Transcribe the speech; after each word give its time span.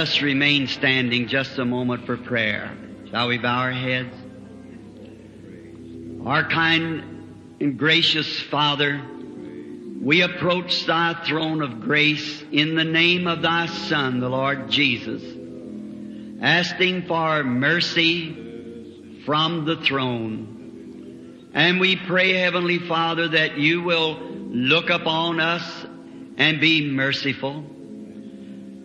Us 0.00 0.22
remain 0.22 0.66
standing 0.66 1.28
just 1.28 1.58
a 1.58 1.64
moment 1.66 2.06
for 2.06 2.16
prayer. 2.16 2.74
Shall 3.10 3.28
we 3.28 3.36
bow 3.36 3.58
our 3.58 3.70
heads? 3.70 4.16
Our 6.24 6.48
kind 6.48 7.58
and 7.60 7.78
gracious 7.78 8.40
Father, 8.40 8.98
we 10.00 10.22
approach 10.22 10.86
thy 10.86 11.22
throne 11.26 11.60
of 11.60 11.82
grace 11.82 12.42
in 12.50 12.76
the 12.76 12.84
name 12.84 13.26
of 13.26 13.42
thy 13.42 13.66
Son, 13.66 14.20
the 14.20 14.30
Lord 14.30 14.70
Jesus, 14.70 15.22
asking 16.40 17.02
for 17.02 17.44
mercy 17.44 19.20
from 19.26 19.66
the 19.66 19.76
throne. 19.76 21.50
And 21.52 21.78
we 21.78 21.96
pray, 21.96 22.32
Heavenly 22.32 22.78
Father, 22.78 23.28
that 23.28 23.58
you 23.58 23.82
will 23.82 24.18
look 24.18 24.88
upon 24.88 25.40
us 25.40 25.84
and 26.38 26.58
be 26.58 26.90
merciful, 26.90 27.66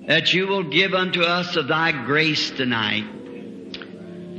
that 0.07 0.33
you 0.33 0.47
will 0.47 0.63
give 0.63 0.93
unto 0.93 1.21
us 1.21 1.55
of 1.55 1.67
thy 1.67 1.91
grace 2.05 2.51
tonight. 2.51 3.05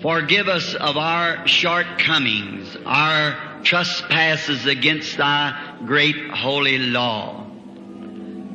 Forgive 0.00 0.48
us 0.48 0.74
of 0.74 0.96
our 0.96 1.46
shortcomings, 1.48 2.76
our 2.84 3.62
trespasses 3.64 4.66
against 4.66 5.16
thy 5.16 5.78
great 5.84 6.30
holy 6.30 6.78
law. 6.78 7.44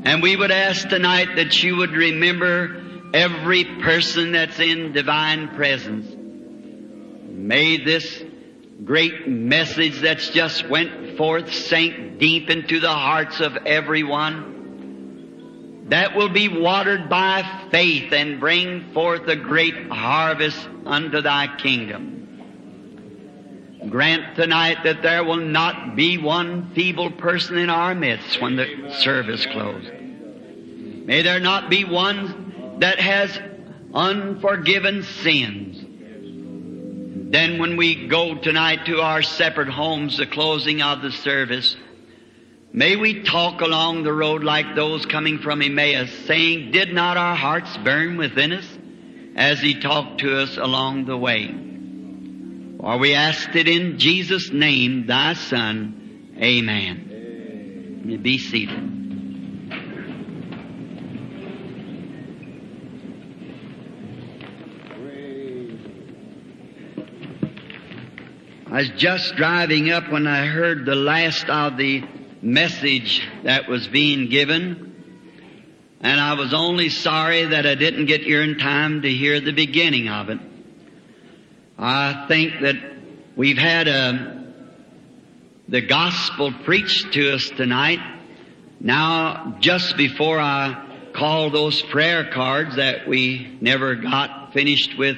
And 0.03 0.22
we 0.22 0.36
would 0.36 0.52
ask 0.52 0.88
tonight 0.88 1.36
that 1.36 1.62
you 1.62 1.78
would 1.78 1.92
remember 1.92 2.81
every 3.14 3.66
person 3.66 4.31
that's 4.31 4.59
in 4.59 4.94
divine 4.94 5.50
presence. 5.50 6.08
May 7.28 7.84
this 7.84 8.23
great 8.86 9.28
message 9.28 10.00
that's 10.00 10.30
just 10.30 10.68
went 10.70 11.18
forth 11.18 11.53
sink 11.53 12.20
deep 12.20 12.50
into 12.50 12.80
the 12.80 12.90
hearts 12.90 13.42
of 13.42 13.58
everyone 13.66 14.61
that 15.92 16.16
will 16.16 16.30
be 16.30 16.47
watered 16.47 17.09
by 17.09 17.44
faith 17.70 18.14
and 18.14 18.39
bring 18.39 18.94
forth 18.94 19.28
a 19.28 19.36
great 19.36 19.89
harvest 19.89 20.58
unto 20.86 21.20
thy 21.22 21.53
kingdom. 21.58 22.17
Grant 23.89 24.38
tonight 24.38 24.86
that 24.86 25.02
there 25.02 25.25
will 25.25 25.36
not 25.36 25.97
be 25.97 26.17
one 26.17 26.73
feeble 26.73 27.12
person 27.12 27.58
in 27.58 27.69
our 27.69 27.94
midst 27.94 28.42
when 28.42 28.56
the 28.56 28.95
service 29.00 29.45
closes. 29.47 29.92
May 31.06 31.23
there 31.23 31.42
not 31.42 31.69
be 31.69 31.84
one 31.84 32.78
that 32.80 32.97
has 32.97 33.38
unforgiven 33.94 35.03
sins. 35.03 35.78
Then 37.34 37.59
when 37.59 37.75
we 37.75 38.08
go 38.08 38.36
tonight 38.36 38.86
to 38.86 39.02
our 39.02 39.22
separate 39.22 39.67
homes, 39.67 40.16
the 40.16 40.25
closing 40.25 40.81
of 40.81 41.02
the 41.02 41.12
service, 41.12 41.75
May 42.74 42.96
we 42.96 43.24
talk 43.24 43.60
along 43.60 44.04
the 44.04 44.14
road 44.14 44.46
like 44.46 44.76
those 44.76 45.06
coming 45.06 45.40
from 45.40 45.62
Emmaus, 45.62 46.10
saying, 46.26 46.72
Did 46.72 46.94
not 46.94 47.18
our 47.18 47.36
hearts 47.36 47.76
burn 47.78 48.16
within 48.16 48.54
us 48.54 48.68
as 49.36 49.60
He 49.60 49.82
talked 49.82 50.22
to 50.22 50.40
us 50.40 50.56
along 50.56 51.06
the 51.06 51.18
way? 51.18 51.48
For 52.80 52.98
we 52.98 53.14
asked 53.14 53.56
it 53.58 53.68
in 53.68 54.00
Jesus' 54.00 54.52
name, 54.52 55.06
Thy 55.06 55.34
Son. 55.34 56.34
Amen. 56.38 58.04
You 58.06 58.18
be 58.18 58.38
seated. 58.38 58.88
I 68.68 68.76
was 68.78 68.90
just 68.92 69.36
driving 69.36 69.92
up 69.92 70.10
when 70.10 70.26
I 70.26 70.46
heard 70.46 70.86
the 70.86 70.96
last 70.96 71.50
of 71.50 71.76
the 71.76 72.02
message 72.41 73.28
that 73.44 73.68
was 73.68 73.88
being 73.88 74.29
given. 74.29 74.88
And 76.02 76.19
I 76.19 76.34
was 76.34 76.53
only 76.53 76.90
sorry 76.90 77.46
that 77.46 77.66
I 77.66 77.75
didn't 77.75 78.07
get 78.07 78.22
here 78.22 78.41
in 78.41 78.57
time 78.57 79.03
to 79.03 79.09
hear 79.09 79.40
the 79.40 79.52
beginning 79.52 80.09
of 80.09 80.29
it. 80.29 80.40
I 81.78 82.25
think 82.28 82.62
that 82.62 82.75
we've 83.35 83.57
had 83.57 83.88
a, 83.88 84.46
the 85.68 85.81
gospel 85.81 86.51
preached 86.63 87.13
to 87.13 87.34
us 87.34 87.50
tonight. 87.56 88.00
Now, 88.80 89.57
just 89.59 89.96
before 89.96 90.40
I 90.40 90.88
call 91.13 91.51
those 91.51 91.81
prayer 91.84 92.31
cards 92.31 92.78
that 92.78 93.07
we 93.07 93.57
never 93.62 93.96
got 93.96 94.53
finished 94.53 94.97
with 94.97 95.18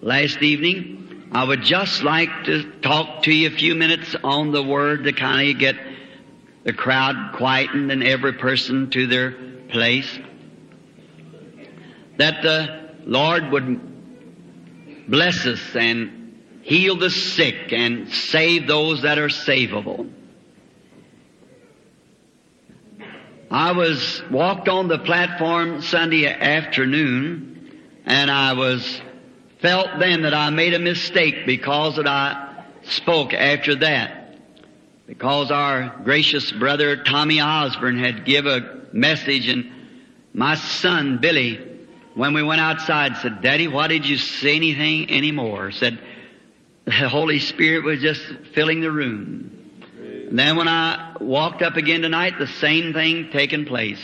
last 0.00 0.42
evening, 0.42 1.28
I 1.32 1.44
would 1.44 1.62
just 1.62 2.02
like 2.02 2.44
to 2.44 2.70
talk 2.80 3.24
to 3.24 3.32
you 3.32 3.48
a 3.48 3.56
few 3.56 3.74
minutes 3.74 4.14
on 4.22 4.52
the 4.52 4.62
word 4.62 5.04
to 5.04 5.12
kind 5.12 5.50
of 5.50 5.58
get 5.58 5.76
the 6.64 6.72
crowd 6.72 7.34
quietened 7.34 7.90
and 7.90 8.02
every 8.04 8.34
person 8.34 8.90
to 8.90 9.06
their 9.06 9.32
place. 9.68 10.18
That 12.18 12.42
the 12.42 12.90
Lord 13.04 13.50
would 13.50 15.08
bless 15.08 15.46
us 15.46 15.74
and 15.74 16.38
heal 16.62 16.96
the 16.96 17.10
sick 17.10 17.72
and 17.72 18.12
save 18.12 18.66
those 18.66 19.02
that 19.02 19.18
are 19.18 19.28
savable. 19.28 20.10
I 23.50 23.72
was 23.72 24.22
walked 24.30 24.68
on 24.68 24.86
the 24.86 24.98
platform 24.98 25.82
Sunday 25.82 26.26
afternoon 26.26 27.80
and 28.06 28.30
I 28.30 28.52
was 28.52 29.00
felt 29.60 29.88
then 29.98 30.22
that 30.22 30.34
I 30.34 30.50
made 30.50 30.74
a 30.74 30.78
mistake 30.78 31.46
because 31.46 31.96
that 31.96 32.06
I 32.06 32.64
spoke 32.82 33.34
after 33.34 33.74
that 33.76 34.19
because 35.10 35.50
our 35.50 35.92
gracious 36.04 36.52
brother 36.52 37.02
Tommy 37.02 37.40
Osborn 37.40 37.98
had 37.98 38.24
give 38.24 38.46
a 38.46 38.86
message 38.92 39.48
and 39.48 39.68
my 40.32 40.54
son 40.54 41.18
Billy, 41.18 41.58
when 42.14 42.32
we 42.32 42.44
went 42.44 42.60
outside, 42.60 43.16
said, 43.16 43.42
Daddy, 43.42 43.66
why 43.66 43.88
did 43.88 44.06
you 44.06 44.16
say 44.16 44.54
anything 44.54 45.10
anymore? 45.10 45.72
Said, 45.72 45.98
the 46.84 47.08
Holy 47.08 47.40
Spirit 47.40 47.82
was 47.82 48.00
just 48.00 48.22
filling 48.54 48.82
the 48.82 48.92
room. 48.92 49.72
And 50.28 50.38
then 50.38 50.54
when 50.54 50.68
I 50.68 51.16
walked 51.20 51.62
up 51.62 51.74
again 51.74 52.02
tonight, 52.02 52.38
the 52.38 52.46
same 52.46 52.92
thing 52.92 53.30
taking 53.32 53.64
place. 53.64 53.98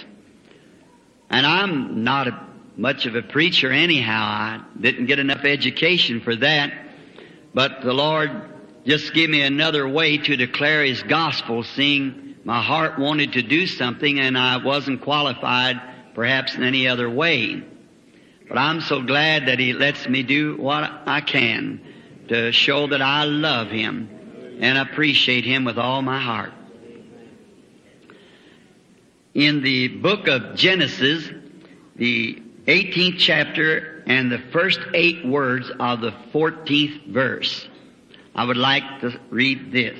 And 1.31 1.47
I'm 1.47 2.03
not 2.03 2.27
a, 2.27 2.47
much 2.77 3.07
of 3.07 3.15
a 3.15 3.23
preacher 3.23 3.71
anyhow. 3.71 4.25
I 4.25 4.61
didn't 4.81 5.07
get 5.07 5.21
enough 5.21 5.45
education 5.45 6.21
for 6.21 6.35
that. 6.35 6.73
But 7.55 7.83
the 7.83 7.93
Lord 7.93 8.56
just 8.87 9.13
give 9.13 9.29
me 9.29 9.43
another 9.43 9.87
way 9.89 10.17
to 10.17 10.37
declare 10.37 10.85
His 10.85 11.03
gospel, 11.03 11.65
seeing 11.65 12.37
my 12.45 12.63
heart 12.63 12.99
wanted 12.99 13.33
to 13.33 13.43
do 13.43 13.67
something 13.67 14.21
and 14.21 14.39
I 14.39 14.59
wasn't 14.59 15.03
qualified 15.03 15.81
perhaps 16.15 16.55
in 16.55 16.63
any 16.63 16.87
other 16.87 17.11
way. 17.11 17.65
But 18.49 18.59
I'm 18.59 18.81
so 18.81 19.03
glad 19.03 19.47
that 19.47 19.59
He 19.59 19.73
lets 19.73 20.09
me 20.09 20.23
do 20.23 20.57
what 20.57 20.85
I 21.07 21.21
can 21.21 21.81
to 22.29 22.53
show 22.53 22.87
that 22.87 23.03
I 23.03 23.25
love 23.25 23.69
Him 23.69 24.59
and 24.61 24.79
appreciate 24.79 25.45
Him 25.45 25.65
with 25.65 25.79
all 25.79 26.01
my 26.01 26.21
heart. 26.21 26.53
In 29.35 29.63
the 29.63 29.89
book 29.89 30.29
of 30.29 30.55
Genesis, 30.55 31.29
the 31.97 32.41
18th 32.67 33.19
chapter 33.19 34.05
and 34.07 34.31
the 34.31 34.39
first 34.53 34.79
eight 34.95 35.27
words 35.27 35.71
of 35.81 36.01
the 36.01 36.13
14th 36.33 37.09
verse, 37.09 37.69
I 38.37 38.45
would 38.45 38.59
like 38.59 39.01
to 39.01 39.19
read 39.31 39.73
this. 39.73 39.99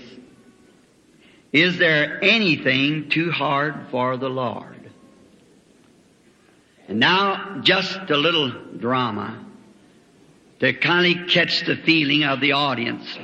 Is 1.55 1.79
there 1.79 2.23
anything 2.23 3.09
too 3.09 3.31
hard 3.31 3.87
for 3.91 4.19
the 4.19 4.29
Lord? 4.29 4.91
And 6.87 7.01
now, 7.01 7.61
just 7.63 7.99
a 8.11 8.17
little 8.17 8.51
drama 8.77 9.43
to 10.61 10.75
kind 10.75 11.19
of 11.19 11.29
catch 11.31 11.65
the 11.65 11.77
feeling 11.77 12.25
of 12.25 12.41
the 12.41 12.53
audience. 12.53 13.19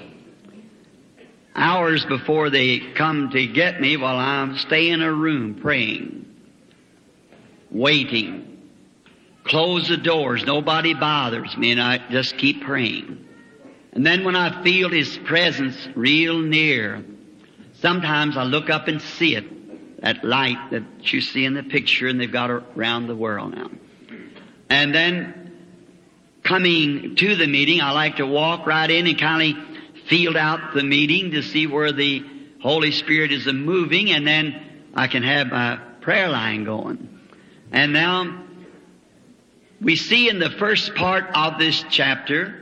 Hours 1.55 2.07
before 2.07 2.49
they 2.49 2.79
come 2.95 3.31
to 3.33 3.47
get 3.47 3.83
me 3.83 3.99
while 3.99 4.17
I'm 4.17 4.57
staying 4.57 4.95
in 4.95 5.03
a 5.03 5.13
room 5.13 5.57
praying, 5.57 6.25
waiting, 7.71 8.63
close 9.45 9.89
the 9.89 9.99
doors, 9.99 10.43
nobody 10.47 10.95
bothers 10.95 11.55
me, 11.59 11.73
and 11.73 11.83
I 11.83 11.99
just 12.11 12.39
keep 12.39 12.63
praying. 12.63 13.29
And 13.93 14.07
then 14.07 14.25
when 14.25 14.37
I 14.37 14.63
feel 14.63 14.89
His 14.89 15.19
presence 15.19 15.77
real 15.95 16.39
near, 16.39 17.05
sometimes 17.75 18.37
I 18.37 18.45
look 18.45 18.71
up 18.71 18.89
and 18.89 19.03
see 19.03 19.37
it, 19.37 20.01
that 20.01 20.25
light 20.25 20.71
that 20.71 21.13
you 21.13 21.21
see 21.21 21.45
in 21.45 21.55
the 21.55 21.63
picture 21.63 22.09
and 22.09 22.21
they've 22.21 22.33
got 22.33 22.51
around 22.51 23.07
the 23.07 23.17
world 23.17 23.55
now. 23.55 23.71
And 24.71 24.95
then 24.95 25.53
coming 26.43 27.17
to 27.17 27.37
the 27.37 27.47
meeting, 27.47 27.81
I 27.81 27.93
like 27.93 28.17
to 28.17 28.27
walk 28.27 28.67
right 28.67 28.91
in 28.91 29.07
and 29.07 29.19
kind 29.19 29.57
of 29.57 30.07
feel 30.09 30.37
out 30.39 30.75
the 30.75 30.83
meeting 30.83 31.33
to 31.33 31.43
see 31.43 31.67
where 31.67 31.93
the 31.93 32.25
Holy 32.63 32.93
Spirit 32.93 33.33
is 33.33 33.47
moving 33.47 34.11
and 34.11 34.27
then 34.27 34.89
I 34.95 35.07
can 35.07 35.23
have 35.23 35.49
my 35.49 35.77
prayer 36.01 36.29
line 36.29 36.65
going. 36.65 37.21
And 37.71 37.93
now 37.93 38.45
we 39.81 39.97
see 39.97 40.29
in 40.29 40.39
the 40.39 40.51
first 40.51 40.95
part 40.95 41.27
of 41.35 41.59
this 41.59 41.85
chapter 41.91 42.62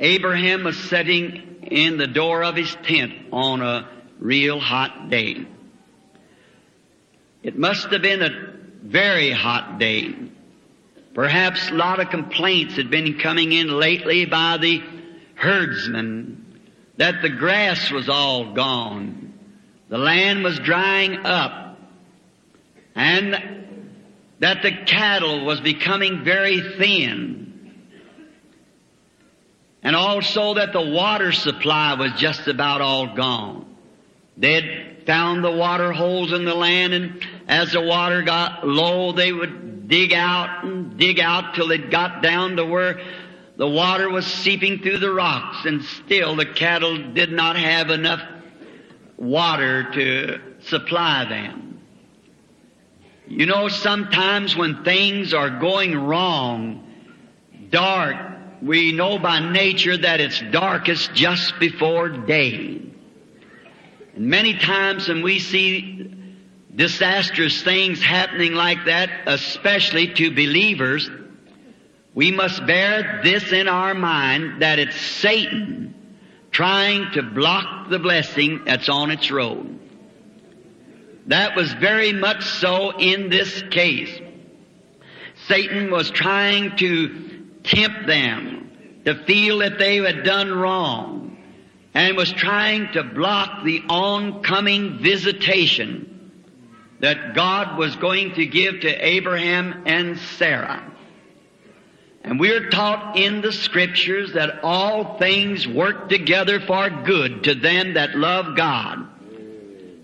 Abraham 0.00 0.64
was 0.64 0.78
sitting 0.78 1.58
in 1.62 1.98
the 1.98 2.06
door 2.06 2.42
of 2.42 2.56
his 2.56 2.74
tent 2.82 3.12
on 3.32 3.60
a 3.60 3.88
real 4.18 4.58
hot 4.58 5.10
day. 5.10 5.46
It 7.42 7.56
must 7.56 7.90
have 7.90 8.02
been 8.02 8.22
a 8.22 8.54
very 8.82 9.30
hot 9.30 9.78
day. 9.78 10.14
Perhaps 11.14 11.70
a 11.70 11.74
lot 11.74 12.00
of 12.00 12.08
complaints 12.08 12.76
had 12.76 12.90
been 12.90 13.18
coming 13.18 13.52
in 13.52 13.68
lately 13.68 14.24
by 14.24 14.56
the 14.56 14.82
herdsmen 15.34 16.60
that 16.96 17.22
the 17.22 17.30
grass 17.30 17.90
was 17.90 18.08
all 18.08 18.52
gone. 18.52 19.32
The 19.88 19.98
land 19.98 20.44
was 20.44 20.58
drying 20.58 21.24
up. 21.24 21.78
And 22.94 23.68
that 24.38 24.62
the 24.62 24.72
cattle 24.86 25.44
was 25.44 25.60
becoming 25.60 26.24
very 26.24 26.60
thin. 26.78 27.39
And 29.82 29.96
also 29.96 30.54
that 30.54 30.72
the 30.72 30.90
water 30.90 31.32
supply 31.32 31.94
was 31.94 32.12
just 32.20 32.48
about 32.48 32.80
all 32.80 33.14
gone. 33.14 33.66
They'd 34.36 35.04
found 35.06 35.42
the 35.42 35.50
water 35.50 35.92
holes 35.92 36.32
in 36.32 36.44
the 36.44 36.54
land 36.54 36.92
and 36.92 37.26
as 37.48 37.72
the 37.72 37.80
water 37.80 38.22
got 38.22 38.66
low, 38.66 39.12
they 39.12 39.32
would 39.32 39.88
dig 39.88 40.12
out 40.12 40.64
and 40.64 40.96
dig 40.96 41.18
out 41.18 41.54
till 41.54 41.70
it 41.72 41.90
got 41.90 42.22
down 42.22 42.56
to 42.56 42.64
where 42.64 43.00
the 43.56 43.68
water 43.68 44.08
was 44.08 44.26
seeping 44.26 44.78
through 44.78 44.98
the 44.98 45.12
rocks 45.12 45.66
and 45.66 45.82
still 45.84 46.36
the 46.36 46.46
cattle 46.46 47.12
did 47.12 47.32
not 47.32 47.56
have 47.56 47.90
enough 47.90 48.22
water 49.16 49.90
to 49.92 50.40
supply 50.62 51.26
them. 51.28 51.80
You 53.26 53.46
know, 53.46 53.68
sometimes 53.68 54.56
when 54.56 54.82
things 54.82 55.34
are 55.34 55.60
going 55.60 55.94
wrong, 55.96 56.84
dark, 57.70 58.29
we 58.62 58.92
know 58.92 59.18
by 59.18 59.40
nature 59.40 59.96
that 59.96 60.20
it's 60.20 60.40
darkest 60.50 61.14
just 61.14 61.58
before 61.58 62.08
day. 62.08 62.82
And 64.14 64.26
many 64.26 64.54
times 64.54 65.08
when 65.08 65.22
we 65.22 65.38
see 65.38 66.14
disastrous 66.74 67.62
things 67.62 68.02
happening 68.02 68.52
like 68.52 68.84
that, 68.86 69.10
especially 69.26 70.12
to 70.14 70.30
believers, 70.30 71.10
we 72.14 72.30
must 72.30 72.66
bear 72.66 73.20
this 73.22 73.52
in 73.52 73.68
our 73.68 73.94
mind 73.94 74.62
that 74.62 74.78
it's 74.78 75.00
Satan 75.00 75.94
trying 76.50 77.12
to 77.12 77.22
block 77.22 77.88
the 77.88 77.98
blessing 77.98 78.62
that's 78.66 78.88
on 78.88 79.10
its 79.10 79.30
road. 79.30 79.78
That 81.26 81.54
was 81.54 81.72
very 81.74 82.12
much 82.12 82.44
so 82.44 82.90
in 82.98 83.30
this 83.30 83.62
case. 83.70 84.20
Satan 85.46 85.90
was 85.90 86.10
trying 86.10 86.76
to 86.78 87.39
tempt 87.64 88.06
them 88.06 89.00
to 89.04 89.24
feel 89.24 89.58
that 89.58 89.78
they 89.78 89.96
had 89.96 90.24
done 90.24 90.52
wrong 90.52 91.38
and 91.94 92.16
was 92.16 92.32
trying 92.32 92.92
to 92.92 93.02
block 93.02 93.64
the 93.64 93.82
oncoming 93.88 94.98
visitation 94.98 96.32
that 97.00 97.34
God 97.34 97.78
was 97.78 97.96
going 97.96 98.34
to 98.34 98.46
give 98.46 98.80
to 98.80 98.88
Abraham 98.88 99.84
and 99.86 100.18
Sarah. 100.18 100.86
And 102.22 102.38
we're 102.38 102.68
taught 102.68 103.16
in 103.16 103.40
the 103.40 103.52
scriptures 103.52 104.34
that 104.34 104.62
all 104.62 105.18
things 105.18 105.66
work 105.66 106.10
together 106.10 106.60
for 106.60 106.90
good 106.90 107.44
to 107.44 107.54
them 107.54 107.94
that 107.94 108.14
love 108.14 108.56
God. 108.56 109.08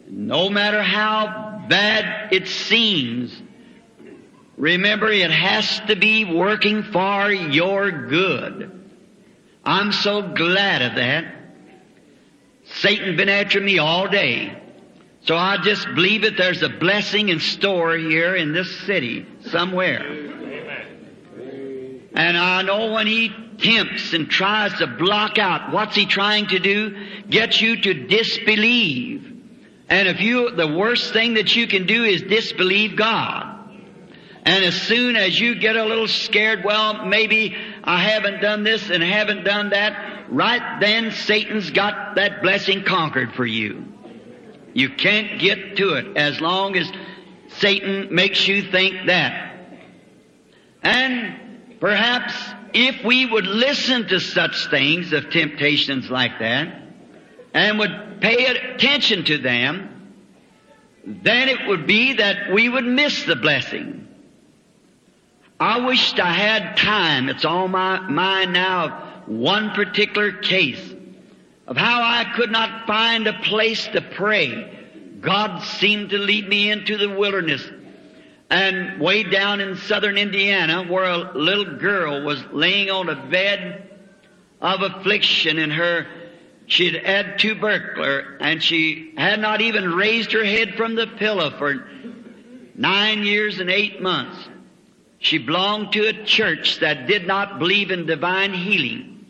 No 0.08 0.49
matter 0.49 0.82
how 0.82 1.67
bad 1.69 2.32
it 2.32 2.49
seems, 2.49 3.43
remember 4.56 5.11
it 5.11 5.31
has 5.31 5.81
to 5.88 5.97
be 5.97 6.25
working 6.25 6.82
for 6.82 7.31
your 7.31 7.91
good. 7.91 8.73
I'm 9.64 9.93
so 9.93 10.23
glad 10.23 10.82
of 10.82 10.94
that. 10.97 11.35
Satan 12.64 13.17
been 13.17 13.29
after 13.29 13.61
me 13.61 13.79
all 13.79 14.08
day. 14.08 14.62
So 15.23 15.37
I 15.37 15.58
just 15.58 15.87
believe 15.94 16.23
that 16.23 16.37
there's 16.37 16.62
a 16.62 16.69
blessing 16.69 17.31
in 17.31 17.41
store 17.41 17.97
here 17.97 18.37
in 18.37 18.53
this 18.53 18.81
city 18.81 19.26
somewhere. 19.47 20.05
And 22.14 22.37
I 22.38 22.62
know 22.62 22.93
when 22.93 23.06
he 23.06 23.31
tempts 23.58 24.12
and 24.12 24.31
tries 24.31 24.73
to 24.79 24.87
block 24.87 25.38
out, 25.38 25.73
what's 25.73 25.97
he 25.97 26.06
trying 26.06 26.47
to 26.49 26.58
do? 26.58 26.97
Get 27.29 27.61
you 27.61 27.81
to 27.82 28.06
disbelieve. 28.06 29.25
And 29.88 30.08
if 30.08 30.20
you, 30.20 30.50
the 30.53 30.69
worst 30.69 31.12
thing 31.12 31.35
that 31.35 31.55
you 31.55 31.67
can 31.67 31.87
do 31.87 32.05
is 32.05 32.23
disbelieve 32.23 32.97
God. 32.97 33.56
And 34.46 34.64
as 34.64 34.81
soon 34.82 35.16
as 35.16 35.38
you 35.38 35.56
get 35.56 35.76
a 35.76 35.84
little 35.84 36.08
scared, 36.08 36.64
well, 36.64 37.04
maybe 37.04 37.54
I 37.84 38.00
haven't 38.00 38.40
done 38.40 38.62
this 38.62 38.88
and 38.88 39.02
haven't 39.02 39.44
done 39.44 39.70
that, 39.70 40.31
right 40.31 40.81
then 40.81 41.10
Satan's 41.10 41.70
got 41.70 42.14
that 42.14 42.40
blessing 42.43 42.84
conquered 42.84 43.34
for 43.34 43.44
you. 43.44 43.84
You 44.72 44.90
can't 44.90 45.38
get 45.38 45.76
to 45.76 45.94
it 45.94 46.16
as 46.16 46.40
long 46.40 46.76
as 46.76 46.90
Satan 47.58 48.14
makes 48.14 48.46
you 48.46 48.70
think 48.70 49.06
that. 49.06 49.43
And 50.82 51.46
Perhaps 51.81 52.34
if 52.72 53.04
we 53.04 53.26
would 53.26 53.46
listen 53.46 54.08
to 54.08 54.20
such 54.20 54.69
things 54.70 55.12
of 55.12 55.31
temptations 55.31 56.10
like 56.10 56.38
that 56.38 56.82
and 57.52 57.78
would 57.78 58.20
pay 58.20 58.46
attention 58.46 59.25
to 59.25 59.38
them, 59.38 60.12
then 61.04 61.48
it 61.48 61.69
would 61.69 61.87
be 61.87 62.14
that 62.14 62.52
we 62.52 62.69
would 62.69 62.84
miss 62.84 63.25
the 63.25 63.37
blessing. 63.37 64.06
I 65.58 65.87
wished 65.87 66.20
I 66.20 66.32
had 66.32 66.76
time. 66.76 67.29
It's 67.29 67.44
on 67.44 67.70
my 67.70 68.00
mind 68.00 68.53
now 68.53 68.85
of 68.85 69.29
one 69.29 69.70
particular 69.70 70.32
case 70.32 70.94
of 71.67 71.76
how 71.76 72.03
I 72.03 72.32
could 72.37 72.50
not 72.50 72.87
find 72.87 73.26
a 73.26 73.32
place 73.41 73.87
to 73.88 74.00
pray. 74.00 74.73
God 75.20 75.62
seemed 75.62 76.11
to 76.11 76.19
lead 76.19 76.49
me 76.49 76.70
into 76.70 76.97
the 76.97 77.08
wilderness 77.08 77.69
and 78.50 79.00
way 79.00 79.25
down 79.25 79.61
in 79.61 79.76
southern 79.76 80.17
Indiana 80.19 80.85
where 80.85 81.05
a 81.05 81.37
little 81.37 81.76
girl 81.79 82.25
was 82.25 82.43
laying 82.53 82.91
on 82.91 83.08
a 83.08 83.26
bed 83.26 83.91
of 84.61 84.82
affliction 84.82 85.58
and 85.58 85.73
her 85.73 86.06
she'd 86.67 86.94
had 86.94 87.38
tubercular 87.38 88.36
and 88.41 88.63
she 88.63 89.15
had 89.17 89.41
not 89.41 89.60
even 89.60 89.94
raised 89.94 90.32
her 90.32 90.44
head 90.44 90.75
from 90.77 90.94
the 90.94 91.06
pillow 91.06 91.51
for 91.58 91.89
nine 92.75 93.25
years 93.25 93.58
and 93.58 93.70
eight 93.70 94.01
months. 94.01 94.36
She 95.19 95.39
belonged 95.39 95.93
to 95.93 96.06
a 96.06 96.25
church 96.25 96.81
that 96.81 97.06
did 97.06 97.27
not 97.27 97.58
believe 97.58 97.91
in 97.91 98.06
divine 98.06 98.53
healing. 98.53 99.27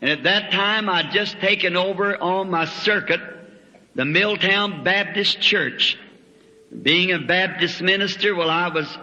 And 0.00 0.10
at 0.10 0.24
that 0.24 0.52
time 0.52 0.88
I'd 0.88 1.12
just 1.12 1.38
taken 1.40 1.76
over 1.76 2.16
on 2.20 2.50
my 2.50 2.66
circuit 2.66 3.20
the 3.94 4.04
Milltown 4.04 4.84
Baptist 4.84 5.40
Church 5.40 5.98
being 6.82 7.12
a 7.12 7.18
Baptist 7.18 7.82
minister, 7.82 8.34
well, 8.34 8.48
I 8.48 8.68
was 8.68 8.98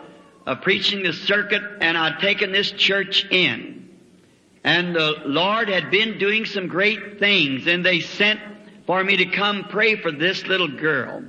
uh, 0.47 0.55
preaching 0.55 1.03
the 1.03 1.13
circuit 1.13 1.61
and 1.81 1.97
I'd 1.97 2.19
taken 2.19 2.51
this 2.51 2.71
church 2.71 3.25
in. 3.29 3.89
And 4.63 4.95
the 4.95 5.21
Lord 5.25 5.69
had 5.69 5.91
been 5.91 6.17
doing 6.17 6.45
some 6.45 6.67
great 6.67 7.19
things 7.19 7.67
and 7.67 7.85
they 7.85 7.99
sent 7.99 8.39
for 8.87 9.03
me 9.03 9.17
to 9.17 9.25
come 9.25 9.65
pray 9.69 9.95
for 9.95 10.11
this 10.11 10.45
little 10.47 10.67
girl, 10.67 11.23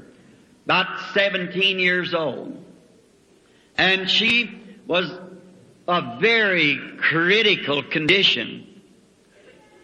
about 0.65 1.13
17 1.13 1.79
years 1.79 2.15
old. 2.15 2.65
And 3.77 4.09
she 4.09 4.60
was 4.91 5.09
a 5.87 6.19
very 6.21 6.77
critical 6.99 7.81
condition. 7.81 8.67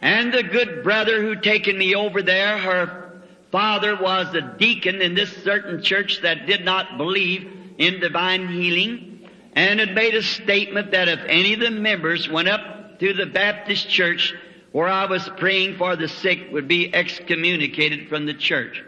And 0.03 0.35
the 0.35 0.43
good 0.43 0.83
brother 0.83 1.23
who 1.23 1.37
taken 1.37 1.79
me 1.79 1.95
over 1.95 2.23
there, 2.23 2.59
her 2.59 3.23
father 3.53 3.95
was 3.95 4.35
a 4.35 4.57
deacon 4.59 5.01
in 5.01 5.15
this 5.15 5.31
certain 5.45 5.81
church 5.81 6.23
that 6.23 6.47
did 6.47 6.65
not 6.65 6.99
believe 6.99 7.49
in 7.79 8.01
divine 8.01 8.49
healing 8.49 9.29
and 9.53 9.79
had 9.79 9.95
made 9.95 10.17
a 10.17 10.25
statement 10.25 10.91
that 10.91 11.09
if 11.09 11.21
any 11.29 11.55
of 11.55 11.61
the 11.61 11.71
members 11.71 12.29
went 12.29 12.49
up 12.49 12.99
to 12.99 13.13
the 13.13 13.27
Baptist 13.27 13.89
church 13.89 14.35
where 14.73 14.89
I 14.89 15.07
was 15.07 15.31
praying 15.37 15.77
for 15.77 15.95
the 15.95 16.09
sick 16.09 16.49
would 16.51 16.67
be 16.67 16.93
excommunicated 16.93 18.09
from 18.09 18.27
the 18.27 18.35
church. 18.35 18.83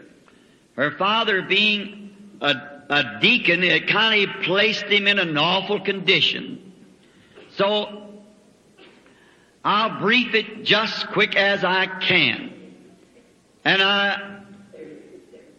Her 0.75 0.91
father 0.91 1.43
being 1.43 2.35
a, 2.41 2.78
a 2.89 3.19
deacon, 3.21 3.63
it 3.63 3.87
kind 3.87 4.29
of 4.29 4.43
placed 4.43 4.85
him 4.85 5.07
in 5.07 5.19
an 5.19 5.37
awful 5.37 5.79
condition. 5.79 6.73
So, 7.55 8.07
I'll 9.63 9.99
brief 9.99 10.33
it 10.33 10.63
just 10.63 11.07
quick 11.07 11.35
as 11.35 11.63
I 11.63 11.85
can. 11.85 12.53
And 13.63 13.81
I 13.81 14.39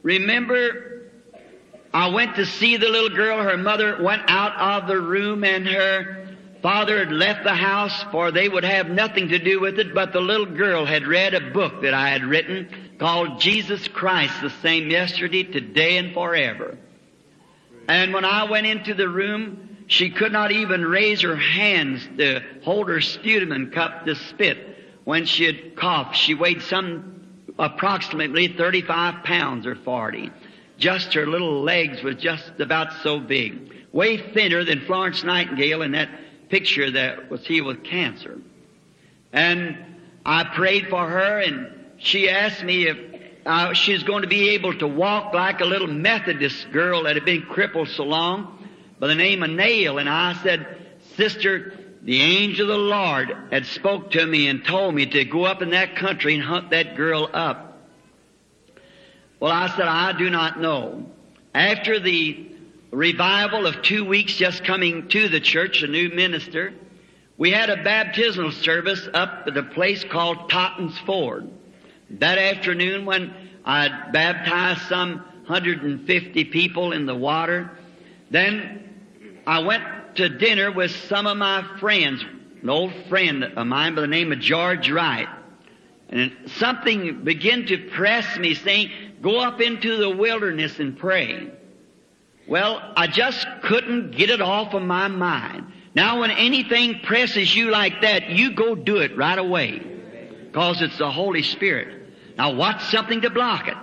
Remember, 0.03 1.11
I 1.93 2.09
went 2.09 2.37
to 2.37 2.47
see 2.47 2.77
the 2.77 2.89
little 2.89 3.15
girl. 3.15 3.43
Her 3.43 3.57
mother 3.57 4.03
went 4.03 4.23
out 4.29 4.83
of 4.83 4.89
the 4.89 5.01
room 5.01 5.45
and 5.45 5.67
her 5.67 6.29
father 6.63 6.99
had 6.99 7.13
left 7.13 7.45
the 7.45 7.55
house 7.55 8.05
for 8.11 8.31
they 8.31 8.49
would 8.49 8.65
have 8.65 8.89
nothing 8.89 9.29
to 9.29 9.39
do 9.39 9.61
with 9.61 9.79
it, 9.79 9.95
but 9.95 10.13
the 10.13 10.21
little 10.21 10.47
girl 10.47 10.85
had 10.85 11.07
read 11.07 11.35
a 11.35 11.51
book 11.53 11.83
that 11.83 11.95
I 11.95 12.11
had 12.11 12.25
written 12.25 12.69
called 12.99 13.41
Jesus 13.41 13.89
Christ, 13.89 14.41
the 14.43 14.51
same 14.63 14.91
yesterday, 14.91 15.43
today, 15.43 15.97
and 15.97 16.13
forever. 16.13 16.79
And 17.91 18.15
when 18.15 18.25
I 18.25 18.45
went 18.45 18.69
into 18.69 18.95
the 18.95 19.09
room, 19.09 19.79
she 19.89 20.11
could 20.11 20.31
not 20.31 20.53
even 20.53 20.87
raise 20.87 21.23
her 21.23 21.35
hands 21.35 22.09
to 22.19 22.41
hold 22.63 22.89
her 22.89 23.01
sputum 23.01 23.73
cup 23.73 24.07
to 24.07 24.15
spit. 24.15 24.77
When 25.03 25.25
she 25.27 25.45
had 25.45 25.75
coughed, 25.75 26.15
she 26.15 26.35
weighed 26.35 26.63
some 26.63 27.49
approximately 27.59 28.47
35 28.47 29.25
pounds 29.25 29.67
or 29.67 29.75
40. 29.75 30.31
Just 30.79 31.15
her 31.15 31.27
little 31.27 31.63
legs 31.63 32.01
was 32.05 32.15
just 32.15 32.61
about 32.61 32.93
so 33.03 33.19
big. 33.19 33.73
Way 33.91 34.19
thinner 34.19 34.63
than 34.63 34.83
Florence 34.83 35.25
Nightingale 35.25 35.83
in 35.83 35.91
that 35.91 36.11
picture 36.49 36.93
that 36.93 37.29
was 37.29 37.45
healed 37.45 37.67
with 37.67 37.83
cancer. 37.83 38.39
And 39.33 39.77
I 40.25 40.45
prayed 40.45 40.87
for 40.91 41.09
her 41.09 41.41
and 41.41 41.75
she 41.99 42.31
asked 42.31 42.63
me 42.63 42.87
if 42.87 43.10
uh, 43.51 43.75
she's 43.75 44.05
going 44.05 44.23
to 44.23 44.29
be 44.29 44.51
able 44.51 44.73
to 44.79 44.87
walk 44.87 45.35
like 45.35 45.61
a 45.61 45.65
little 45.65 45.89
Methodist 45.89 46.71
girl 46.71 47.03
that 47.03 47.17
had 47.17 47.25
been 47.25 47.43
crippled 47.43 47.89
so 47.89 48.05
long 48.05 48.65
by 49.01 49.09
the 49.09 49.17
name 49.17 49.43
of 49.43 49.51
Nail. 49.51 49.99
And 49.99 50.09
I 50.09 50.35
said, 50.35 50.77
Sister, 51.17 51.75
the 52.01 52.21
angel 52.21 52.71
of 52.71 52.77
the 52.77 52.79
Lord 52.79 53.37
had 53.51 53.67
spoke 53.67 54.13
to 54.13 54.25
me 54.25 54.47
and 54.47 54.65
told 54.65 54.95
me 54.95 55.05
to 55.07 55.25
go 55.25 55.47
up 55.47 55.63
in 55.63 55.71
that 55.71 55.97
country 55.97 56.35
and 56.37 56.45
hunt 56.45 56.71
that 56.71 56.95
girl 56.97 57.29
up. 57.33 57.89
Well, 59.41 59.51
I 59.51 59.67
said, 59.69 59.89
I 59.89 60.17
do 60.17 60.31
not 60.31 60.61
know. 60.61 61.07
After 61.53 61.99
the 61.99 62.53
revival 62.93 63.67
of 63.67 63.83
two 63.83 64.05
weeks 64.05 64.37
just 64.37 64.63
coming 64.63 65.09
to 65.09 65.29
the 65.29 65.41
church, 65.41 65.83
a 65.83 65.89
new 65.89 66.11
minister, 66.11 66.73
we 67.37 67.51
had 67.51 67.69
a 67.69 67.83
baptismal 67.83 68.53
service 68.53 69.09
up 69.13 69.49
at 69.49 69.57
a 69.57 69.65
place 69.65 70.05
called 70.05 70.51
Totten's 70.51 70.97
Ford. 71.01 71.51
That 72.11 72.39
afternoon 72.39 73.07
when 73.07 73.33
I 73.71 74.11
baptized 74.11 74.81
some 74.89 75.19
150 75.47 76.45
people 76.47 76.91
in 76.91 77.07
the 77.07 77.15
water, 77.15 77.71
then 78.29 78.83
I 79.47 79.61
went 79.61 79.85
to 80.17 80.29
dinner 80.29 80.73
with 80.73 80.91
some 80.91 81.29
of 81.29 81.37
my 81.37 81.65
friends, 81.79 82.25
an 82.63 82.69
old 82.69 82.93
friend 83.09 83.45
of 83.45 83.65
mine 83.69 83.95
by 83.95 84.01
the 84.01 84.09
name 84.09 84.33
of 84.33 84.41
George 84.41 84.91
Wright. 84.91 85.29
And 86.09 86.33
something 86.57 87.23
began 87.23 87.67
to 87.67 87.91
press 87.91 88.37
me 88.39 88.55
saying, 88.55 88.91
go 89.23 89.39
up 89.39 89.61
into 89.61 89.99
the 89.99 90.11
wilderness 90.11 90.81
and 90.81 90.99
pray. 90.99 91.53
Well, 92.49 92.83
I 92.97 93.07
just 93.07 93.47
couldn't 93.63 94.17
get 94.17 94.31
it 94.31 94.41
off 94.41 94.75
of 94.75 94.83
my 94.83 95.07
mind. 95.07 95.73
Now 95.95 96.23
when 96.23 96.33
anything 96.33 97.03
presses 97.05 97.55
you 97.55 97.71
like 97.71 98.01
that, 98.01 98.31
you 98.31 98.51
go 98.51 98.75
do 98.75 98.97
it 98.97 99.17
right 99.17 99.39
away. 99.39 99.81
Cause 100.53 100.83
it's 100.83 100.99
the 100.99 101.13
Holy 101.13 101.45
Spirit. 101.45 102.00
Now 102.41 102.55
watch 102.55 102.83
something 102.85 103.21
to 103.21 103.29
block 103.29 103.69
it. 103.69 103.77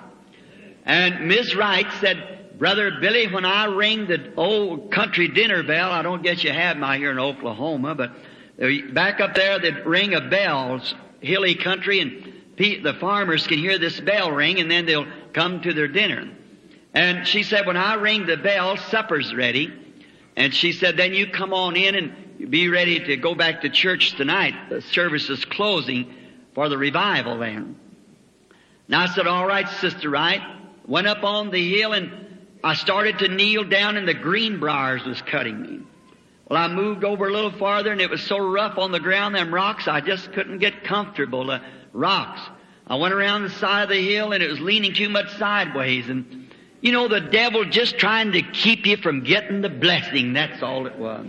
And 0.83 1.27
Ms. 1.27 1.55
Wright 1.55 1.85
said, 2.01 2.57
Brother 2.57 2.97
Billy, 2.99 3.31
when 3.31 3.45
I 3.45 3.65
ring 3.65 4.07
the 4.07 4.33
old 4.35 4.91
country 4.91 5.27
dinner 5.27 5.61
bell, 5.61 5.91
I 5.91 6.01
don't 6.01 6.23
guess 6.23 6.43
you 6.43 6.51
have 6.51 6.75
my 6.75 6.97
here 6.97 7.11
in 7.11 7.19
Oklahoma, 7.19 7.93
but 7.93 8.13
uh, 8.59 8.93
back 8.93 9.19
up 9.19 9.35
there 9.35 9.59
they'd 9.59 9.85
ring 9.85 10.15
a 10.15 10.21
bell, 10.21 10.81
hilly 11.21 11.53
country, 11.53 11.99
and 11.99 12.33
the 12.57 12.97
farmers 12.99 13.45
can 13.45 13.59
hear 13.59 13.77
this 13.77 13.99
bell 13.99 14.31
ring 14.31 14.59
and 14.59 14.71
then 14.71 14.87
they'll 14.87 15.05
come 15.33 15.61
to 15.61 15.71
their 15.71 15.87
dinner. 15.87 16.27
And 16.95 17.27
she 17.27 17.43
said, 17.43 17.67
when 17.67 17.77
I 17.77 17.93
ring 17.93 18.25
the 18.25 18.37
bell, 18.37 18.75
supper's 18.75 19.35
ready. 19.35 19.71
And 20.35 20.51
she 20.51 20.71
said, 20.71 20.97
then 20.97 21.13
you 21.13 21.29
come 21.29 21.53
on 21.53 21.75
in 21.75 21.93
and 21.93 22.49
be 22.49 22.69
ready 22.69 23.01
to 23.01 23.17
go 23.17 23.35
back 23.35 23.61
to 23.61 23.69
church 23.69 24.15
tonight. 24.15 24.55
The 24.69 24.81
service 24.81 25.29
is 25.29 25.45
closing 25.45 26.11
for 26.55 26.69
the 26.69 26.77
revival 26.79 27.37
then. 27.37 27.75
Now 28.87 29.01
I 29.01 29.07
said, 29.07 29.27
all 29.27 29.45
right, 29.45 29.67
Sister 29.67 30.09
Wright. 30.09 30.41
Went 30.85 31.07
up 31.07 31.23
on 31.23 31.51
the 31.51 31.77
hill 31.77 31.93
and 31.93 32.11
I 32.63 32.73
started 32.73 33.19
to 33.19 33.27
kneel 33.27 33.65
down 33.65 33.97
and 33.97 34.07
the 34.07 34.13
greenbriers 34.13 35.03
was 35.05 35.21
cutting 35.21 35.61
me. 35.61 35.79
Well, 36.49 36.57
I 36.57 36.69
moved 36.69 37.03
over 37.03 37.27
a 37.27 37.31
little 37.31 37.51
farther 37.51 37.91
and 37.91 37.99
it 37.99 38.09
was 38.09 38.21
so 38.21 38.37
rough 38.37 38.77
on 38.77 38.93
the 38.93 38.99
ground, 39.01 39.35
them 39.35 39.53
rocks, 39.53 39.87
I 39.87 39.99
just 39.99 40.31
couldn't 40.31 40.59
get 40.59 40.85
comfortable. 40.85 41.47
The 41.47 41.61
rocks. 41.91 42.39
I 42.87 42.95
went 42.95 43.13
around 43.13 43.43
the 43.43 43.49
side 43.49 43.83
of 43.83 43.89
the 43.89 44.01
hill 44.01 44.31
and 44.31 44.41
it 44.41 44.49
was 44.49 44.61
leaning 44.61 44.93
too 44.93 45.09
much 45.09 45.29
sideways 45.37 46.07
and 46.07 46.47
you 46.79 46.91
know, 46.91 47.07
the 47.07 47.21
devil 47.21 47.65
just 47.65 47.97
trying 47.97 48.31
to 48.33 48.41
keep 48.41 48.85
you 48.85 48.97
from 48.97 49.23
getting 49.23 49.61
the 49.61 49.69
blessing. 49.69 50.33
That's 50.33 50.61
all 50.61 50.85
it 50.85 50.97
was. 50.97 51.25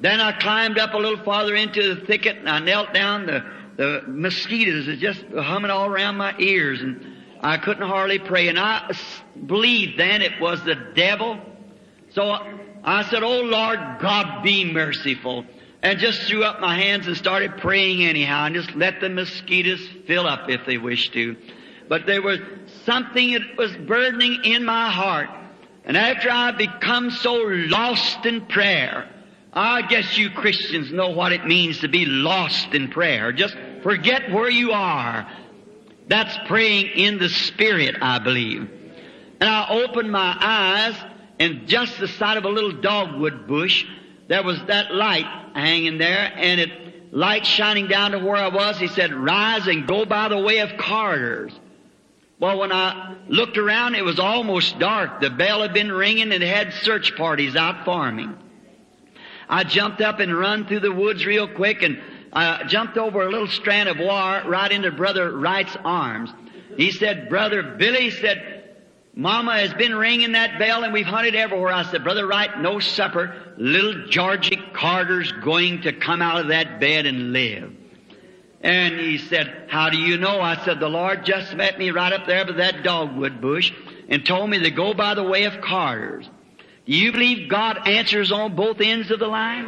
Then 0.00 0.20
I 0.20 0.32
climbed 0.32 0.78
up 0.78 0.94
a 0.94 0.98
little 0.98 1.24
farther 1.24 1.54
into 1.54 1.94
the 1.94 2.06
thicket 2.06 2.36
and 2.36 2.48
I 2.48 2.58
knelt 2.58 2.92
down. 2.92 3.26
The, 3.26 3.44
the 3.76 4.02
mosquitoes 4.06 4.88
are 4.88 4.96
just 4.96 5.24
humming 5.26 5.70
all 5.70 5.86
around 5.86 6.16
my 6.16 6.34
ears 6.38 6.80
and 6.80 7.14
I 7.40 7.58
couldn't 7.58 7.86
hardly 7.86 8.18
pray. 8.18 8.48
And 8.48 8.58
I 8.58 8.90
believed 9.44 9.98
then 9.98 10.22
it 10.22 10.40
was 10.40 10.62
the 10.64 10.74
devil. 10.94 11.38
So 12.10 12.22
I 12.82 13.02
said, 13.10 13.22
Oh 13.22 13.40
Lord 13.40 13.78
God, 14.00 14.42
be 14.42 14.72
merciful. 14.72 15.44
And 15.82 15.98
just 15.98 16.22
threw 16.22 16.42
up 16.42 16.60
my 16.60 16.76
hands 16.76 17.06
and 17.06 17.16
started 17.16 17.58
praying 17.58 18.02
anyhow 18.02 18.46
and 18.46 18.54
just 18.54 18.74
let 18.74 19.00
the 19.00 19.08
mosquitoes 19.08 19.86
fill 20.06 20.26
up 20.26 20.48
if 20.48 20.64
they 20.66 20.78
wish 20.78 21.10
to. 21.10 21.36
But 21.88 22.06
there 22.06 22.22
was 22.22 22.40
something 22.84 23.32
that 23.32 23.56
was 23.56 23.76
burdening 23.76 24.40
in 24.44 24.64
my 24.64 24.90
heart. 24.90 25.28
And 25.84 25.96
after 25.96 26.30
I 26.30 26.50
become 26.52 27.10
so 27.10 27.34
lost 27.34 28.26
in 28.26 28.46
prayer, 28.46 29.08
I 29.52 29.82
guess 29.82 30.18
you 30.18 30.30
Christians 30.30 30.90
know 30.92 31.10
what 31.10 31.32
it 31.32 31.46
means 31.46 31.80
to 31.80 31.88
be 31.88 32.04
lost 32.04 32.74
in 32.74 32.88
prayer. 32.88 33.30
Just 33.32 33.56
forget 33.86 34.32
where 34.32 34.50
you 34.50 34.72
are. 34.72 35.30
That's 36.08 36.36
praying 36.48 36.86
in 36.88 37.18
the 37.18 37.28
Spirit, 37.28 37.94
I 38.02 38.18
believe. 38.18 38.68
And 39.40 39.48
I 39.48 39.68
opened 39.68 40.10
my 40.10 40.36
eyes, 40.40 40.96
and 41.38 41.68
just 41.68 42.00
the 42.00 42.08
side 42.08 42.36
of 42.36 42.44
a 42.44 42.48
little 42.48 42.72
dogwood 42.72 43.46
bush, 43.46 43.84
there 44.26 44.42
was 44.42 44.60
that 44.66 44.92
light 44.92 45.26
hanging 45.54 45.98
there, 45.98 46.32
and 46.34 46.60
it 46.60 47.14
light 47.14 47.46
shining 47.46 47.86
down 47.86 48.10
to 48.10 48.18
where 48.18 48.34
I 48.34 48.48
was. 48.48 48.76
He 48.76 48.88
said, 48.88 49.14
"Rise 49.14 49.68
and 49.68 49.86
go 49.86 50.04
by 50.04 50.26
the 50.28 50.38
way 50.38 50.58
of 50.58 50.76
Carter's." 50.76 51.52
Well, 52.40 52.58
when 52.58 52.72
I 52.72 53.14
looked 53.28 53.56
around, 53.56 53.94
it 53.94 54.04
was 54.04 54.18
almost 54.18 54.80
dark. 54.80 55.20
The 55.20 55.30
bell 55.30 55.62
had 55.62 55.72
been 55.72 55.92
ringing 55.92 56.32
and 56.32 56.42
they 56.42 56.48
had 56.48 56.72
search 56.72 57.14
parties 57.14 57.54
out 57.54 57.84
farming. 57.84 58.36
I 59.48 59.62
jumped 59.62 60.00
up 60.00 60.18
and 60.18 60.36
run 60.36 60.66
through 60.66 60.80
the 60.80 60.92
woods 60.92 61.24
real 61.24 61.46
quick 61.46 61.82
and 61.82 62.02
I 62.32 62.46
uh, 62.46 62.64
jumped 62.64 62.98
over 62.98 63.22
a 63.22 63.30
little 63.30 63.48
strand 63.48 63.88
of 63.88 63.98
wire 63.98 64.48
right 64.48 64.70
into 64.70 64.90
Brother 64.90 65.30
Wright's 65.36 65.76
arms. 65.84 66.30
He 66.76 66.90
said, 66.90 67.28
Brother 67.28 67.62
Billy 67.62 68.10
said, 68.10 68.64
Mama 69.14 69.58
has 69.58 69.72
been 69.72 69.94
ringing 69.94 70.32
that 70.32 70.58
bell 70.58 70.84
and 70.84 70.92
we've 70.92 71.06
hunted 71.06 71.34
everywhere. 71.34 71.72
I 71.72 71.84
said, 71.84 72.04
Brother 72.04 72.26
Wright, 72.26 72.60
no 72.60 72.80
supper. 72.80 73.54
Little 73.56 74.08
Georgie 74.08 74.60
Carter's 74.74 75.32
going 75.32 75.82
to 75.82 75.92
come 75.94 76.20
out 76.20 76.40
of 76.40 76.48
that 76.48 76.80
bed 76.80 77.06
and 77.06 77.32
live. 77.32 77.72
And 78.60 79.00
he 79.00 79.16
said, 79.16 79.68
How 79.68 79.88
do 79.88 79.96
you 79.96 80.18
know? 80.18 80.40
I 80.40 80.62
said, 80.64 80.80
The 80.80 80.88
Lord 80.88 81.24
just 81.24 81.54
met 81.54 81.78
me 81.78 81.92
right 81.92 82.12
up 82.12 82.26
there 82.26 82.44
by 82.44 82.52
that 82.52 82.82
dogwood 82.82 83.40
bush 83.40 83.72
and 84.08 84.24
told 84.24 84.50
me 84.50 84.58
to 84.58 84.70
go 84.70 84.92
by 84.92 85.14
the 85.14 85.22
way 85.22 85.44
of 85.44 85.62
Carter's. 85.62 86.28
Do 86.84 86.92
you 86.92 87.10
believe 87.10 87.48
God 87.48 87.88
answers 87.88 88.30
on 88.30 88.54
both 88.54 88.80
ends 88.80 89.10
of 89.10 89.18
the 89.18 89.28
line? 89.28 89.66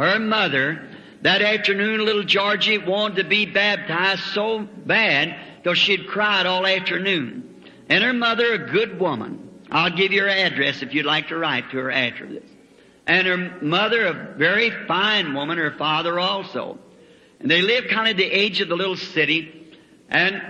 Her 0.00 0.18
mother, 0.18 0.80
that 1.20 1.42
afternoon, 1.42 2.06
little 2.06 2.22
Georgie 2.22 2.78
wanted 2.78 3.16
to 3.16 3.28
be 3.28 3.44
baptized 3.44 4.22
so 4.32 4.60
bad 4.60 5.36
till 5.62 5.74
she'd 5.74 6.08
cried 6.08 6.46
all 6.46 6.66
afternoon. 6.66 7.62
And 7.90 8.02
her 8.02 8.14
mother, 8.14 8.54
a 8.54 8.70
good 8.70 8.98
woman. 8.98 9.60
I'll 9.70 9.94
give 9.94 10.10
you 10.10 10.22
her 10.22 10.28
address 10.28 10.80
if 10.80 10.94
you'd 10.94 11.04
like 11.04 11.28
to 11.28 11.36
write 11.36 11.70
to 11.72 11.76
her 11.76 11.90
after 11.90 12.26
this. 12.26 12.48
And 13.06 13.26
her 13.26 13.58
mother, 13.60 14.06
a 14.06 14.34
very 14.38 14.70
fine 14.88 15.34
woman, 15.34 15.58
her 15.58 15.72
father 15.72 16.18
also. 16.18 16.78
And 17.38 17.50
they 17.50 17.60
lived 17.60 17.90
kind 17.90 18.08
of 18.08 18.16
the 18.16 18.24
edge 18.24 18.62
of 18.62 18.70
the 18.70 18.76
little 18.76 18.96
city. 18.96 19.76
And 20.08 20.40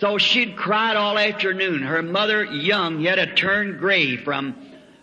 so 0.00 0.18
she'd 0.18 0.56
cried 0.56 0.96
all 0.96 1.16
afternoon. 1.16 1.82
Her 1.82 2.02
mother, 2.02 2.44
young, 2.44 2.98
yet 2.98 3.18
had 3.18 3.36
turned 3.36 3.78
gray 3.78 4.16
from, 4.16 4.56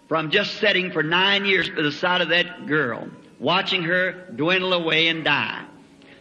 from 0.09 0.29
just 0.29 0.55
sitting 0.55 0.91
for 0.91 1.03
nine 1.03 1.45
years 1.45 1.69
by 1.69 1.83
the 1.83 1.91
side 1.93 2.19
of 2.19 2.29
that 2.29 2.67
girl, 2.67 3.07
watching 3.39 3.83
her 3.83 4.27
dwindle 4.35 4.73
away 4.73 5.07
and 5.07 5.23
die. 5.23 5.65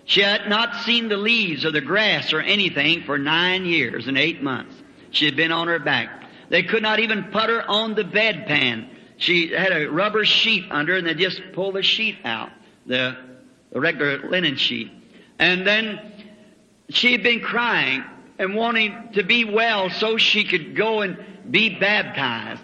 She 0.05 0.21
had 0.21 0.49
not 0.49 0.83
seen 0.83 1.09
the 1.09 1.17
leaves 1.17 1.65
or 1.65 1.71
the 1.71 1.81
grass 1.81 2.33
or 2.33 2.41
anything 2.41 3.05
for 3.05 3.19
nine 3.19 3.65
years 3.65 4.09
and 4.09 4.19
eight 4.19 4.43
months. 4.43 4.75
She 5.11 5.27
had 5.27 5.37
been 5.37 5.53
on 5.53 5.69
her 5.69 5.79
back. 5.79 6.25
They 6.49 6.63
could 6.65 6.83
not 6.83 6.99
even 6.99 7.25
put 7.25 7.49
her 7.49 7.63
on 7.69 7.95
the 7.95 8.05
bedpan. 8.05 8.89
She 9.17 9.49
had 9.49 9.73
a 9.73 9.87
rubber 9.87 10.25
sheet 10.25 10.65
under 10.71 10.97
and 10.97 11.07
they 11.07 11.15
just 11.15 11.41
pulled 11.53 11.77
the 11.77 11.83
sheet 11.83 12.19
out, 12.25 12.51
the, 12.87 13.17
the 13.73 13.81
regular 13.81 14.29
linen 14.29 14.57
sheet. 14.57 14.91
And 15.39 15.67
then 15.67 16.01
she 16.89 17.13
had 17.13 17.23
been 17.23 17.41
crying 17.41 18.05
and 18.39 18.55
wanting 18.55 19.11
to 19.15 19.23
be 19.23 19.45
well 19.45 19.89
so 19.91 20.17
she 20.17 20.45
could 20.45 20.75
go 20.75 21.01
and 21.03 21.17
be 21.49 21.79
baptized. 21.79 22.61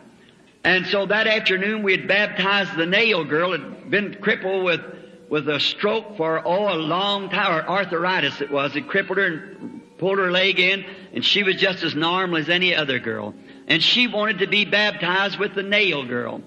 And 0.69 0.87
so 0.87 1.07
that 1.07 1.27
afternoon 1.27 1.83
we 1.83 1.93
had 1.93 2.07
baptized 2.07 2.77
the 2.77 2.85
nail 2.85 3.25
girl, 3.25 3.53
had 3.53 3.91
been 3.91 4.19
crippled 4.21 4.65
with, 4.65 4.83
with 5.31 5.49
a 5.49 5.59
stroke 5.59 6.19
for, 6.19 6.47
oh, 6.47 6.75
a 6.75 6.77
long 6.77 7.31
time, 7.31 7.55
or 7.55 7.67
arthritis 7.67 8.43
it 8.43 8.51
was. 8.51 8.77
It 8.77 8.87
crippled 8.87 9.17
her 9.17 9.25
and 9.25 9.81
pulled 9.97 10.19
her 10.19 10.31
leg 10.31 10.61
in, 10.61 10.85
and 11.15 11.25
she 11.25 11.43
was 11.43 11.57
just 11.57 11.83
as 11.85 11.95
normal 11.95 12.37
as 12.37 12.51
any 12.51 12.75
other 12.75 12.99
girl. 12.99 13.35
And 13.67 13.83
she 13.83 14.09
wanted 14.09 14.41
to 14.41 14.47
be 14.47 14.67
baptized 14.67 15.39
with 15.39 15.55
the 15.55 15.63
nail 15.63 16.05
girl. 16.05 16.43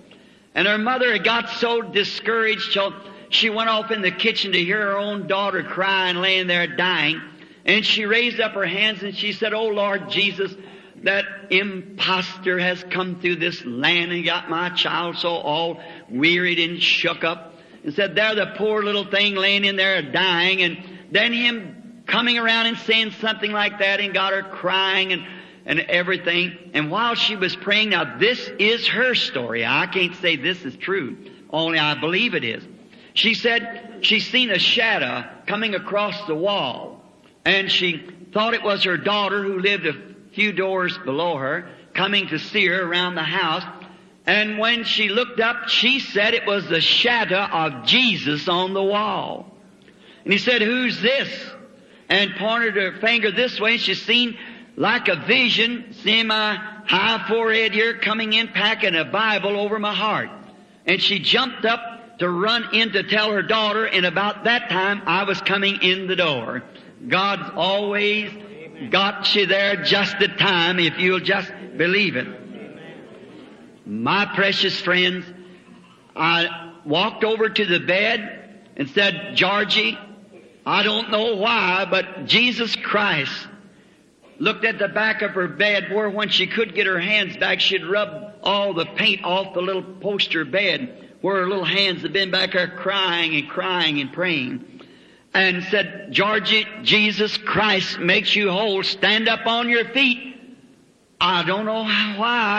And 0.53 0.67
her 0.67 0.77
mother 0.77 1.13
had 1.13 1.23
got 1.23 1.49
so 1.49 1.81
discouraged 1.81 2.73
till 2.73 2.93
she 3.29 3.49
went 3.49 3.69
off 3.69 3.89
in 3.89 4.03
the 4.03 4.11
kitchen 4.11 4.51
to 4.51 4.63
hear 4.63 4.81
her 4.81 4.97
own 4.99 5.25
daughter 5.25 5.63
crying, 5.63 6.17
laying 6.17 6.45
there 6.45 6.67
dying. 6.67 7.19
And 7.65 7.83
she 7.83 8.05
raised 8.05 8.39
up 8.39 8.51
her 8.51 8.67
hands 8.67 9.01
and 9.01 9.15
she 9.17 9.33
said, 9.33 9.55
Oh 9.55 9.69
Lord 9.69 10.11
Jesus, 10.11 10.53
that 11.03 11.25
impostor 11.49 12.59
has 12.59 12.83
come 12.91 13.19
through 13.19 13.37
this 13.37 13.63
land 13.65 14.11
and 14.11 14.23
got 14.23 14.49
my 14.49 14.69
child 14.69 15.17
so 15.17 15.29
all 15.29 15.79
wearied 16.09 16.59
and 16.59 16.81
shook 16.81 17.23
up 17.23 17.55
and 17.83 17.93
said, 17.93 18.15
there 18.15 18.35
the 18.35 18.53
poor 18.57 18.83
little 18.83 19.05
thing 19.05 19.35
laying 19.35 19.65
in 19.65 19.75
there 19.75 20.01
dying 20.01 20.61
and 20.61 20.77
then 21.11 21.33
him 21.33 22.03
coming 22.05 22.37
around 22.37 22.67
and 22.67 22.77
saying 22.77 23.11
something 23.19 23.51
like 23.51 23.79
that 23.79 23.99
and 23.99 24.13
got 24.13 24.33
her 24.33 24.43
crying 24.43 25.11
and, 25.11 25.25
and 25.65 25.79
everything. 25.79 26.71
And 26.73 26.91
while 26.91 27.15
she 27.15 27.35
was 27.35 27.55
praying, 27.55 27.89
now 27.89 28.17
this 28.17 28.49
is 28.59 28.87
her 28.87 29.15
story. 29.15 29.65
I 29.65 29.87
can't 29.87 30.15
say 30.17 30.35
this 30.35 30.63
is 30.63 30.75
true, 30.77 31.17
only 31.49 31.79
I 31.79 31.99
believe 31.99 32.35
it 32.35 32.43
is. 32.43 32.63
She 33.13 33.33
said 33.33 33.99
she 34.01 34.19
seen 34.19 34.51
a 34.51 34.59
shadow 34.59 35.27
coming 35.47 35.73
across 35.73 36.27
the 36.27 36.35
wall 36.35 37.01
and 37.43 37.71
she 37.71 38.07
thought 38.31 38.53
it 38.53 38.63
was 38.63 38.83
her 38.83 38.97
daughter 38.97 39.43
who 39.43 39.59
lived 39.59 39.85
a 39.85 40.10
few 40.33 40.51
doors 40.51 40.97
below 40.99 41.37
her 41.37 41.69
coming 41.93 42.27
to 42.27 42.39
see 42.39 42.67
her 42.67 42.83
around 42.83 43.15
the 43.15 43.23
house. 43.23 43.63
And 44.25 44.59
when 44.59 44.83
she 44.83 45.09
looked 45.09 45.39
up, 45.39 45.67
she 45.67 45.99
said 45.99 46.33
it 46.33 46.45
was 46.45 46.67
the 46.67 46.81
shadow 46.81 47.41
of 47.41 47.85
Jesus 47.85 48.47
on 48.47 48.73
the 48.73 48.83
wall. 48.83 49.51
And 50.23 50.31
he 50.31 50.39
said, 50.39 50.61
who's 50.61 51.01
this? 51.01 51.29
And 52.07 52.35
pointed 52.35 52.75
her 52.75 52.99
finger 52.99 53.31
this 53.31 53.59
way. 53.59 53.77
She 53.77 53.95
seen 53.95 54.37
like 54.75 55.07
a 55.07 55.15
vision, 55.15 55.93
seeing 56.03 56.27
my 56.27 56.55
high 56.85 57.25
forehead 57.27 57.73
here 57.73 57.97
coming 57.97 58.33
in 58.33 58.49
packing 58.49 58.95
a 58.95 59.05
Bible 59.05 59.59
over 59.59 59.79
my 59.79 59.93
heart. 59.93 60.29
And 60.85 61.01
she 61.01 61.19
jumped 61.19 61.65
up 61.65 62.19
to 62.19 62.29
run 62.29 62.75
in 62.75 62.91
to 62.91 63.03
tell 63.03 63.31
her 63.31 63.41
daughter 63.41 63.85
and 63.85 64.05
about 64.05 64.43
that 64.43 64.69
time 64.69 65.01
I 65.05 65.23
was 65.23 65.41
coming 65.41 65.81
in 65.81 66.07
the 66.07 66.15
door. 66.15 66.63
God's 67.07 67.51
always 67.55 68.31
got 68.89 69.35
you 69.35 69.45
there 69.45 69.83
just 69.83 70.15
at 70.15 70.37
time 70.39 70.79
if 70.79 70.97
you'll 70.97 71.19
just 71.19 71.51
believe 71.77 72.15
it. 72.15 72.27
My 73.85 74.25
precious 74.25 74.79
friends, 74.79 75.25
I 76.15 76.73
walked 76.85 77.23
over 77.23 77.49
to 77.49 77.65
the 77.65 77.79
bed 77.79 78.63
and 78.75 78.89
said, 78.89 79.35
Georgie, 79.35 79.97
I 80.65 80.83
don't 80.83 81.11
know 81.11 81.35
why, 81.35 81.85
but 81.89 82.25
Jesus 82.25 82.75
Christ 82.75 83.47
looked 84.39 84.65
at 84.65 84.79
the 84.79 84.87
back 84.87 85.21
of 85.21 85.31
her 85.31 85.47
bed 85.47 85.91
where 85.91 86.09
when 86.09 86.29
she 86.29 86.47
could 86.47 86.73
get 86.73 86.87
her 86.87 86.99
hands 86.99 87.37
back, 87.37 87.59
she'd 87.59 87.85
rub 87.85 88.33
all 88.43 88.73
the 88.73 88.85
paint 88.85 89.23
off 89.23 89.53
the 89.53 89.61
little 89.61 89.83
poster 89.83 90.45
bed 90.45 91.09
where 91.21 91.37
her 91.37 91.47
little 91.47 91.65
hands 91.65 92.01
had 92.01 92.13
been 92.13 92.31
back 92.31 92.53
there 92.53 92.67
crying 92.67 93.35
and 93.35 93.47
crying 93.49 94.01
and 94.01 94.11
praying 94.11 94.65
and 95.33 95.63
said, 95.65 96.11
Georgie, 96.11 96.67
Jesus 96.83 97.37
Christ 97.37 97.99
makes 97.99 98.35
you 98.35 98.51
whole. 98.51 98.83
Stand 98.83 99.29
up 99.29 99.45
on 99.45 99.69
your 99.69 99.85
feet. 99.89 100.35
I 101.19 101.43
don't 101.43 101.65
know 101.65 101.83
why 101.83 102.17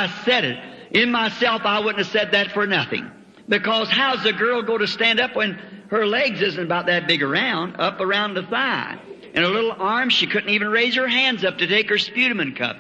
I 0.09 0.23
said 0.25 0.45
it. 0.45 0.59
In 0.93 1.11
myself, 1.11 1.63
I 1.65 1.81
wouldn't 1.81 1.99
have 1.99 2.13
said 2.13 2.33
that 2.33 2.53
for 2.53 2.67
nothing. 2.67 3.11
Because 3.49 3.89
how's 3.91 4.25
a 4.25 4.33
girl 4.33 4.63
go 4.63 4.79
to 4.79 4.87
stand 4.87 5.21
up 5.21 5.35
when 5.35 5.59
her 5.91 6.07
legs 6.07 6.41
isn't 6.41 6.63
about 6.63 6.87
that 6.87 7.07
big 7.07 7.23
around, 7.23 7.77
up 7.79 8.01
around 8.01 8.35
the 8.35 8.45
thigh? 8.45 8.99
And 9.35 9.45
her 9.45 9.51
little 9.51 9.73
arms, 9.73 10.13
she 10.13 10.27
couldn't 10.27 10.51
even 10.51 10.69
raise 10.69 10.95
her 10.95 11.09
hands 11.09 11.45
up 11.45 11.59
to 11.59 11.67
take 11.67 11.89
her 11.89 11.99
sputum 11.99 12.55
cup. 12.55 12.77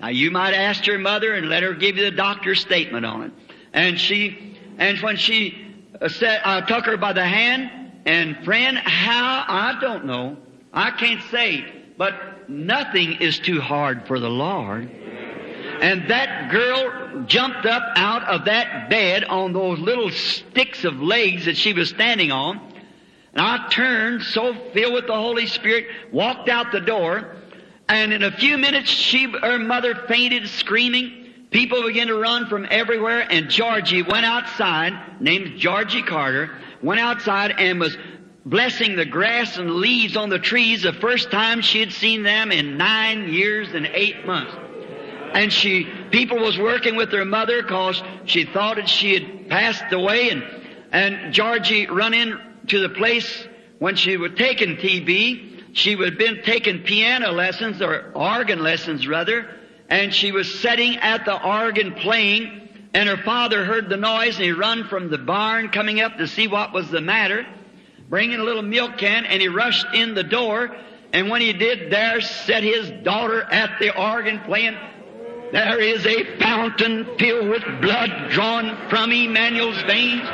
Now 0.00 0.08
you 0.08 0.30
might 0.30 0.52
ask 0.52 0.86
your 0.86 0.98
mother 0.98 1.32
and 1.32 1.48
let 1.48 1.62
her 1.62 1.72
give 1.72 1.96
you 1.96 2.04
the 2.04 2.16
doctor's 2.16 2.60
statement 2.60 3.06
on 3.06 3.22
it. 3.22 3.32
And 3.72 3.98
she, 3.98 4.58
and 4.76 4.98
when 4.98 5.16
she 5.16 5.76
uh, 6.00 6.08
said, 6.08 6.42
I 6.44 6.60
took 6.60 6.84
her 6.86 6.96
by 6.96 7.12
the 7.12 7.24
hand, 7.24 7.83
and 8.06 8.44
friend, 8.44 8.76
how? 8.76 9.44
I 9.46 9.78
don't 9.80 10.04
know. 10.04 10.36
I 10.72 10.90
can't 10.90 11.22
say. 11.30 11.64
But 11.96 12.48
nothing 12.48 13.14
is 13.20 13.38
too 13.38 13.60
hard 13.60 14.06
for 14.06 14.18
the 14.18 14.28
Lord. 14.28 14.90
And 15.80 16.10
that 16.10 16.50
girl 16.50 17.24
jumped 17.26 17.66
up 17.66 17.82
out 17.96 18.24
of 18.24 18.44
that 18.46 18.90
bed 18.90 19.24
on 19.24 19.52
those 19.52 19.78
little 19.78 20.10
sticks 20.10 20.84
of 20.84 21.00
legs 21.00 21.46
that 21.46 21.56
she 21.56 21.72
was 21.72 21.88
standing 21.88 22.30
on. 22.30 22.60
And 23.32 23.40
I 23.44 23.68
turned 23.68 24.22
so 24.22 24.54
filled 24.72 24.94
with 24.94 25.06
the 25.06 25.14
Holy 25.14 25.46
Spirit, 25.46 25.86
walked 26.12 26.48
out 26.48 26.72
the 26.72 26.80
door, 26.80 27.34
and 27.88 28.12
in 28.12 28.22
a 28.22 28.30
few 28.30 28.56
minutes 28.58 28.88
she, 28.90 29.26
her 29.26 29.58
mother 29.58 29.94
fainted 30.06 30.48
screaming. 30.48 31.20
People 31.50 31.82
began 31.84 32.06
to 32.08 32.16
run 32.16 32.46
from 32.46 32.66
everywhere, 32.70 33.26
and 33.28 33.48
Georgie 33.48 34.02
went 34.02 34.24
outside, 34.24 35.20
named 35.20 35.58
Georgie 35.58 36.02
Carter, 36.02 36.50
went 36.84 37.00
outside 37.00 37.54
and 37.58 37.80
was 37.80 37.96
blessing 38.44 38.94
the 38.94 39.06
grass 39.06 39.56
and 39.56 39.70
leaves 39.76 40.16
on 40.16 40.28
the 40.28 40.38
trees 40.38 40.82
the 40.82 40.92
first 40.92 41.30
time 41.30 41.62
she 41.62 41.80
had 41.80 41.92
seen 41.92 42.22
them 42.22 42.52
in 42.52 42.76
nine 42.76 43.32
years 43.32 43.72
and 43.72 43.86
eight 43.86 44.26
months. 44.26 44.54
And 45.32 45.52
she, 45.52 45.88
people 46.10 46.38
was 46.38 46.58
working 46.58 46.94
with 46.94 47.10
her 47.12 47.24
mother 47.24 47.62
because 47.62 48.00
she 48.26 48.44
thought 48.44 48.76
that 48.76 48.88
she 48.88 49.14
had 49.14 49.48
passed 49.48 49.92
away 49.92 50.30
and, 50.30 50.44
and 50.92 51.32
Georgie 51.32 51.86
run 51.86 52.14
in 52.14 52.38
to 52.68 52.80
the 52.80 52.90
place 52.90 53.48
when 53.78 53.96
she 53.96 54.16
was 54.16 54.32
taking 54.36 54.76
TB. 54.76 55.74
She 55.74 55.96
had 55.96 56.18
been 56.18 56.42
taking 56.44 56.82
piano 56.82 57.32
lessons 57.32 57.82
or 57.82 58.12
organ 58.14 58.62
lessons 58.62 59.08
rather, 59.08 59.50
and 59.88 60.14
she 60.14 60.30
was 60.30 60.60
sitting 60.60 60.96
at 60.98 61.24
the 61.24 61.42
organ 61.42 61.94
playing 61.94 62.63
and 62.94 63.08
her 63.08 63.18
father 63.18 63.64
heard 63.64 63.88
the 63.88 63.96
noise 63.96 64.36
and 64.36 64.44
he 64.44 64.52
run 64.52 64.84
from 64.84 65.10
the 65.10 65.18
barn 65.18 65.68
coming 65.68 66.00
up 66.00 66.16
to 66.16 66.26
see 66.26 66.48
what 66.48 66.72
was 66.72 66.90
the 66.90 67.00
matter, 67.00 67.44
bringing 68.08 68.38
a 68.38 68.44
little 68.44 68.62
milk 68.62 68.96
can 68.96 69.26
and 69.26 69.42
he 69.42 69.48
rushed 69.48 69.86
in 69.92 70.14
the 70.14 70.24
door 70.24 70.74
and 71.14 71.30
when 71.30 71.40
he 71.40 71.52
did, 71.52 71.92
there 71.92 72.20
sat 72.20 72.64
his 72.64 72.90
daughter 73.04 73.42
at 73.42 73.78
the 73.78 73.96
organ 73.96 74.40
playing. 74.40 74.76
There 75.52 75.78
is 75.78 76.04
a 76.04 76.36
fountain 76.38 77.06
filled 77.16 77.48
with 77.48 77.62
blood 77.80 78.30
drawn 78.30 78.88
from 78.90 79.12
Emmanuel's 79.12 79.80
veins 79.82 80.28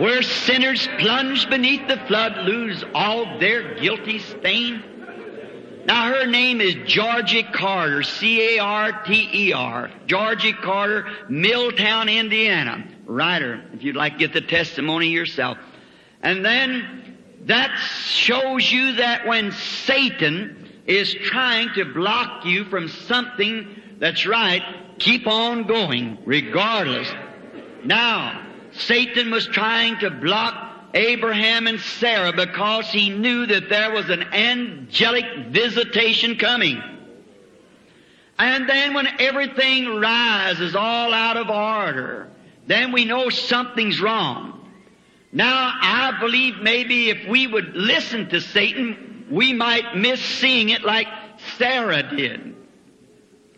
where 0.00 0.20
sinners 0.22 0.88
plunged 0.98 1.48
beneath 1.48 1.86
the 1.86 1.98
flood 2.08 2.38
lose 2.38 2.82
all 2.92 3.38
their 3.38 3.76
guilty 3.76 4.18
stain. 4.18 4.82
Now 5.86 6.08
her 6.14 6.26
name 6.26 6.60
is 6.60 6.74
Georgie 6.86 7.42
Carter, 7.42 8.02
C-A-R-T-E-R. 8.02 9.90
Georgie 10.06 10.52
Carter, 10.54 11.06
Milltown, 11.28 12.08
Indiana. 12.08 12.88
Writer, 13.06 13.62
if 13.74 13.82
you'd 13.82 13.96
like 13.96 14.14
to 14.14 14.18
get 14.18 14.32
the 14.32 14.40
testimony 14.40 15.08
yourself. 15.08 15.58
And 16.22 16.42
then 16.44 17.18
that 17.42 17.76
shows 17.78 18.70
you 18.72 18.94
that 18.94 19.26
when 19.26 19.52
Satan 19.52 20.80
is 20.86 21.14
trying 21.14 21.68
to 21.74 21.84
block 21.84 22.46
you 22.46 22.64
from 22.64 22.88
something 22.88 23.82
that's 23.98 24.26
right, 24.26 24.62
keep 24.98 25.26
on 25.26 25.66
going, 25.66 26.18
regardless. 26.24 27.12
Now, 27.84 28.46
Satan 28.72 29.30
was 29.30 29.46
trying 29.46 29.98
to 29.98 30.10
block 30.10 30.73
Abraham 30.94 31.66
and 31.66 31.80
Sarah 31.80 32.32
because 32.32 32.88
he 32.88 33.10
knew 33.10 33.46
that 33.46 33.68
there 33.68 33.92
was 33.92 34.08
an 34.10 34.22
angelic 34.22 35.24
visitation 35.48 36.36
coming. 36.36 36.80
And 38.38 38.68
then 38.68 38.94
when 38.94 39.08
everything 39.20 40.00
rises 40.00 40.74
all 40.74 41.12
out 41.12 41.36
of 41.36 41.50
order, 41.50 42.28
then 42.66 42.92
we 42.92 43.04
know 43.04 43.28
something's 43.28 44.00
wrong. 44.00 44.60
Now, 45.32 45.72
I 45.80 46.16
believe 46.20 46.58
maybe 46.62 47.10
if 47.10 47.28
we 47.28 47.48
would 47.48 47.74
listen 47.74 48.28
to 48.30 48.40
Satan, 48.40 49.26
we 49.30 49.52
might 49.52 49.96
miss 49.96 50.20
seeing 50.20 50.68
it 50.68 50.84
like 50.84 51.08
Sarah 51.58 52.04
did. 52.16 52.54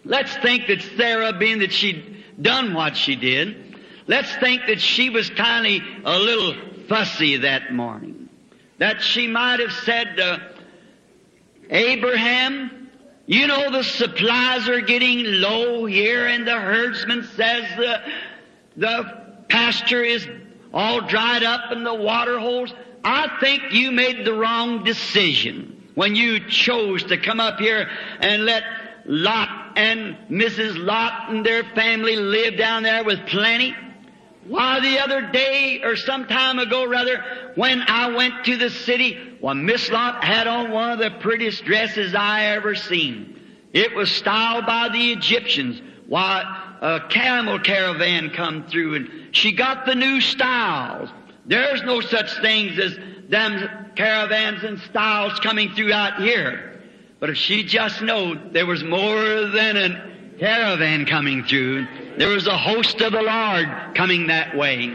Let's 0.04 0.34
think 0.38 0.68
that 0.68 0.80
Sarah, 0.96 1.34
being 1.34 1.58
that 1.58 1.72
she'd 1.72 2.24
done 2.40 2.72
what 2.72 2.96
she 2.96 3.14
did, 3.16 3.76
let's 4.06 4.34
think 4.36 4.62
that 4.68 4.80
she 4.80 5.10
was 5.10 5.28
kind 5.28 5.66
of 5.66 5.82
a 6.04 6.18
little 6.18 6.54
fussy 6.88 7.38
that 7.38 7.72
morning. 7.72 8.28
That 8.78 9.02
she 9.02 9.26
might 9.26 9.60
have 9.60 9.72
said 9.72 10.16
to 10.16 10.42
Abraham, 11.70 12.90
you 13.26 13.46
know 13.46 13.70
the 13.70 13.82
supplies 13.82 14.68
are 14.68 14.80
getting 14.80 15.24
low 15.24 15.84
here 15.86 16.26
and 16.26 16.46
the 16.46 16.58
herdsman 16.58 17.24
says 17.34 17.64
the, 17.76 18.00
the 18.76 19.26
pasture 19.48 20.02
is 20.02 20.28
all 20.72 21.00
dried 21.00 21.42
up 21.42 21.72
and 21.72 21.84
the 21.84 21.94
water 21.94 22.38
holes. 22.38 22.72
I 23.02 23.38
think 23.40 23.72
you 23.72 23.92
made 23.92 24.24
the 24.24 24.34
wrong 24.34 24.84
decision 24.84 25.90
when 25.94 26.14
you 26.14 26.48
chose 26.48 27.02
to 27.04 27.16
come 27.16 27.40
up 27.40 27.58
here 27.58 27.88
and 28.20 28.44
let 28.44 28.62
Lot 29.06 29.72
and 29.76 30.16
Mrs. 30.28 30.76
Lot 30.76 31.30
and 31.30 31.44
their 31.44 31.64
family 31.74 32.16
live 32.16 32.56
down 32.56 32.82
there 32.82 33.04
with 33.04 33.26
plenty. 33.26 33.74
Why, 34.48 34.80
the 34.80 35.00
other 35.00 35.30
day, 35.32 35.80
or 35.82 35.96
some 35.96 36.26
time 36.26 36.58
ago 36.58 36.86
rather, 36.86 37.52
when 37.56 37.82
I 37.82 38.14
went 38.14 38.44
to 38.44 38.56
the 38.56 38.70
city, 38.70 39.18
well, 39.40 39.54
Miss 39.54 39.90
Lot 39.90 40.22
had 40.22 40.46
on 40.46 40.70
one 40.70 40.90
of 40.90 40.98
the 40.98 41.10
prettiest 41.10 41.64
dresses 41.64 42.14
I 42.14 42.46
ever 42.46 42.74
seen. 42.74 43.40
It 43.72 43.94
was 43.94 44.10
styled 44.10 44.66
by 44.66 44.88
the 44.88 45.12
Egyptians. 45.12 45.82
Why, 46.06 46.42
a 46.80 47.00
camel 47.08 47.58
caravan 47.58 48.30
come 48.30 48.66
through 48.68 48.94
and 48.94 49.10
she 49.32 49.52
got 49.52 49.86
the 49.86 49.94
new 49.94 50.20
styles. 50.20 51.10
There's 51.46 51.82
no 51.82 52.00
such 52.00 52.40
things 52.40 52.78
as 52.78 52.96
them 53.28 53.92
caravans 53.96 54.62
and 54.62 54.78
styles 54.80 55.38
coming 55.40 55.72
through 55.72 55.92
out 55.92 56.22
here. 56.22 56.80
But 57.18 57.30
if 57.30 57.36
she 57.36 57.64
just 57.64 58.02
knowed 58.02 58.52
there 58.52 58.66
was 58.66 58.84
more 58.84 59.46
than 59.46 59.76
a 59.76 60.36
caravan 60.38 61.06
coming 61.06 61.44
through, 61.44 61.86
there 62.16 62.28
was 62.28 62.46
a 62.46 62.56
host 62.56 63.00
of 63.00 63.12
the 63.12 63.22
Lord 63.22 63.94
coming 63.94 64.28
that 64.28 64.56
way. 64.56 64.94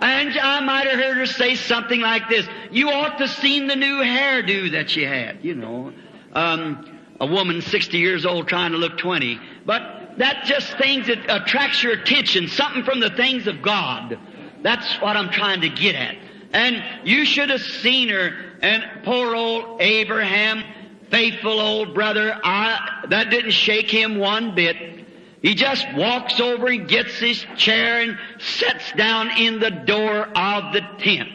And 0.00 0.36
I 0.36 0.60
might 0.60 0.88
have 0.88 0.98
heard 0.98 1.16
her 1.16 1.26
say 1.26 1.54
something 1.54 2.00
like 2.00 2.28
this. 2.28 2.46
You 2.70 2.90
ought 2.90 3.18
to 3.18 3.28
seen 3.28 3.68
the 3.68 3.76
new 3.76 3.98
hairdo 3.98 4.72
that 4.72 4.90
she 4.90 5.04
had, 5.04 5.44
you 5.44 5.54
know. 5.54 5.92
Um, 6.32 6.98
a 7.20 7.26
woman 7.26 7.62
60 7.62 7.98
years 7.98 8.26
old 8.26 8.48
trying 8.48 8.72
to 8.72 8.78
look 8.78 8.98
20. 8.98 9.38
But 9.64 10.18
that 10.18 10.44
just 10.44 10.76
things 10.76 11.06
that 11.06 11.18
attracts 11.28 11.82
your 11.82 11.92
attention, 11.92 12.48
something 12.48 12.82
from 12.82 12.98
the 12.98 13.10
things 13.10 13.46
of 13.46 13.62
God. 13.62 14.18
That's 14.62 15.00
what 15.00 15.16
I'm 15.16 15.30
trying 15.30 15.60
to 15.60 15.68
get 15.68 15.94
at. 15.94 16.16
And 16.52 16.82
you 17.04 17.24
should 17.24 17.50
have 17.50 17.62
seen 17.62 18.08
her 18.08 18.30
and 18.60 18.84
poor 19.04 19.34
old 19.34 19.80
Abraham, 19.80 20.64
faithful 21.10 21.60
old 21.60 21.94
brother, 21.94 22.38
I, 22.42 23.04
that 23.08 23.30
didn't 23.30 23.52
shake 23.52 23.90
him 23.90 24.18
one 24.18 24.54
bit. 24.54 25.01
He 25.42 25.56
just 25.56 25.86
walks 25.94 26.38
over 26.38 26.68
and 26.68 26.88
gets 26.88 27.18
his 27.18 27.44
chair 27.56 28.00
and 28.00 28.16
sits 28.38 28.92
down 28.92 29.30
in 29.38 29.58
the 29.58 29.70
door 29.70 30.26
of 30.38 30.72
the 30.72 30.82
tent. 30.98 31.28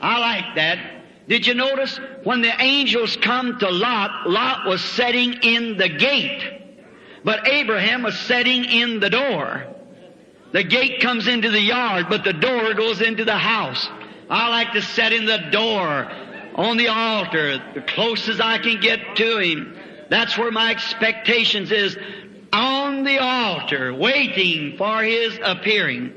I 0.00 0.18
like 0.18 0.56
that. 0.56 0.78
Did 1.28 1.46
you 1.46 1.54
notice 1.54 2.00
when 2.24 2.40
the 2.40 2.62
angels 2.62 3.16
come 3.18 3.58
to 3.58 3.68
Lot, 3.68 4.28
Lot 4.28 4.66
was 4.66 4.82
sitting 4.82 5.34
in 5.42 5.76
the 5.76 5.88
gate, 5.88 6.42
but 7.24 7.46
Abraham 7.46 8.04
was 8.04 8.18
sitting 8.18 8.64
in 8.64 9.00
the 9.00 9.10
door. 9.10 9.66
The 10.52 10.62
gate 10.62 11.00
comes 11.02 11.28
into 11.28 11.50
the 11.50 11.60
yard, 11.60 12.06
but 12.08 12.24
the 12.24 12.32
door 12.32 12.72
goes 12.72 13.02
into 13.02 13.24
the 13.24 13.36
house. 13.36 13.86
I 14.30 14.48
like 14.48 14.72
to 14.72 14.82
sit 14.82 15.12
in 15.12 15.26
the 15.26 15.48
door 15.50 16.10
on 16.54 16.78
the 16.78 16.88
altar, 16.88 17.58
the 17.74 17.82
closest 17.82 18.40
I 18.40 18.58
can 18.58 18.80
get 18.80 19.16
to 19.16 19.38
him. 19.38 19.76
That's 20.08 20.38
where 20.38 20.50
my 20.50 20.70
expectations 20.70 21.70
is 21.70 21.98
on 22.56 23.04
the 23.04 23.18
altar, 23.18 23.94
waiting 23.94 24.76
for 24.76 25.02
his 25.02 25.38
appearing. 25.42 26.12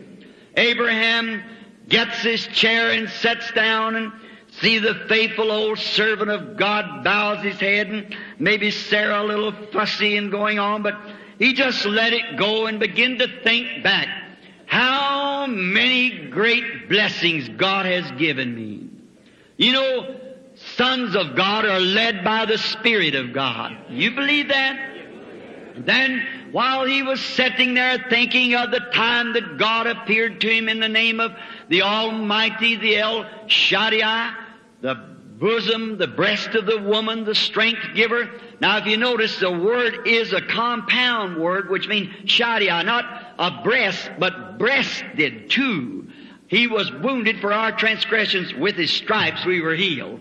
Abraham 0.56 1.43
gets 1.88 2.21
his 2.21 2.47
chair 2.47 2.91
and 2.91 3.10
sits 3.10 3.52
down 3.52 3.95
and 3.95 4.12
see 4.62 4.80
the 4.80 5.06
faithful 5.08 5.52
old 5.52 5.78
servant 5.78 6.30
of 6.32 6.58
God 6.58 7.04
bows 7.04 7.43
his 7.43 7.60
head 7.60 7.88
and 7.88 8.15
maybe 8.39 8.71
Sarah 8.71 9.21
a 9.21 9.25
little 9.25 9.54
fussy 9.71 10.17
and 10.17 10.32
going 10.32 10.60
on, 10.60 10.82
but 10.82 10.97
he 11.38 11.54
just 11.54 11.86
let 11.86 12.13
it 12.13 12.38
go 12.38 12.65
and 12.67 12.80
begin 12.80 13.17
to 13.19 13.28
think 13.43 13.84
back. 13.84 14.08
How 14.65 15.45
many 15.47 16.30
great 16.30 16.89
blessings 16.89 17.47
God 17.49 17.86
has 17.86 18.12
given 18.19 18.54
me. 18.54 18.89
You 19.58 19.73
know, 19.73 20.15
sons 20.75 21.15
of 21.15 21.36
God 21.36 21.65
are 21.65 21.80
led 21.80 22.23
by 22.23 22.45
the 22.45 22.58
Spirit 22.58 23.15
of 23.15 23.34
God. 23.34 23.75
You 23.89 24.12
believe 24.12 24.49
that? 24.49 24.89
Then, 25.86 26.26
while 26.52 26.86
he 26.86 27.04
was 27.04 27.20
sitting 27.20 27.74
there 27.74 28.06
thinking 28.10 28.56
of 28.56 28.72
the 28.72 28.80
time 28.94 29.34
that 29.34 29.58
God 29.58 29.88
appeared 29.88 30.42
to 30.42 30.50
him 30.50 30.70
in 30.70 30.80
the 30.80 30.89
name 30.89 31.20
of 31.20 31.32
the 31.68 31.84
Almighty, 31.84 32.76
the 32.76 32.98
El 32.98 33.26
Shaddai, 33.48 34.34
the 34.82 34.96
bosom, 34.96 35.98
the 35.98 36.08
breast 36.08 36.50
of 36.56 36.65
the 36.65 36.80
woman, 36.80 37.24
the 37.24 37.36
strength 37.36 37.82
giver. 37.96 38.30
Now, 38.60 38.78
if 38.78 38.86
you 38.86 38.98
notice, 38.98 39.39
the 39.39 39.52
word 39.52 40.08
is 40.08 40.34
a 40.34 40.42
compound 40.42 41.38
word, 41.38 41.70
which 41.70 41.88
means 41.88 42.13
Shaddai, 42.30 42.84
not 42.84 43.06
a 43.39 43.63
breast, 43.63 44.12
but 44.20 44.58
breasted 44.58 45.50
too. 45.50 46.10
He 46.48 46.68
was 46.68 46.92
wounded 46.92 47.39
for 47.39 47.54
our 47.54 47.72
transgressions. 47.72 48.54
With 48.54 48.76
his 48.76 48.92
stripes 48.92 49.46
we 49.46 49.62
were 49.62 49.76
healed. 49.76 50.20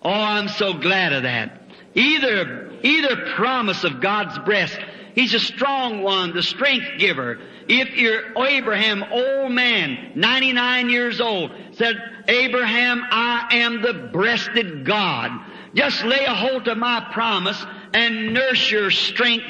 Oh, 0.00 0.10
I'm 0.10 0.48
so 0.48 0.72
glad 0.72 1.12
of 1.12 1.24
that. 1.24 1.62
Either, 1.94 2.65
either 2.82 3.32
promise 3.34 3.84
of 3.84 4.00
God's 4.00 4.38
breast. 4.40 4.78
He's 5.14 5.34
a 5.34 5.40
strong 5.40 6.02
one, 6.02 6.34
the 6.34 6.42
strength 6.42 6.98
giver. 6.98 7.38
If 7.68 7.96
you're 7.96 8.36
Abraham, 8.46 9.02
old 9.02 9.52
man, 9.52 10.12
99 10.14 10.90
years 10.90 11.20
old, 11.20 11.50
said, 11.72 11.96
Abraham, 12.28 13.02
I 13.10 13.48
am 13.56 13.82
the 13.82 14.10
breasted 14.12 14.84
God. 14.84 15.30
Just 15.74 16.04
lay 16.04 16.24
a 16.24 16.34
hold 16.34 16.68
of 16.68 16.78
my 16.78 17.08
promise 17.12 17.62
and 17.92 18.34
nurse 18.34 18.70
your 18.70 18.90
strength 18.90 19.46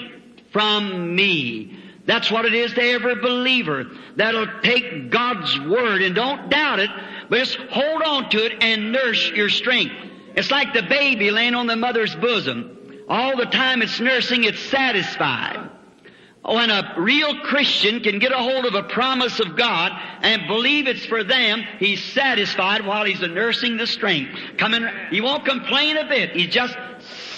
from 0.53 1.15
me. 1.15 1.79
That's 2.07 2.31
what 2.31 2.45
it 2.45 2.55
is 2.55 2.73
to 2.75 2.83
every 2.83 3.17
believer. 3.17 3.85
That'll 4.15 4.61
take 4.63 5.11
God's 5.11 5.59
word 5.61 6.03
and 6.03 6.15
don't 6.15 6.49
doubt 6.49 6.79
it, 6.79 6.91
but 7.29 7.39
just 7.39 7.57
hold 7.57 8.03
on 8.03 8.31
to 8.31 8.47
it 8.47 8.63
and 8.63 8.93
nurse 8.93 9.31
your 9.31 9.49
strength. 9.49 9.95
It's 10.37 10.51
like 10.51 10.73
the 10.73 10.83
baby 10.83 11.31
laying 11.31 11.55
on 11.55 11.67
the 11.67 11.77
mother's 11.77 12.15
bosom. 12.15 12.76
All 13.09 13.37
the 13.37 13.47
time 13.47 13.83
it's 13.83 14.01
nursing, 14.01 14.45
it's 14.45 14.61
satisfied. 14.61 15.71
When 16.45 16.71
a 16.71 16.95
real 16.99 17.41
Christian 17.41 18.01
can 18.01 18.21
get 18.21 18.31
a 18.31 18.39
hold 18.39 18.67
of 18.67 18.75
a 18.75 18.85
promise 18.85 19.41
of 19.41 19.57
God 19.57 19.91
and 20.23 20.47
believe 20.47 20.87
it's 20.87 21.05
for 21.05 21.25
them, 21.25 21.65
he's 21.81 22.03
satisfied 22.13 22.87
while 22.87 23.05
he's 23.05 23.21
nursing 23.21 23.77
the 23.77 23.87
strength. 23.87 24.39
Coming, 24.57 24.87
he 25.11 25.21
won't 25.21 25.45
complain 25.45 25.97
a 25.97 26.07
bit. 26.09 26.31
He's 26.31 26.53
just 26.53 26.77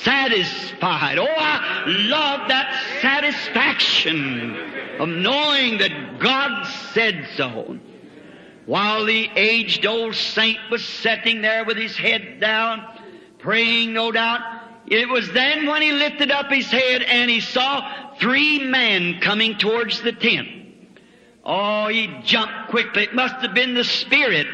satisfied. 0.03 1.19
Oh, 1.19 1.27
I 1.27 1.85
love 1.87 2.49
that 2.49 2.99
satisfaction 3.01 4.57
of 4.99 5.09
knowing 5.09 5.79
that 5.79 6.19
God 6.19 6.67
said 6.93 7.29
so. 7.37 7.79
While 8.67 9.07
the 9.07 9.31
aged 9.35 9.87
old 9.87 10.15
saint 10.15 10.59
was 10.71 10.85
sitting 10.85 11.41
there 11.41 11.65
with 11.65 11.79
his 11.79 11.97
head 11.97 12.41
down, 12.41 12.85
praying 13.39 13.95
no 13.95 14.13
doubt, 14.13 14.68
it 14.91 15.09
was 15.09 15.31
then 15.33 15.67
when 15.67 15.83
he 15.83 15.93
lifted 15.93 16.31
up 16.31 16.51
his 16.51 16.71
head 16.71 17.03
and 17.03 17.31
he 17.31 17.41
saw 17.41 18.15
three 18.19 18.59
men 18.61 19.21
coming 19.21 19.59
towards 19.59 20.01
the 20.03 20.13
tent. 20.13 20.49
Oh, 21.45 21.89
he 21.89 22.09
jumped 22.25 22.69
quickly. 22.71 23.05
It 23.05 23.15
must 23.15 23.37
have 23.37 23.55
been 23.55 23.75
the 23.75 23.85
Spirit. 23.85 24.47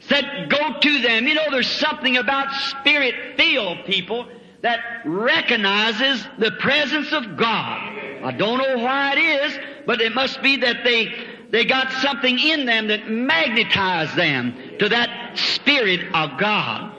Said, 0.00 0.48
go 0.48 0.78
to 0.78 0.98
them. 1.00 1.26
You 1.26 1.34
know, 1.34 1.50
there's 1.50 1.70
something 1.70 2.16
about 2.16 2.52
Spirit-filled 2.52 3.84
people 3.86 4.28
that 4.62 4.80
recognizes 5.04 6.26
the 6.38 6.52
presence 6.52 7.12
of 7.12 7.36
God. 7.36 7.98
I 8.24 8.32
don't 8.36 8.58
know 8.58 8.78
why 8.78 9.14
it 9.16 9.18
is, 9.18 9.58
but 9.86 10.00
it 10.00 10.14
must 10.14 10.42
be 10.42 10.56
that 10.58 10.84
they, 10.84 11.14
they 11.50 11.64
got 11.64 11.90
something 11.92 12.38
in 12.38 12.66
them 12.66 12.88
that 12.88 13.10
magnetized 13.10 14.16
them 14.16 14.54
to 14.78 14.88
that 14.88 15.38
Spirit 15.38 16.00
of 16.14 16.38
God. 16.38 16.95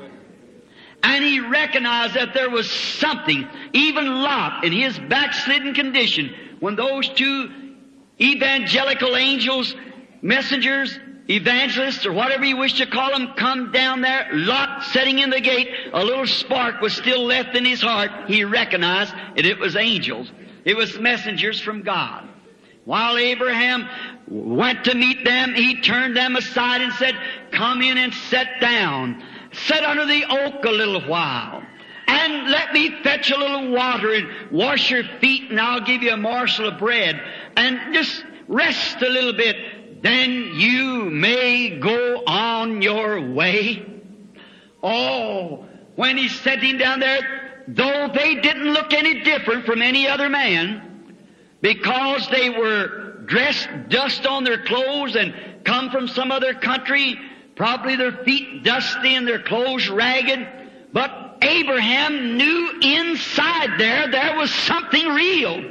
And 1.04 1.24
he 1.24 1.40
recognized 1.40 2.16
that 2.16 2.34
there 2.34 2.50
was 2.50 2.70
something, 2.70 3.48
even 3.74 4.06
Lot 4.06 4.64
in 4.64 4.72
his 4.72 4.98
backslidden 4.98 5.74
condition, 5.74 6.34
when 6.60 6.76
those 6.76 7.08
two 7.10 7.50
evangelical 8.20 9.16
angels, 9.16 9.76
messengers, 10.22 11.00
evangelists, 11.30 12.06
or 12.06 12.14
whatever 12.14 12.46
you 12.46 12.58
wish 12.58 12.74
to 12.80 12.88
call 12.88 13.12
them, 13.12 13.34
come 13.38 13.72
down 13.72 14.02
there, 14.02 14.28
Lot 14.34 14.84
sitting 14.86 15.20
in 15.20 15.30
the 15.30 15.42
gate, 15.42 15.70
a 15.94 16.04
little 16.04 16.26
spark 16.26 16.82
was 16.82 16.94
still 16.94 17.26
left 17.26 17.56
in 17.56 17.64
his 17.64 17.82
heart. 17.82 18.10
He 18.28 18.44
recognized 18.44 19.14
that 19.36 19.46
it 19.46 19.60
was 19.60 19.76
angels. 19.76 20.32
It 20.66 20.76
was 20.76 21.00
messengers 21.00 21.62
from 21.62 21.84
God. 21.84 22.28
While 22.86 23.18
Abraham 23.18 23.88
went 24.28 24.86
to 24.86 24.96
meet 24.96 25.26
them, 25.26 25.54
he 25.54 25.82
turned 25.82 26.16
them 26.16 26.38
aside 26.38 26.82
and 26.82 26.94
said, 26.94 27.16
come 27.52 27.82
in 27.82 27.98
and 27.98 28.14
sit 28.14 28.48
down. 28.62 29.22
Sit 29.66 29.84
under 29.84 30.06
the 30.06 30.26
oak 30.30 30.64
a 30.66 30.72
little 30.72 31.02
while. 31.02 31.64
And 32.08 32.50
let 32.50 32.74
me 32.74 33.02
fetch 33.04 33.32
a 33.32 33.38
little 33.38 33.72
water 33.72 34.14
and 34.14 34.52
wash 34.52 34.90
your 34.90 35.04
feet 35.20 35.50
and 35.50 35.60
I'll 35.60 35.82
give 35.82 36.04
you 36.04 36.12
a 36.12 36.18
morsel 36.18 36.70
of 36.70 36.80
bread. 36.80 37.22
And 37.58 37.94
just 37.94 38.24
rest 38.48 39.02
a 39.02 39.10
little 39.10 39.34
bit. 39.34 40.02
Then 40.02 40.52
you 40.54 41.10
may 41.10 41.80
go 41.80 42.24
on 42.26 42.82
your 42.82 43.20
way. 43.34 43.86
Oh, 44.82 45.66
when 45.96 46.18
he's 46.18 46.40
sitting 46.40 46.78
down 46.78 47.00
there, 47.00 47.64
though 47.68 48.10
they 48.14 48.36
didn't 48.36 48.72
look 48.72 48.94
any 48.94 49.22
different 49.22 49.66
from 49.66 49.82
any 49.82 50.08
other 50.08 50.30
man, 50.30 51.16
because 51.62 52.30
they 52.30 52.52
were 52.52 53.24
dressed 53.26 53.68
dust 53.90 54.26
on 54.26 54.44
their 54.44 54.64
clothes 54.64 55.16
and 55.16 55.34
come 55.64 55.90
from 55.90 56.08
some 56.08 56.32
other 56.32 56.54
country, 56.54 57.20
probably 57.58 57.96
their 57.96 58.24
feet 58.24 58.64
dusty 58.64 59.16
and 59.16 59.28
their 59.28 59.42
clothes 59.42 59.90
ragged, 59.90 60.48
but 60.94 61.40
Abraham 61.42 62.38
knew 62.38 62.80
inside 62.82 63.80
there 63.80 64.10
there 64.10 64.38
was 64.38 64.52
something 64.52 65.06
real. 65.08 65.62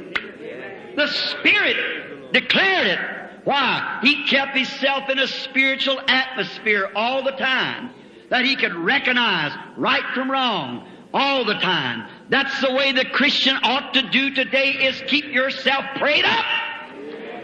The 0.95 1.07
Spirit 1.07 2.33
declared 2.33 2.87
it. 2.87 2.99
Why? 3.43 3.99
He 4.01 4.25
kept 4.27 4.55
himself 4.55 5.09
in 5.09 5.19
a 5.19 5.27
spiritual 5.27 5.99
atmosphere 6.07 6.91
all 6.95 7.23
the 7.23 7.31
time 7.31 7.91
that 8.29 8.43
he 8.43 8.55
could 8.57 8.75
recognize 8.75 9.53
right 9.77 10.03
from 10.13 10.29
wrong 10.29 10.85
all 11.13 11.45
the 11.45 11.53
time. 11.53 12.09
That's 12.29 12.59
the 12.61 12.73
way 12.73 12.91
the 12.91 13.05
Christian 13.05 13.55
ought 13.63 13.93
to 13.93 14.01
do 14.09 14.33
today 14.33 14.71
is 14.71 15.01
keep 15.07 15.25
yourself 15.25 15.85
prayed 15.95 16.25
up 16.25 16.45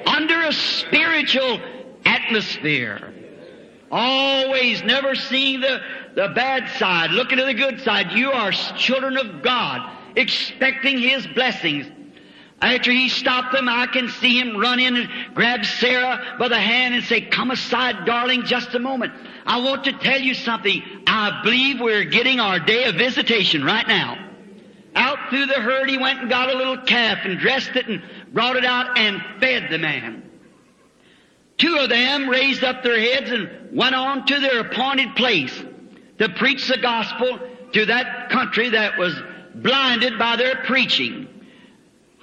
under 0.05 0.41
a 0.41 0.51
spiritual 0.51 1.61
atmosphere. 2.05 3.13
Always 3.95 4.81
never 4.81 5.13
seeing 5.13 5.61
the, 5.61 5.79
the 6.15 6.29
bad 6.29 6.67
side, 6.79 7.11
looking 7.11 7.37
at 7.37 7.45
the 7.45 7.53
good 7.53 7.79
side. 7.81 8.11
You 8.13 8.31
are 8.31 8.51
children 8.51 9.17
of 9.17 9.43
God. 9.43 9.87
expecting 10.15 10.97
his 10.97 11.27
blessings. 11.27 11.85
After 12.59 12.91
he 12.91 13.07
stopped 13.09 13.53
them, 13.53 13.69
I 13.69 13.85
can 13.85 14.09
see 14.09 14.39
him 14.39 14.57
run 14.57 14.79
in 14.79 14.95
and 14.95 15.09
grab 15.35 15.63
Sarah 15.63 16.37
by 16.39 16.47
the 16.47 16.59
hand 16.59 16.95
and 16.95 17.03
say, 17.03 17.21
Come 17.21 17.51
aside, 17.51 18.07
darling, 18.07 18.45
just 18.45 18.73
a 18.73 18.79
moment. 18.79 19.13
I 19.45 19.61
want 19.61 19.83
to 19.83 19.93
tell 19.93 20.19
you 20.19 20.33
something. 20.33 20.81
I 21.05 21.41
believe 21.43 21.79
we're 21.79 22.05
getting 22.05 22.39
our 22.39 22.59
day 22.59 22.85
of 22.85 22.95
visitation 22.95 23.63
right 23.63 23.87
now. 23.87 24.17
Out 24.95 25.19
through 25.29 25.45
the 25.45 25.61
herd, 25.61 25.87
he 25.87 25.99
went 25.99 26.19
and 26.19 26.29
got 26.31 26.49
a 26.49 26.57
little 26.57 26.77
calf 26.77 27.19
and 27.25 27.37
dressed 27.37 27.75
it 27.75 27.87
and 27.87 28.01
brought 28.33 28.55
it 28.55 28.65
out 28.65 28.97
and 28.97 29.21
fed 29.39 29.67
the 29.69 29.77
man. 29.77 30.32
Two 31.57 31.77
of 31.77 31.89
them 31.89 32.29
raised 32.29 32.63
up 32.63 32.83
their 32.83 32.99
heads 32.99 33.31
and 33.31 33.75
went 33.75 33.95
on 33.95 34.25
to 34.25 34.39
their 34.39 34.61
appointed 34.61 35.15
place 35.15 35.63
to 36.19 36.29
preach 36.29 36.67
the 36.67 36.77
gospel 36.77 37.39
to 37.73 37.85
that 37.85 38.29
country 38.29 38.69
that 38.69 38.97
was 38.97 39.13
blinded 39.55 40.17
by 40.17 40.35
their 40.35 40.63
preaching. 40.63 41.27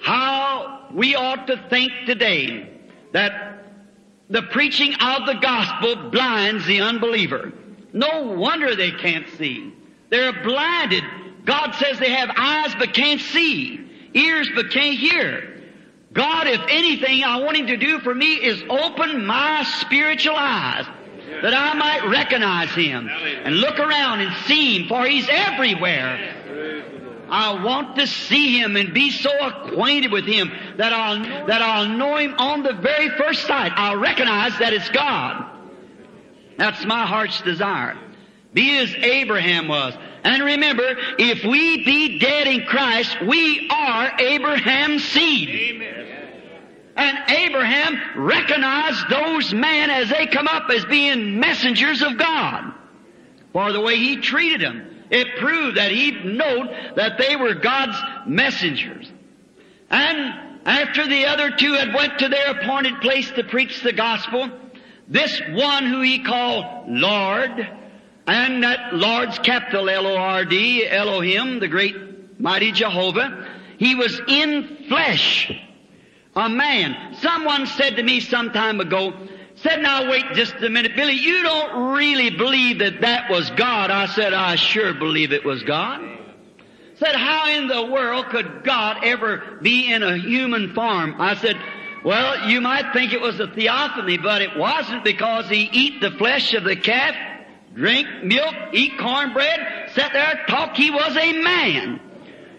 How 0.00 0.88
we 0.92 1.14
ought 1.14 1.46
to 1.46 1.56
think 1.68 1.92
today 2.06 2.70
that 3.12 3.64
the 4.28 4.42
preaching 4.42 4.94
of 4.94 5.26
the 5.26 5.38
gospel 5.40 6.10
blinds 6.10 6.64
the 6.66 6.80
unbeliever. 6.80 7.52
No 7.92 8.22
wonder 8.22 8.74
they 8.74 8.92
can't 8.92 9.26
see. 9.36 9.74
They're 10.08 10.42
blinded. 10.42 11.04
God 11.44 11.72
says 11.72 11.98
they 11.98 12.10
have 12.10 12.30
eyes 12.36 12.74
but 12.78 12.94
can't 12.94 13.20
see, 13.20 13.80
ears 14.14 14.48
but 14.54 14.70
can't 14.70 14.96
hear. 14.96 15.49
God, 16.12 16.48
if 16.48 16.60
anything 16.68 17.22
I 17.22 17.40
want 17.40 17.56
Him 17.56 17.68
to 17.68 17.76
do 17.76 18.00
for 18.00 18.14
me 18.14 18.34
is 18.34 18.62
open 18.68 19.26
my 19.26 19.62
spiritual 19.80 20.34
eyes 20.36 20.86
that 21.42 21.54
I 21.54 21.74
might 21.74 22.08
recognize 22.08 22.70
Him 22.70 23.08
and 23.08 23.56
look 23.56 23.78
around 23.78 24.20
and 24.20 24.34
see 24.46 24.78
Him, 24.78 24.88
for 24.88 25.06
He's 25.06 25.28
everywhere. 25.30 26.36
I 27.28 27.62
want 27.62 27.94
to 27.96 28.08
see 28.08 28.58
Him 28.58 28.74
and 28.74 28.92
be 28.92 29.12
so 29.12 29.30
acquainted 29.38 30.10
with 30.10 30.24
Him 30.24 30.50
that 30.78 30.92
I'll, 30.92 31.46
that 31.46 31.62
I'll 31.62 31.88
know 31.88 32.16
Him 32.16 32.34
on 32.38 32.64
the 32.64 32.72
very 32.72 33.10
first 33.10 33.46
sight. 33.46 33.72
I'll 33.76 33.98
recognize 33.98 34.58
that 34.58 34.72
it's 34.72 34.88
God. 34.88 35.46
That's 36.56 36.84
my 36.84 37.06
heart's 37.06 37.40
desire. 37.42 37.96
Be 38.52 38.78
as 38.78 38.92
Abraham 38.96 39.68
was. 39.68 39.94
And 40.24 40.42
remember, 40.42 40.96
if 41.18 41.44
we 41.44 41.84
be 41.84 42.18
dead 42.18 42.48
in 42.48 42.64
Christ, 42.66 43.16
we 43.22 43.68
are 43.70 44.20
Abraham's 44.20 45.04
seed. 45.04 45.48
Amen. 45.48 45.99
And 47.00 47.30
Abraham 47.30 47.98
recognized 48.14 49.08
those 49.08 49.54
men 49.54 49.88
as 49.88 50.10
they 50.10 50.26
come 50.26 50.46
up 50.46 50.68
as 50.68 50.84
being 50.84 51.40
messengers 51.40 52.02
of 52.02 52.18
God. 52.18 52.74
For 53.54 53.72
the 53.72 53.80
way 53.80 53.96
he 53.96 54.18
treated 54.18 54.60
them. 54.60 54.86
It 55.08 55.38
proved 55.38 55.78
that 55.78 55.92
he 55.92 56.10
knew 56.10 56.68
that 56.96 57.16
they 57.16 57.36
were 57.36 57.54
God's 57.54 57.96
messengers. 58.26 59.10
And 59.88 60.66
after 60.66 61.08
the 61.08 61.24
other 61.24 61.52
two 61.52 61.72
had 61.72 61.94
went 61.94 62.18
to 62.18 62.28
their 62.28 62.50
appointed 62.50 63.00
place 63.00 63.30
to 63.30 63.44
preach 63.44 63.82
the 63.82 63.94
gospel, 63.94 64.50
this 65.08 65.40
one 65.52 65.86
who 65.86 66.02
he 66.02 66.22
called 66.22 66.84
Lord, 66.86 67.66
and 68.26 68.62
that 68.62 68.94
Lord's 68.94 69.38
capital 69.38 69.88
L-O-R-D, 69.88 70.86
Elohim, 70.86 71.60
the 71.60 71.68
great 71.68 72.38
mighty 72.38 72.72
Jehovah, 72.72 73.48
he 73.78 73.94
was 73.94 74.20
in 74.28 74.84
flesh. 74.86 75.50
A 76.36 76.48
man. 76.48 77.14
Someone 77.14 77.66
said 77.66 77.96
to 77.96 78.02
me 78.02 78.20
some 78.20 78.50
time 78.52 78.80
ago, 78.80 79.12
said, 79.56 79.82
now 79.82 80.08
wait 80.08 80.24
just 80.34 80.54
a 80.56 80.70
minute, 80.70 80.96
Billy, 80.96 81.14
you 81.14 81.42
don't 81.42 81.94
really 81.94 82.30
believe 82.30 82.78
that 82.78 83.00
that 83.00 83.30
was 83.30 83.50
God. 83.50 83.90
I 83.90 84.06
said, 84.06 84.32
I 84.32 84.56
sure 84.56 84.94
believe 84.94 85.32
it 85.32 85.44
was 85.44 85.62
God. 85.64 86.00
Said, 86.94 87.16
how 87.16 87.48
in 87.48 87.66
the 87.66 87.86
world 87.86 88.26
could 88.26 88.62
God 88.64 88.98
ever 89.02 89.58
be 89.62 89.92
in 89.92 90.02
a 90.02 90.16
human 90.16 90.74
form? 90.74 91.20
I 91.20 91.34
said, 91.34 91.56
well, 92.04 92.48
you 92.48 92.60
might 92.60 92.92
think 92.92 93.12
it 93.12 93.20
was 93.20 93.40
a 93.40 93.48
theophany, 93.48 94.16
but 94.16 94.40
it 94.40 94.56
wasn't 94.56 95.04
because 95.04 95.48
he 95.48 95.68
eat 95.72 96.00
the 96.00 96.12
flesh 96.12 96.54
of 96.54 96.64
the 96.64 96.76
calf, 96.76 97.14
drink 97.74 98.06
milk, 98.24 98.54
eat 98.72 98.98
cornbread, 98.98 99.90
sat 99.92 100.12
there, 100.12 100.44
talk. 100.48 100.76
He 100.76 100.90
was 100.90 101.16
a 101.16 101.42
man. 101.42 102.00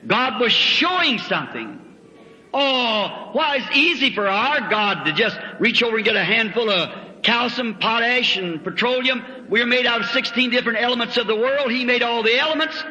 God 0.05 0.39
was 0.39 0.51
showing 0.51 1.17
something. 1.19 1.80
Oh, 2.53 3.29
why 3.31 3.57
it's 3.57 3.77
easy 3.77 4.13
for 4.13 4.27
our 4.27 4.69
God 4.69 5.05
to 5.05 5.13
just 5.13 5.37
reach 5.59 5.81
over 5.83 5.95
and 5.95 6.05
get 6.05 6.15
a 6.15 6.23
handful 6.23 6.69
of 6.69 7.23
calcium, 7.23 7.75
potash, 7.75 8.35
and 8.37 8.63
petroleum. 8.63 9.23
We're 9.49 9.65
made 9.65 9.85
out 9.85 10.01
of 10.01 10.07
16 10.07 10.49
different 10.49 10.79
elements 10.81 11.17
of 11.17 11.27
the 11.27 11.35
world. 11.35 11.71
He 11.71 11.85
made 11.85 12.03
all 12.03 12.23
the 12.23 12.37
elements. 12.37 12.83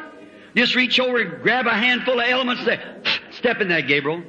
Just 0.55 0.75
reach 0.75 0.99
over 0.99 1.19
and 1.19 1.43
grab 1.43 1.67
a 1.67 1.73
handful 1.73 2.19
of 2.19 2.27
elements. 2.27 2.65
Say, 2.65 2.79
step 3.31 3.61
in 3.61 3.69
that, 3.69 3.87
Gabriel. 3.87 4.23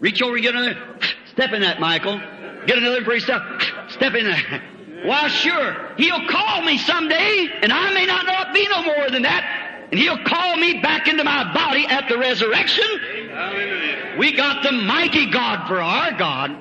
Reach 0.00 0.20
over 0.22 0.34
and 0.34 0.42
get 0.42 0.54
another. 0.54 0.98
Step 1.32 1.52
in 1.52 1.62
that, 1.62 1.80
Michael. 1.80 2.20
Get 2.66 2.78
another 2.78 3.02
for 3.04 3.12
yourself. 3.12 3.42
Step 3.88 4.14
in 4.14 4.26
that. 4.26 4.62
Why, 5.04 5.28
sure. 5.28 5.92
He'll 5.96 6.28
call 6.28 6.62
me 6.62 6.78
someday, 6.78 7.48
and 7.60 7.72
I 7.72 7.92
may 7.92 8.06
not, 8.06 8.24
not 8.24 8.54
be 8.54 8.66
no 8.68 8.82
more 8.84 9.10
than 9.10 9.22
that. 9.22 9.88
And 9.90 10.00
he'll 10.00 10.22
call 10.24 10.56
me 10.56 10.80
back 10.80 11.08
into 11.08 11.24
my 11.24 11.52
body 11.52 11.86
at 11.86 12.08
the 12.08 12.18
resurrection. 12.18 12.84
Hallelujah. 13.34 14.16
We 14.18 14.32
got 14.32 14.62
the 14.62 14.72
mighty 14.72 15.30
God 15.30 15.66
for 15.66 15.80
our 15.80 16.12
God. 16.12 16.56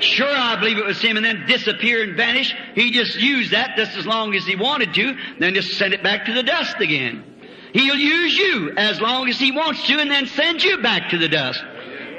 Sure, 0.00 0.28
I 0.28 0.56
believe 0.58 0.78
it 0.78 0.84
was 0.84 1.00
him, 1.00 1.16
and 1.16 1.24
then 1.24 1.44
disappear 1.46 2.02
and 2.02 2.16
vanish. 2.16 2.54
He 2.74 2.90
just 2.90 3.16
used 3.16 3.52
that 3.52 3.76
just 3.76 3.96
as 3.96 4.06
long 4.06 4.34
as 4.34 4.46
he 4.46 4.54
wanted 4.54 4.94
to, 4.94 5.16
then 5.38 5.54
just 5.54 5.76
send 5.76 5.92
it 5.92 6.02
back 6.02 6.26
to 6.26 6.32
the 6.32 6.42
dust 6.42 6.76
again. 6.80 7.24
He'll 7.72 7.96
use 7.96 8.36
you 8.36 8.72
as 8.76 9.00
long 9.00 9.28
as 9.28 9.38
he 9.38 9.52
wants 9.52 9.86
to, 9.86 9.98
and 9.98 10.10
then 10.10 10.26
send 10.26 10.62
you 10.62 10.78
back 10.82 11.10
to 11.10 11.18
the 11.18 11.28
dust. 11.28 11.62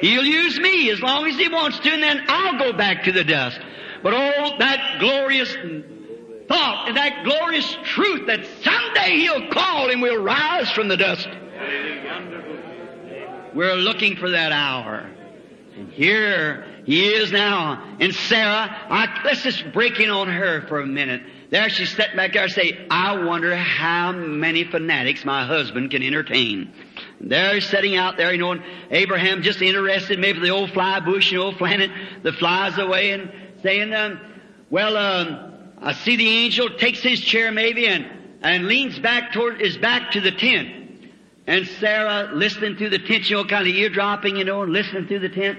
He'll 0.01 0.25
use 0.25 0.59
me 0.59 0.89
as 0.91 1.01
long 1.01 1.27
as 1.27 1.37
he 1.37 1.47
wants 1.47 1.79
to, 1.79 1.89
and 1.89 2.03
then 2.03 2.23
I'll 2.27 2.57
go 2.57 2.73
back 2.73 3.03
to 3.05 3.11
the 3.11 3.23
dust. 3.23 3.59
But 4.03 4.13
oh, 4.13 4.57
that 4.59 4.97
glorious 4.99 5.53
thought 6.47 6.87
and 6.87 6.97
that 6.97 7.23
glorious 7.23 7.77
truth 7.83 8.27
that 8.27 8.45
someday 8.63 9.17
he'll 9.17 9.49
call 9.49 9.89
and 9.89 10.01
we'll 10.01 10.23
rise 10.23 10.71
from 10.71 10.87
the 10.87 10.97
dust. 10.97 11.27
We're 13.53 13.75
looking 13.75 14.15
for 14.15 14.29
that 14.31 14.51
hour. 14.51 15.09
And 15.75 15.91
here 15.91 16.65
he 16.85 17.07
is 17.07 17.31
now. 17.31 17.97
And 17.99 18.13
Sarah, 18.13 18.67
I, 18.89 19.21
let's 19.23 19.43
just 19.43 19.71
break 19.71 19.99
in 19.99 20.09
on 20.09 20.27
her 20.27 20.65
for 20.67 20.79
a 20.79 20.85
minute. 20.85 21.21
There 21.49 21.67
she's 21.69 21.89
sitting 21.95 22.15
back 22.15 22.33
there 22.33 22.43
and 22.43 22.51
say, 22.51 22.85
I 22.91 23.23
wonder 23.23 23.55
how 23.55 24.11
many 24.11 24.65
fanatics 24.65 25.25
my 25.25 25.45
husband 25.45 25.89
can 25.89 26.03
entertain. 26.03 26.71
And 27.19 27.31
there 27.31 27.59
sitting 27.61 27.95
out 27.95 28.17
there, 28.17 28.31
you 28.31 28.37
know, 28.39 28.51
and 28.51 28.63
Abraham 28.91 29.41
just 29.41 29.61
interested 29.61 30.19
maybe 30.19 30.39
the 30.39 30.49
old 30.49 30.71
fly 30.71 30.99
bush, 30.99 31.31
you 31.31 31.39
know, 31.39 31.51
flying 31.57 31.91
the 32.21 32.33
flies 32.33 32.77
away 32.77 33.11
and 33.11 33.31
saying, 33.63 33.93
um, 33.93 34.19
well, 34.69 34.95
um, 34.95 35.71
I 35.81 35.93
see 35.93 36.17
the 36.17 36.27
angel 36.27 36.69
takes 36.77 37.01
his 37.01 37.19
chair 37.19 37.51
maybe 37.51 37.87
and, 37.87 38.05
and 38.41 38.67
leans 38.67 38.99
back 38.99 39.33
toward 39.33 39.59
his 39.59 39.77
back 39.77 40.11
to 40.11 40.21
the 40.21 40.31
tent. 40.31 40.78
And 41.49 41.67
Sarah 41.79 42.29
listening 42.31 42.75
through 42.75 42.91
the 42.91 42.99
tent, 42.99 43.27
you 43.27 43.37
know, 43.37 43.43
kind 43.43 43.67
of 43.67 43.73
eardropping, 43.73 44.35
you 44.35 44.43
know, 44.43 44.61
and 44.61 44.71
listening 44.71 45.07
through 45.07 45.21
the 45.21 45.29
tent. 45.29 45.57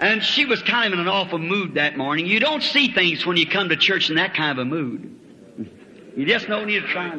And 0.00 0.20
she 0.20 0.44
was 0.44 0.60
kind 0.64 0.88
of 0.88 0.94
in 0.94 0.98
an 0.98 1.06
awful 1.06 1.38
mood 1.38 1.74
that 1.74 1.96
morning. 1.96 2.26
You 2.26 2.40
don't 2.40 2.64
see 2.64 2.92
things 2.92 3.24
when 3.24 3.36
you 3.36 3.46
come 3.46 3.68
to 3.68 3.76
church 3.76 4.10
in 4.10 4.16
that 4.16 4.34
kind 4.34 4.58
of 4.58 4.66
a 4.66 4.68
mood. 4.68 5.16
You 6.16 6.26
just 6.26 6.48
don't 6.48 6.66
need 6.66 6.80
to 6.80 6.88
try. 6.88 7.14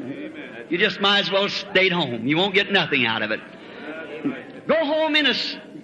You 0.69 0.77
just 0.77 0.99
might 0.99 1.19
as 1.19 1.31
well 1.31 1.47
stay 1.47 1.86
at 1.86 1.93
home. 1.93 2.27
You 2.27 2.36
won't 2.36 2.53
get 2.53 2.69
nothing 2.69 3.05
out 3.05 3.21
of 3.21 3.31
it. 3.31 3.39
Go 4.67 4.75
home 4.75 5.15
in 5.15 5.27
a, 5.27 5.34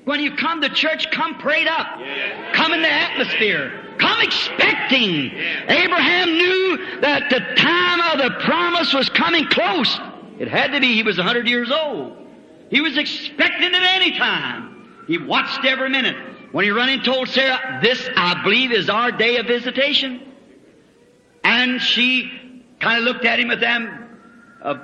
when 0.04 0.20
you 0.20 0.36
come 0.36 0.60
to 0.60 0.70
church, 0.70 1.10
come 1.12 1.36
prayed 1.36 1.68
up. 1.68 1.88
Come 2.52 2.74
in 2.74 2.82
the 2.82 2.92
atmosphere. 2.92 3.96
Come 4.00 4.22
expecting. 4.22 5.32
Abraham 5.70 6.30
knew 6.30 7.00
that 7.00 7.30
the 7.30 7.40
time 7.56 8.02
of 8.02 8.18
the 8.18 8.38
promise 8.44 8.94
was 8.94 9.08
coming 9.08 9.48
close. 9.48 9.98
It 10.42 10.48
had 10.48 10.72
to 10.72 10.80
be. 10.80 10.96
He 10.96 11.04
was 11.04 11.20
a 11.20 11.24
hundred 11.24 11.48
years 11.48 11.72
old. 11.72 12.18
He 12.72 12.82
was 12.82 12.98
expecting 12.98 13.76
it 13.76 13.84
any 13.84 14.18
time. 14.18 15.04
He 15.06 15.20
watched 15.20 15.64
every 15.66 15.90
minute. 15.90 16.16
When 16.52 16.66
he 16.66 16.72
run 16.72 16.90
and 16.90 17.04
told 17.04 17.30
Sarah, 17.30 17.80
this, 17.84 18.10
I 18.18 18.42
believe, 18.42 18.72
is 18.72 18.90
our 18.90 19.12
day 19.12 19.38
of 19.38 19.46
visitation. 19.46 20.20
And 21.44 21.80
she 21.80 22.64
kind 22.80 22.98
of 22.98 23.04
looked 23.04 23.24
at 23.24 23.40
him 23.40 23.50
with 23.50 23.60
them 23.60 24.18
uh, 24.64 24.76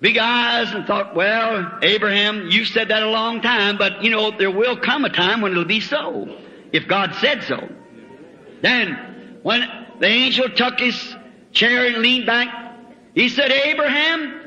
big 0.00 0.16
eyes 0.16 0.72
and 0.72 0.86
thought, 0.86 1.16
well, 1.16 1.80
Abraham, 1.82 2.48
you 2.48 2.64
said 2.64 2.86
that 2.90 3.02
a 3.02 3.10
long 3.10 3.42
time, 3.42 3.78
but 3.78 4.04
you 4.04 4.10
know, 4.10 4.30
there 4.30 4.52
will 4.52 4.76
come 4.76 5.04
a 5.04 5.10
time 5.10 5.40
when 5.40 5.50
it'll 5.50 5.64
be 5.64 5.80
so. 5.80 6.38
If 6.72 6.86
God 6.86 7.16
said 7.16 7.42
so. 7.42 7.68
Then, 8.62 9.40
when 9.42 9.68
the 9.98 10.06
angel 10.06 10.50
took 10.50 10.78
his 10.78 11.16
chair 11.50 11.88
and 11.88 11.96
leaned 11.96 12.26
back, 12.26 12.76
he 13.12 13.28
said, 13.28 13.50
Abraham, 13.50 14.39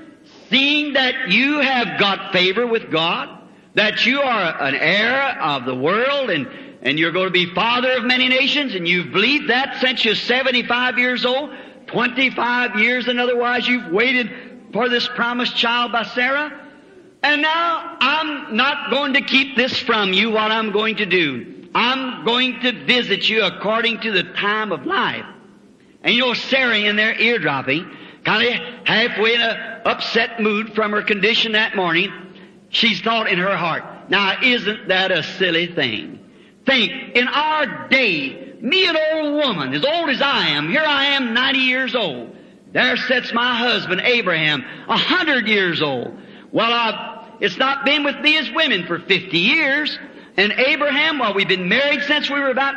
seeing 0.53 0.93
that 0.93 1.29
you 1.29 1.61
have 1.61 1.99
got 1.99 2.31
favor 2.31 2.67
with 2.67 2.91
God, 2.91 3.27
that 3.73 4.05
you 4.05 4.21
are 4.21 4.61
an 4.61 4.75
heir 4.75 5.41
of 5.41 5.65
the 5.65 5.73
world 5.73 6.29
and, 6.29 6.47
and 6.83 6.99
you're 6.99 7.11
going 7.11 7.25
to 7.25 7.31
be 7.31 7.51
father 7.55 7.93
of 7.93 8.03
many 8.03 8.27
nations 8.29 8.75
and 8.75 8.87
you've 8.87 9.11
believed 9.11 9.49
that 9.49 9.81
since 9.81 10.05
you're 10.05 10.13
75 10.13 10.99
years 10.99 11.25
old, 11.25 11.49
25 11.87 12.79
years 12.79 13.07
and 13.07 13.19
otherwise 13.19 13.67
you've 13.67 13.91
waited 13.91 14.31
for 14.71 14.89
this 14.89 15.07
promised 15.07 15.55
child 15.55 15.91
by 15.91 16.03
Sarah. 16.03 16.59
And 17.23 17.41
now 17.41 17.97
I'm 17.99 18.55
not 18.55 18.91
going 18.91 19.13
to 19.13 19.21
keep 19.21 19.55
this 19.55 19.79
from 19.79 20.13
you, 20.13 20.29
what 20.29 20.51
I'm 20.51 20.71
going 20.71 20.97
to 20.97 21.07
do. 21.07 21.67
I'm 21.73 22.25
going 22.25 22.59
to 22.59 22.85
visit 22.85 23.27
you 23.27 23.43
according 23.43 24.01
to 24.01 24.11
the 24.11 24.23
time 24.33 24.71
of 24.71 24.85
life. 24.85 25.25
And 26.03 26.13
you 26.13 26.21
know, 26.21 26.35
Sarah 26.35 26.77
in 26.77 26.95
there 26.95 27.19
eardropping, 27.19 27.89
kind 28.23 28.47
of 28.47 28.85
halfway 28.85 29.33
in 29.33 29.41
a 29.41 29.72
upset 29.85 30.39
mood 30.39 30.73
from 30.73 30.91
her 30.91 31.01
condition 31.01 31.53
that 31.53 31.75
morning, 31.75 32.11
she's 32.69 33.01
thought 33.01 33.29
in 33.29 33.39
her 33.39 33.55
heart, 33.55 34.09
now 34.09 34.41
isn't 34.41 34.87
that 34.89 35.11
a 35.11 35.23
silly 35.23 35.67
thing? 35.67 36.19
Think, 36.65 36.91
in 37.15 37.27
our 37.27 37.87
day, 37.89 38.55
me 38.61 38.87
an 38.87 38.95
old 39.13 39.33
woman, 39.33 39.73
as 39.73 39.83
old 39.83 40.09
as 40.09 40.21
I 40.21 40.49
am, 40.49 40.69
here 40.69 40.83
I 40.85 41.05
am 41.07 41.33
90 41.33 41.59
years 41.59 41.95
old. 41.95 42.35
There 42.71 42.97
sits 42.97 43.33
my 43.33 43.55
husband, 43.55 44.01
Abraham, 44.01 44.63
a 44.87 44.97
hundred 44.97 45.47
years 45.47 45.81
old. 45.81 46.17
Well, 46.51 46.71
I've, 46.71 47.41
it's 47.41 47.57
not 47.57 47.85
been 47.85 48.03
with 48.03 48.19
me 48.19 48.37
as 48.37 48.49
women 48.51 48.87
for 48.87 48.99
50 48.99 49.37
years. 49.37 49.97
And 50.37 50.51
Abraham, 50.53 51.19
well, 51.19 51.35
we've 51.35 51.47
been 51.47 51.69
married 51.69 52.01
since 52.03 52.29
we 52.29 52.39
were 52.39 52.49
about 52.49 52.75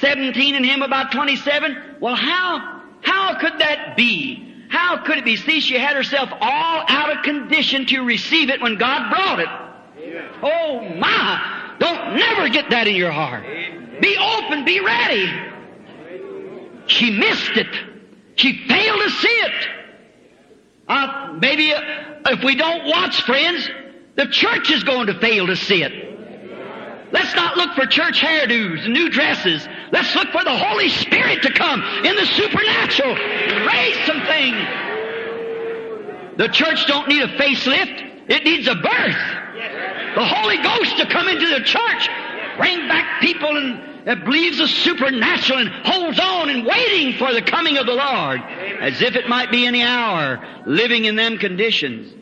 17 0.00 0.54
and 0.54 0.64
him 0.64 0.82
about 0.82 1.10
27. 1.10 1.96
Well, 2.00 2.14
how, 2.14 2.82
how 3.02 3.38
could 3.40 3.58
that 3.58 3.96
be? 3.96 4.53
How 4.74 5.04
could 5.04 5.18
it 5.18 5.24
be? 5.24 5.36
See, 5.36 5.60
she 5.60 5.78
had 5.78 5.94
herself 5.94 6.30
all 6.32 6.84
out 6.88 7.16
of 7.16 7.22
condition 7.22 7.86
to 7.86 8.00
receive 8.00 8.50
it 8.50 8.60
when 8.60 8.76
God 8.76 9.08
brought 9.08 9.38
it. 9.38 9.48
Oh 10.42 10.80
my! 10.96 11.76
Don't 11.78 12.16
never 12.16 12.48
get 12.48 12.70
that 12.70 12.88
in 12.88 12.96
your 12.96 13.12
heart. 13.12 13.44
Be 14.00 14.16
open, 14.16 14.64
be 14.64 14.80
ready. 14.80 15.32
She 16.86 17.12
missed 17.12 17.56
it. 17.56 17.68
She 18.34 18.66
failed 18.66 19.00
to 19.00 19.10
see 19.10 19.28
it. 19.28 19.68
Uh, 20.88 21.36
maybe 21.40 21.72
uh, 21.72 21.80
if 22.26 22.42
we 22.42 22.56
don't 22.56 22.84
watch, 22.86 23.22
friends, 23.22 23.70
the 24.16 24.26
church 24.26 24.72
is 24.72 24.82
going 24.82 25.06
to 25.06 25.18
fail 25.20 25.46
to 25.46 25.54
see 25.54 25.84
it. 25.84 26.03
Let's 27.14 27.32
not 27.36 27.56
look 27.56 27.76
for 27.76 27.86
church 27.86 28.20
hairdos 28.20 28.84
and 28.84 28.92
new 28.92 29.08
dresses. 29.08 29.68
Let's 29.92 30.12
look 30.16 30.32
for 30.32 30.42
the 30.42 30.56
Holy 30.56 30.88
Spirit 30.88 31.42
to 31.42 31.52
come 31.52 31.80
in 32.04 32.16
the 32.16 32.26
supernatural 32.26 33.14
raise 33.14 33.96
some 34.04 34.20
things. 34.26 34.56
The 36.36 36.48
church 36.48 36.84
don't 36.88 37.06
need 37.06 37.22
a 37.22 37.28
facelift. 37.38 38.28
It 38.28 38.42
needs 38.42 38.66
a 38.66 38.74
birth. 38.74 39.16
The 40.16 40.24
Holy 40.24 40.56
Ghost 40.56 40.96
to 40.98 41.06
come 41.06 41.28
into 41.28 41.46
the 41.46 41.60
church, 41.60 42.08
bring 42.58 42.88
back 42.88 43.20
people 43.20 43.56
and 43.56 44.06
that 44.06 44.24
believes 44.24 44.58
the 44.58 44.66
supernatural 44.66 45.60
and 45.60 45.68
holds 45.86 46.18
on 46.18 46.50
and 46.50 46.66
waiting 46.66 47.16
for 47.16 47.32
the 47.32 47.42
coming 47.42 47.78
of 47.78 47.86
the 47.86 47.94
Lord 47.94 48.40
as 48.80 49.00
if 49.00 49.14
it 49.14 49.28
might 49.28 49.52
be 49.52 49.66
any 49.66 49.82
hour, 49.82 50.44
living 50.66 51.04
in 51.04 51.14
them 51.14 51.38
conditions. 51.38 52.12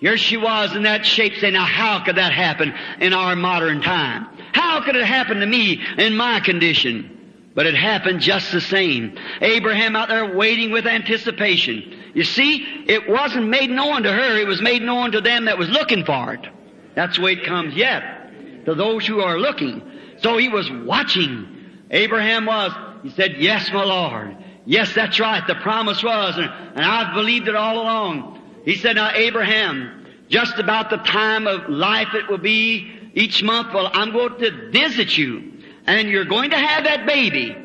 Here 0.00 0.16
she 0.16 0.38
was 0.38 0.74
in 0.74 0.84
that 0.84 1.04
shape 1.04 1.34
saying, 1.36 1.52
now 1.52 1.64
how 1.64 2.02
could 2.02 2.16
that 2.16 2.32
happen 2.32 2.74
in 3.00 3.12
our 3.12 3.36
modern 3.36 3.82
time? 3.82 4.26
How 4.52 4.82
could 4.82 4.96
it 4.96 5.04
happen 5.04 5.40
to 5.40 5.46
me 5.46 5.80
in 5.98 6.16
my 6.16 6.40
condition? 6.40 7.50
But 7.54 7.66
it 7.66 7.74
happened 7.74 8.20
just 8.20 8.50
the 8.50 8.62
same. 8.62 9.18
Abraham 9.42 9.96
out 9.96 10.08
there 10.08 10.34
waiting 10.34 10.70
with 10.70 10.86
anticipation. 10.86 12.12
You 12.14 12.24
see, 12.24 12.84
it 12.86 13.08
wasn't 13.08 13.48
made 13.48 13.70
known 13.70 14.04
to 14.04 14.12
her, 14.12 14.38
it 14.38 14.46
was 14.46 14.62
made 14.62 14.82
known 14.82 15.12
to 15.12 15.20
them 15.20 15.44
that 15.44 15.58
was 15.58 15.68
looking 15.68 16.04
for 16.04 16.32
it. 16.32 16.46
That's 16.94 17.16
the 17.16 17.22
way 17.22 17.32
it 17.32 17.44
comes 17.44 17.74
yet. 17.74 18.64
To 18.64 18.74
those 18.74 19.06
who 19.06 19.20
are 19.20 19.38
looking. 19.38 19.82
So 20.18 20.38
he 20.38 20.48
was 20.48 20.70
watching. 20.70 21.86
Abraham 21.90 22.46
was. 22.46 22.72
He 23.02 23.10
said, 23.10 23.36
Yes, 23.38 23.70
my 23.72 23.84
Lord. 23.84 24.36
Yes, 24.64 24.94
that's 24.94 25.18
right. 25.18 25.46
The 25.46 25.54
promise 25.56 26.02
was, 26.02 26.36
and, 26.36 26.44
and 26.44 26.84
I've 26.84 27.14
believed 27.14 27.48
it 27.48 27.56
all 27.56 27.80
along. 27.80 28.39
He 28.64 28.76
said, 28.76 28.96
Now, 28.96 29.12
Abraham, 29.14 30.06
just 30.28 30.58
about 30.58 30.90
the 30.90 30.98
time 30.98 31.46
of 31.46 31.68
life 31.68 32.14
it 32.14 32.28
will 32.28 32.38
be 32.38 32.90
each 33.14 33.42
month, 33.42 33.74
well, 33.74 33.90
I'm 33.92 34.12
going 34.12 34.38
to 34.38 34.70
visit 34.70 35.16
you, 35.16 35.52
and 35.86 36.08
you're 36.08 36.24
going 36.24 36.50
to 36.50 36.58
have 36.58 36.84
that 36.84 37.06
baby. 37.06 37.56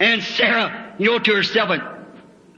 And 0.00 0.22
Sarah, 0.22 0.94
you 0.98 1.10
know, 1.10 1.18
to 1.18 1.34
herself, 1.34 1.70
and 1.70 1.82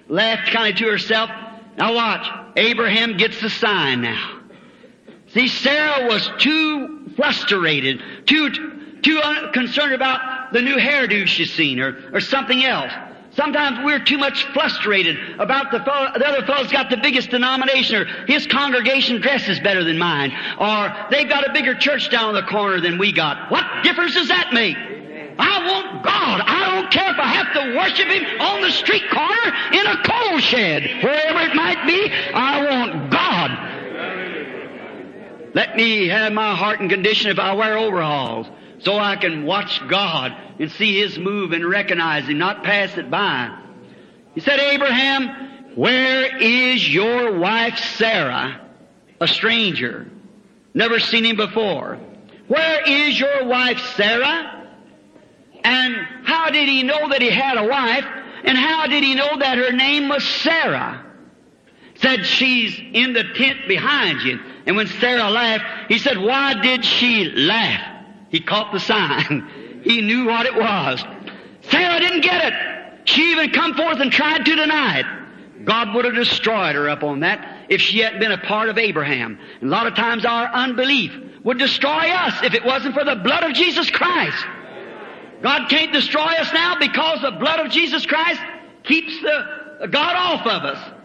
laughed 0.09 0.51
kind 0.51 0.72
of 0.72 0.79
to 0.79 0.88
herself. 0.88 1.31
Now 1.77 1.94
watch. 1.94 2.27
Abraham 2.57 3.16
gets 3.16 3.40
the 3.40 3.51
sign 3.51 4.03
now. 4.03 4.40
See, 5.29 5.48
Sarah 5.48 6.07
was 6.07 6.29
too 6.38 7.11
frustrated, 7.16 8.03
too, 8.27 9.01
too 9.03 9.20
concerned 9.53 9.92
about 9.92 10.53
the 10.53 10.62
new 10.62 10.77
hairdo 10.77 11.27
she's 11.27 11.53
seen 11.53 11.81
or, 11.81 12.11
or 12.12 12.20
something 12.20 12.64
else. 12.64 12.92
Sometimes 13.38 13.79
we're 13.85 14.01
too 14.01 14.18
much 14.18 14.46
frustrated 14.53 15.16
about 15.38 15.70
the 15.70 15.79
fellow, 15.85 16.11
the 16.18 16.27
other 16.27 16.44
fellow's 16.44 16.72
got 16.72 16.90
the 16.90 16.96
biggest 16.96 17.31
denomination 17.31 18.03
or 18.03 18.05
his 18.27 18.48
congregation 18.48 19.20
dresses 19.20 19.61
better 19.61 19.85
than 19.85 19.96
mine 19.96 20.33
or 20.59 20.92
they've 21.09 21.29
got 21.29 21.48
a 21.48 21.53
bigger 21.53 21.77
church 21.77 22.11
down 22.11 22.35
the 22.35 22.42
corner 22.42 22.81
than 22.81 22.98
we 22.98 23.12
got. 23.12 23.48
What 23.48 23.64
difference 23.85 24.14
does 24.14 24.27
that 24.27 24.53
make? 24.53 24.77
I 25.38 25.64
want 25.68 26.03
God. 26.03 26.40
I 26.44 26.74
don't 26.74 26.90
care 26.90 27.12
if 27.12 27.18
I 27.20 27.29
have 27.29 27.53
to 27.53 27.77
worship 27.77 28.09
Him 28.09 28.40
on 28.40 28.61
the 28.61 28.72
street 28.72 29.09
corner, 29.09 29.55
in 29.72 29.87
a 29.87 30.03
coal 30.03 30.40
shed, 30.40 30.83
wherever 31.01 31.38
it 31.38 31.55
might 31.55 31.87
be. 31.87 32.11
I 32.35 32.64
want 32.64 33.12
God. 33.12 33.79
Let 35.55 35.77
me 35.77 36.09
have 36.09 36.33
my 36.33 36.57
heart 36.57 36.81
and 36.81 36.90
condition 36.90 37.31
if 37.31 37.38
I 37.38 37.55
wear 37.55 37.79
overalls, 37.79 38.48
so 38.81 38.99
I 38.99 39.17
can 39.17 39.45
watch 39.45 39.81
God 39.88 40.37
and 40.59 40.71
see 40.71 41.01
His 41.01 41.19
move 41.19 41.53
and 41.53 41.69
recognize 41.69 42.29
Him, 42.29 42.38
not 42.38 42.64
pass 42.64 42.97
it 42.97 43.11
by. 43.11 43.57
He 44.35 44.41
said, 44.41 44.61
Abraham, 44.61 45.75
where 45.75 46.37
is 46.37 46.93
your 46.93 47.38
wife 47.38 47.79
Sarah? 47.79 48.61
A 49.21 49.29
stranger. 49.29 50.09
Never 50.75 51.01
seen 51.01 51.25
him 51.25 51.37
before. 51.37 51.99
Where 52.47 52.88
is 52.88 53.19
your 53.19 53.47
wife 53.47 53.81
Sarah? 53.97 54.69
And 55.64 55.97
how 56.25 56.51
did 56.51 56.69
he 56.69 56.83
know 56.85 57.09
that 57.09 57.21
he 57.21 57.31
had 57.31 57.59
a 57.59 57.67
wife? 57.67 58.05
And 58.45 58.57
how 58.57 58.87
did 58.87 59.03
he 59.03 59.14
know 59.14 59.38
that 59.38 59.59
her 59.59 59.73
name 59.73 60.09
was 60.09 60.25
Sarah? 60.25 61.05
Said 61.97 62.25
she's 62.27 62.79
in 62.79 63.12
the 63.12 63.25
tent 63.35 63.67
behind 63.67 64.23
you. 64.23 64.38
And 64.67 64.77
when 64.77 64.87
Sarah 64.87 65.31
laughed, 65.31 65.64
he 65.88 65.99
said, 65.99 66.19
why 66.19 66.55
did 66.61 66.85
she 66.85 67.25
laugh? 67.31 67.98
He 68.31 68.41
caught 68.41 68.73
the 68.73 68.81
sign. 68.81 69.81
he 69.85 70.01
knew 70.01 70.27
what 70.27 70.47
it 70.47 70.55
was. 70.55 71.05
Sarah 71.62 72.01
didn't 72.01 72.23
get 72.23 72.45
it. 72.45 73.09
She 73.09 73.33
even 73.33 73.51
come 73.51 73.75
forth 73.75 74.01
and 74.01 74.12
tried 74.12 74.45
to 74.45 74.55
deny 74.55 75.01
it. 75.01 75.07
God 75.64 75.95
would 75.95 76.05
have 76.05 76.14
destroyed 76.14 76.75
her 76.75 76.88
up 76.88 77.03
on 77.03 77.21
that 77.21 77.67
if 77.69 77.81
she 77.81 77.99
hadn't 77.99 78.21
been 78.21 78.33
a 78.33 78.38
part 78.38 78.69
of 78.69 78.79
Abraham. 78.79 79.38
And 79.61 79.71
a 79.71 79.73
lot 79.73 79.87
of 79.87 79.95
times 79.95 80.25
our 80.25 80.47
unbelief 80.47 81.12
would 81.45 81.59
destroy 81.59 82.11
us 82.11 82.43
if 82.43 82.55
it 82.55 82.64
wasn't 82.64 82.95
for 82.95 83.05
the 83.05 83.17
blood 83.17 83.45
of 83.45 83.55
Jesus 83.55 83.91
Christ. 83.91 84.45
God 85.43 85.69
can't 85.69 85.93
destroy 85.93 86.23
us 86.23 86.53
now 86.53 86.77
because 86.79 87.23
the 87.23 87.33
blood 87.33 87.61
of 87.64 87.73
Jesus 87.73 88.05
Christ 88.07 88.41
keeps 88.85 89.21
the 89.23 89.87
God 89.88 90.17
off 90.17 90.47
of 90.47 90.64
us. 90.64 90.98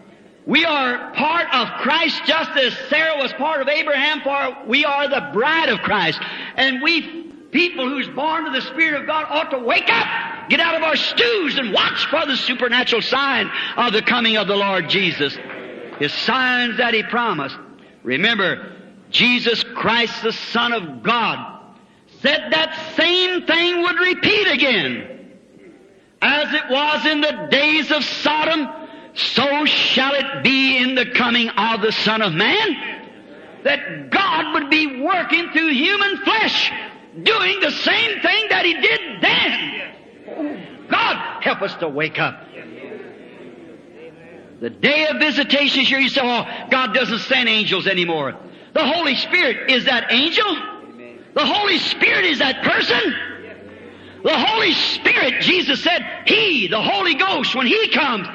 We 0.46 0.64
are 0.64 1.12
part 1.14 1.46
of 1.54 1.68
Christ 1.80 2.22
just 2.26 2.50
as 2.50 2.76
Sarah 2.90 3.16
was 3.16 3.32
part 3.32 3.62
of 3.62 3.68
Abraham, 3.68 4.20
for 4.20 4.66
we 4.66 4.84
are 4.84 5.08
the 5.08 5.30
bride 5.32 5.70
of 5.70 5.80
Christ. 5.80 6.20
And 6.56 6.82
we 6.82 7.32
people 7.50 7.88
who's 7.88 8.08
born 8.08 8.46
of 8.46 8.52
the 8.52 8.60
Spirit 8.60 9.00
of 9.00 9.06
God 9.06 9.26
ought 9.28 9.50
to 9.52 9.58
wake 9.58 9.88
up, 9.88 10.48
get 10.50 10.58
out 10.58 10.74
of 10.74 10.82
our 10.82 10.96
stews 10.96 11.56
and 11.56 11.72
watch 11.72 12.04
for 12.06 12.26
the 12.26 12.36
supernatural 12.36 13.00
sign 13.00 13.48
of 13.76 13.92
the 13.92 14.02
coming 14.02 14.36
of 14.36 14.48
the 14.48 14.56
Lord 14.56 14.90
Jesus. 14.90 15.38
His 15.98 16.12
signs 16.12 16.78
that 16.78 16.92
He 16.92 17.04
promised. 17.04 17.56
Remember, 18.02 18.72
Jesus 19.10 19.62
Christ, 19.62 20.22
the 20.22 20.32
Son 20.32 20.72
of 20.72 21.02
God, 21.04 21.62
said 22.20 22.50
that 22.50 22.96
same 22.96 23.46
thing 23.46 23.82
would 23.82 23.98
repeat 24.00 24.48
again. 24.48 25.30
As 26.20 26.52
it 26.52 26.64
was 26.68 27.06
in 27.06 27.20
the 27.20 27.48
days 27.50 27.90
of 27.92 28.02
Sodom, 28.02 28.68
so 29.14 29.64
shall 29.64 30.14
it 30.14 30.42
be 30.42 30.76
in 30.78 30.94
the 30.96 31.06
coming 31.06 31.48
of 31.48 31.80
the 31.80 31.92
Son 31.92 32.20
of 32.20 32.32
Man. 32.32 33.00
That 33.62 34.10
God 34.10 34.54
would 34.54 34.70
be 34.70 35.00
working 35.00 35.50
through 35.50 35.72
human 35.72 36.18
flesh, 36.18 36.70
doing 37.22 37.60
the 37.60 37.70
same 37.70 38.20
thing 38.20 38.48
that 38.50 38.64
He 38.64 38.74
did 38.74 39.00
then. 39.22 40.88
God, 40.90 41.42
help 41.42 41.62
us 41.62 41.74
to 41.76 41.88
wake 41.88 42.18
up. 42.18 42.40
The 44.60 44.70
day 44.70 45.06
of 45.08 45.18
visitation 45.18 45.80
is 45.80 45.88
here. 45.88 45.98
You 45.98 46.08
say, 46.08 46.20
oh, 46.22 46.44
God 46.70 46.94
doesn't 46.94 47.20
send 47.20 47.48
angels 47.48 47.86
anymore. 47.86 48.34
The 48.72 48.86
Holy 48.86 49.14
Spirit 49.14 49.70
is 49.70 49.84
that 49.86 50.12
angel. 50.12 50.44
The 51.34 51.44
Holy 51.44 51.78
Spirit 51.78 52.24
is 52.24 52.38
that 52.40 52.62
person. 52.64 53.14
The 54.22 54.38
Holy 54.38 54.72
Spirit, 54.72 55.42
Jesus 55.42 55.82
said, 55.82 56.22
He, 56.26 56.68
the 56.68 56.80
Holy 56.80 57.14
Ghost, 57.14 57.54
when 57.54 57.66
He 57.66 57.88
comes, 57.88 58.26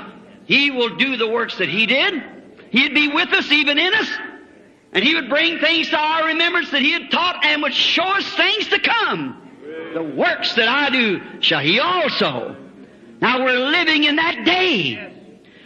He 0.50 0.72
will 0.72 0.98
do 0.98 1.16
the 1.16 1.30
works 1.30 1.60
that 1.60 1.70
He 1.70 1.86
did. 1.86 2.24
He'd 2.72 2.96
be 2.96 3.08
with 3.08 3.32
us, 3.34 3.52
even 3.52 3.78
in 3.78 3.94
us. 3.94 4.10
And 4.92 5.04
He 5.04 5.14
would 5.14 5.30
bring 5.30 5.60
things 5.60 5.90
to 5.92 5.98
our 5.98 6.26
remembrance 6.26 6.72
that 6.72 6.82
He 6.82 6.92
had 6.92 7.12
taught 7.12 7.46
and 7.46 7.62
would 7.62 7.74
show 7.74 8.04
us 8.04 8.28
things 8.34 8.68
to 8.70 8.80
come. 8.80 9.50
The 9.94 10.02
works 10.04 10.56
that 10.56 10.68
I 10.68 10.90
do 10.90 11.22
shall 11.40 11.62
He 11.62 11.80
also. 11.80 12.56
Now 13.22 13.46
we're 13.46 13.60
living 13.60 14.06
in 14.06 14.16
that 14.16 14.44
day. 14.44 15.14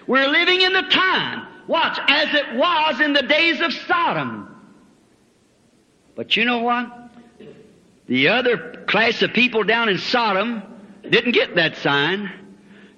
We're 0.06 0.28
living 0.28 0.60
in 0.60 0.74
the 0.74 0.82
time 0.82 1.48
Watch, 1.68 1.98
as 2.10 2.34
it 2.34 2.56
was 2.56 3.00
in 3.00 3.14
the 3.14 3.22
days 3.22 3.62
of 3.62 3.72
Sodom. 3.72 4.50
But 6.16 6.36
you 6.36 6.44
know 6.44 6.60
what? 6.60 6.92
The 8.08 8.28
other 8.28 8.84
class 8.86 9.22
of 9.22 9.32
people 9.32 9.64
down 9.64 9.88
in 9.88 9.98
Sodom 9.98 10.62
didn't 11.10 11.32
get 11.32 11.56
that 11.56 11.78
sign. 11.78 12.30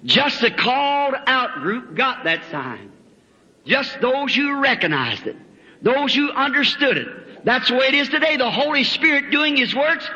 Just 0.06 0.40
the 0.40 0.52
called 0.52 1.14
out 1.26 1.60
group 1.60 1.96
got 1.96 2.24
that 2.24 2.42
sign. 2.50 2.92
Just 3.66 4.00
those 4.00 4.34
who 4.34 4.60
recognized 4.60 5.26
it. 5.26 5.36
Those 5.82 6.14
who 6.14 6.30
understood 6.30 6.96
it. 6.96 7.44
That's 7.44 7.68
the 7.68 7.74
way 7.74 7.86
it 7.88 7.94
is 7.94 8.08
today. 8.08 8.36
The 8.36 8.50
Holy 8.50 8.84
Spirit 8.84 9.30
doing 9.30 9.56
His 9.56 9.74
works. 9.74 10.08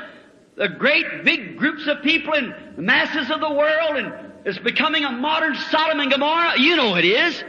The 0.56 0.68
great 0.68 1.24
big 1.24 1.58
groups 1.58 1.86
of 1.88 2.02
people 2.02 2.34
and 2.34 2.54
masses 2.78 3.30
of 3.30 3.40
the 3.40 3.52
world 3.52 3.96
and 3.96 4.30
it's 4.44 4.58
becoming 4.58 5.04
a 5.04 5.10
modern 5.10 5.54
Sodom 5.54 6.00
and 6.00 6.10
Gomorrah. 6.10 6.58
You 6.58 6.76
know 6.76 6.96
it 6.96 7.04
is. 7.04 7.44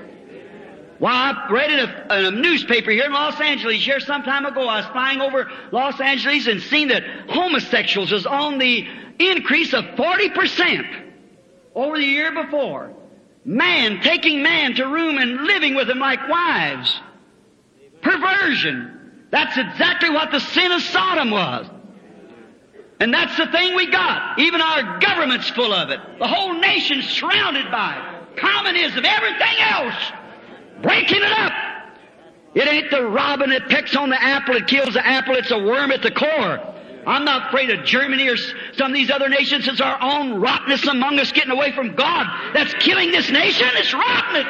Well, 1.00 1.14
I 1.14 1.48
read 1.50 1.72
in 1.72 1.80
a, 1.80 2.18
in 2.20 2.26
a, 2.26 2.32
newspaper 2.32 2.92
here 2.92 3.06
in 3.06 3.14
Los 3.14 3.39
Angeles 3.39 3.84
here 3.84 4.00
some 4.00 4.24
time 4.24 4.46
ago. 4.46 4.68
I 4.68 4.82
was 4.82 4.86
flying 4.92 5.22
over 5.22 5.50
Los 5.72 6.00
Angeles 6.00 6.48
and 6.48 6.62
seen 6.62 6.89
that 6.89 7.04
homosexuals 7.30 8.12
was 8.12 8.26
on 8.26 8.60
the 8.60 8.88
increase 9.20 9.74
of 9.74 9.84
40% 9.86 11.01
over 11.76 11.98
the 11.98 12.06
year 12.06 12.32
before. 12.32 12.94
Man 13.44 14.02
taking 14.02 14.44
man 14.44 14.76
to 14.76 14.86
room 14.86 15.18
and 15.18 15.44
living 15.46 15.76
with 15.76 15.90
him 15.90 16.00
like 16.00 16.28
wives. 16.30 17.00
Perversion. 18.02 19.28
That's 19.32 19.58
exactly 19.58 20.10
what 20.10 20.32
the 20.32 20.40
sin 20.40 20.72
of 20.72 20.82
Sodom 20.82 21.32
was. 21.32 21.68
And 23.00 23.14
that's 23.14 23.36
the 23.38 23.48
thing 23.48 23.76
we 23.76 23.90
got. 23.90 24.38
Even 24.38 24.62
our 24.62 25.00
government's 25.00 25.50
full 25.50 25.74
of 25.74 25.90
it. 25.90 26.00
The 26.20 26.28
whole 26.28 26.54
nation's 26.54 27.08
surrounded 27.08 27.72
by 27.72 27.96
it. 27.96 28.38
Communism, 28.38 29.04
everything 29.06 29.58
else 29.60 29.96
breaking 30.82 31.22
it 31.22 31.32
up. 31.32 31.52
It 32.54 32.68
ain't 32.68 32.92
the 32.92 33.06
robin 33.06 33.50
that 33.52 33.70
pecks 33.70 33.96
on 33.96 34.10
the 34.10 34.22
apple 34.22 34.56
it 34.56 34.68
kills 34.68 34.94
the 34.94 35.06
apple, 35.06 35.36
it's 35.36 35.52
a 35.52 35.58
worm 35.58 35.92
at 35.92 36.02
the 36.02 36.12
core. 36.12 36.71
I'm 37.06 37.26
not 37.26 37.47
afraid 37.47 37.70
of 37.72 37.84
Germany 37.86 38.30
or 38.30 38.38
some 38.38 38.91
of 38.91 38.93
these 38.93 39.10
other 39.10 39.30
nations. 39.30 39.68
It's 39.68 39.82
our 39.82 40.02
own 40.02 40.39
rottenness 40.39 40.86
among 40.88 41.20
us 41.20 41.32
getting 41.32 41.52
away 41.52 41.72
from 41.72 41.95
God 41.95 42.28
that's 42.54 42.74
killing 42.76 43.12
this 43.12 43.30
nation. 43.30 43.68
It's 43.74 43.93
rotten. 43.93 44.45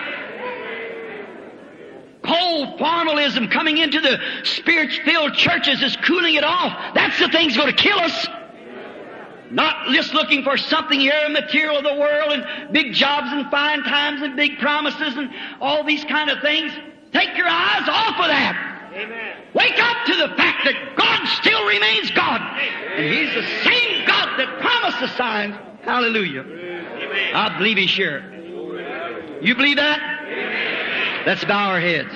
Cold 2.23 2.77
formalism 2.77 3.47
coming 3.47 3.77
into 3.77 3.99
the 3.99 4.19
spirit-filled 4.43 5.33
churches 5.33 5.81
is 5.81 5.95
cooling 5.97 6.35
it 6.35 6.43
off. 6.43 6.93
That's 6.93 7.17
the 7.19 7.29
thing's 7.29 7.57
going 7.57 7.73
to 7.75 7.83
kill 7.83 7.99
us. 7.99 8.27
Not 9.49 9.87
just 9.89 10.13
looking 10.13 10.43
for 10.43 10.55
something 10.55 10.99
here, 10.99 11.27
material 11.29 11.77
of 11.77 11.83
the 11.83 11.95
world 11.95 12.31
and 12.31 12.71
big 12.71 12.93
jobs 12.93 13.27
and 13.31 13.49
fine 13.49 13.83
times 13.83 14.21
and 14.21 14.35
big 14.35 14.59
promises 14.59 15.17
and 15.17 15.29
all 15.59 15.83
these 15.83 16.05
kind 16.05 16.29
of 16.29 16.41
things. 16.41 16.71
Take 17.11 17.35
your 17.35 17.47
eyes 17.47 17.89
off 17.89 18.19
of 18.19 18.27
that. 18.27 18.70
Amen. 18.93 19.37
Wake 19.53 19.79
up 19.79 20.05
to 20.05 20.15
the 20.15 20.35
fact 20.35 20.65
that 20.65 20.95
God 20.97 21.25
still 21.39 21.65
remains 21.65 22.11
God. 22.11 22.41
And 22.41 23.13
He's 23.13 23.33
the 23.33 23.47
same 23.63 24.05
God 24.05 24.37
that 24.37 24.59
promised 24.59 24.99
the 24.99 25.07
signs. 25.15 25.55
Hallelujah. 25.81 26.41
Amen. 26.41 27.35
I 27.35 27.57
believe 27.57 27.77
He's 27.77 27.95
here. 27.95 28.27
You 29.41 29.55
believe 29.55 29.77
that? 29.77 29.99
Amen. 29.99 31.23
Let's 31.25 31.45
bow 31.45 31.69
our 31.69 31.79
heads. 31.79 32.13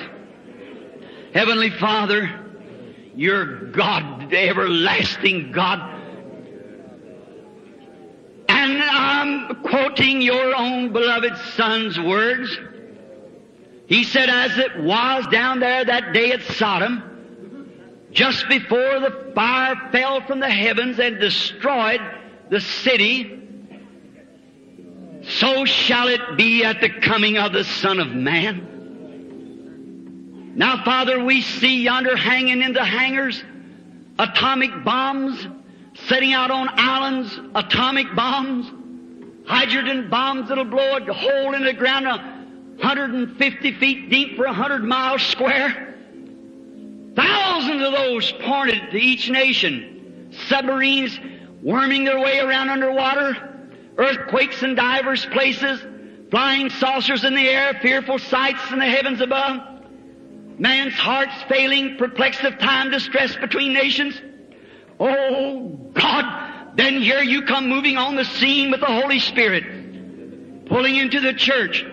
Heavenly 1.32 1.70
Father, 1.70 2.30
you're 3.14 3.70
God, 3.70 4.30
the 4.30 4.38
everlasting 4.38 5.52
God. 5.52 5.94
And 8.48 8.82
I'm 8.82 9.62
quoting 9.62 10.20
your 10.20 10.54
own 10.54 10.92
beloved 10.92 11.36
Son's 11.54 11.98
words. 11.98 12.58
He 13.86 14.04
said, 14.04 14.28
as 14.28 14.58
it 14.58 14.80
was 14.80 15.26
down 15.28 15.60
there 15.60 15.84
that 15.84 16.12
day 16.12 16.32
at 16.32 16.42
Sodom, 16.42 17.02
just 18.10 18.48
before 18.48 19.00
the 19.00 19.32
fire 19.34 19.76
fell 19.92 20.20
from 20.22 20.40
the 20.40 20.50
heavens 20.50 20.98
and 20.98 21.20
destroyed 21.20 22.00
the 22.50 22.60
city, 22.60 23.32
so 25.22 25.64
shall 25.64 26.08
it 26.08 26.36
be 26.36 26.64
at 26.64 26.80
the 26.80 26.88
coming 26.88 27.38
of 27.38 27.52
the 27.52 27.64
Son 27.64 28.00
of 28.00 28.08
Man. 28.08 28.72
Now, 30.56 30.82
Father, 30.84 31.22
we 31.24 31.42
see 31.42 31.82
yonder 31.82 32.16
hanging 32.16 32.62
in 32.62 32.72
the 32.72 32.84
hangars 32.84 33.44
atomic 34.18 34.84
bombs, 34.84 35.46
setting 36.08 36.32
out 36.32 36.50
on 36.50 36.68
islands, 36.72 37.38
atomic 37.54 38.14
bombs, 38.14 38.72
hydrogen 39.46 40.08
bombs 40.08 40.48
that'll 40.48 40.64
blow 40.64 40.96
a 40.96 41.12
hole 41.12 41.54
in 41.54 41.62
the 41.64 41.74
ground 41.74 42.06
150 42.76 43.72
feet 43.78 44.10
deep 44.10 44.36
for 44.36 44.44
100 44.46 44.84
miles 44.84 45.22
square. 45.22 45.94
Thousands 47.14 47.82
of 47.82 47.92
those 47.92 48.32
pointed 48.32 48.90
to 48.90 48.98
each 48.98 49.30
nation. 49.30 50.30
Submarines 50.48 51.18
worming 51.62 52.04
their 52.04 52.20
way 52.20 52.38
around 52.38 52.68
underwater. 52.68 53.70
Earthquakes 53.96 54.62
in 54.62 54.74
divers 54.74 55.24
places. 55.26 55.82
Flying 56.30 56.68
saucers 56.68 57.24
in 57.24 57.34
the 57.34 57.48
air. 57.48 57.78
Fearful 57.80 58.18
sights 58.18 58.70
in 58.70 58.78
the 58.78 58.86
heavens 58.86 59.22
above. 59.22 59.62
Man's 60.58 60.92
hearts 60.92 61.34
failing. 61.48 61.96
Perplexed 61.96 62.42
of 62.44 62.58
time, 62.58 62.90
distress 62.90 63.34
between 63.36 63.72
nations. 63.72 64.20
Oh 65.00 65.68
God! 65.94 66.76
Then 66.76 67.00
here 67.00 67.22
you 67.22 67.42
come 67.42 67.68
moving 67.68 67.96
on 67.96 68.16
the 68.16 68.24
scene 68.24 68.70
with 68.70 68.80
the 68.80 68.86
Holy 68.86 69.18
Spirit. 69.18 70.66
Pulling 70.66 70.96
into 70.96 71.20
the 71.20 71.32
church 71.32 71.86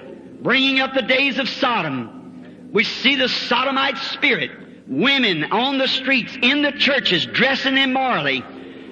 bringing 0.43 0.81
up 0.81 0.93
the 0.93 1.01
days 1.01 1.39
of 1.39 1.47
Sodom. 1.47 2.69
We 2.71 2.83
see 2.83 3.15
the 3.15 3.29
sodomite 3.29 3.97
spirit. 3.97 4.51
Women 4.87 5.45
on 5.45 5.77
the 5.77 5.87
streets, 5.87 6.37
in 6.41 6.61
the 6.61 6.73
churches, 6.73 7.25
dressing 7.25 7.77
immorally, 7.77 8.43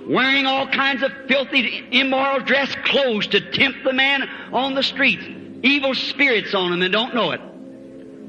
wearing 0.08 0.46
all 0.46 0.66
kinds 0.68 1.04
of 1.04 1.12
filthy, 1.28 1.86
immoral 1.92 2.40
dress 2.40 2.74
clothes 2.86 3.28
to 3.28 3.52
tempt 3.52 3.84
the 3.84 3.92
man 3.92 4.24
on 4.54 4.74
the 4.74 4.84
streets. 4.84 5.24
Evil 5.64 5.94
spirits 5.94 6.54
on 6.54 6.72
them 6.72 6.82
and 6.82 6.94
don't 6.94 7.14
know 7.14 7.32
it. 7.32 7.42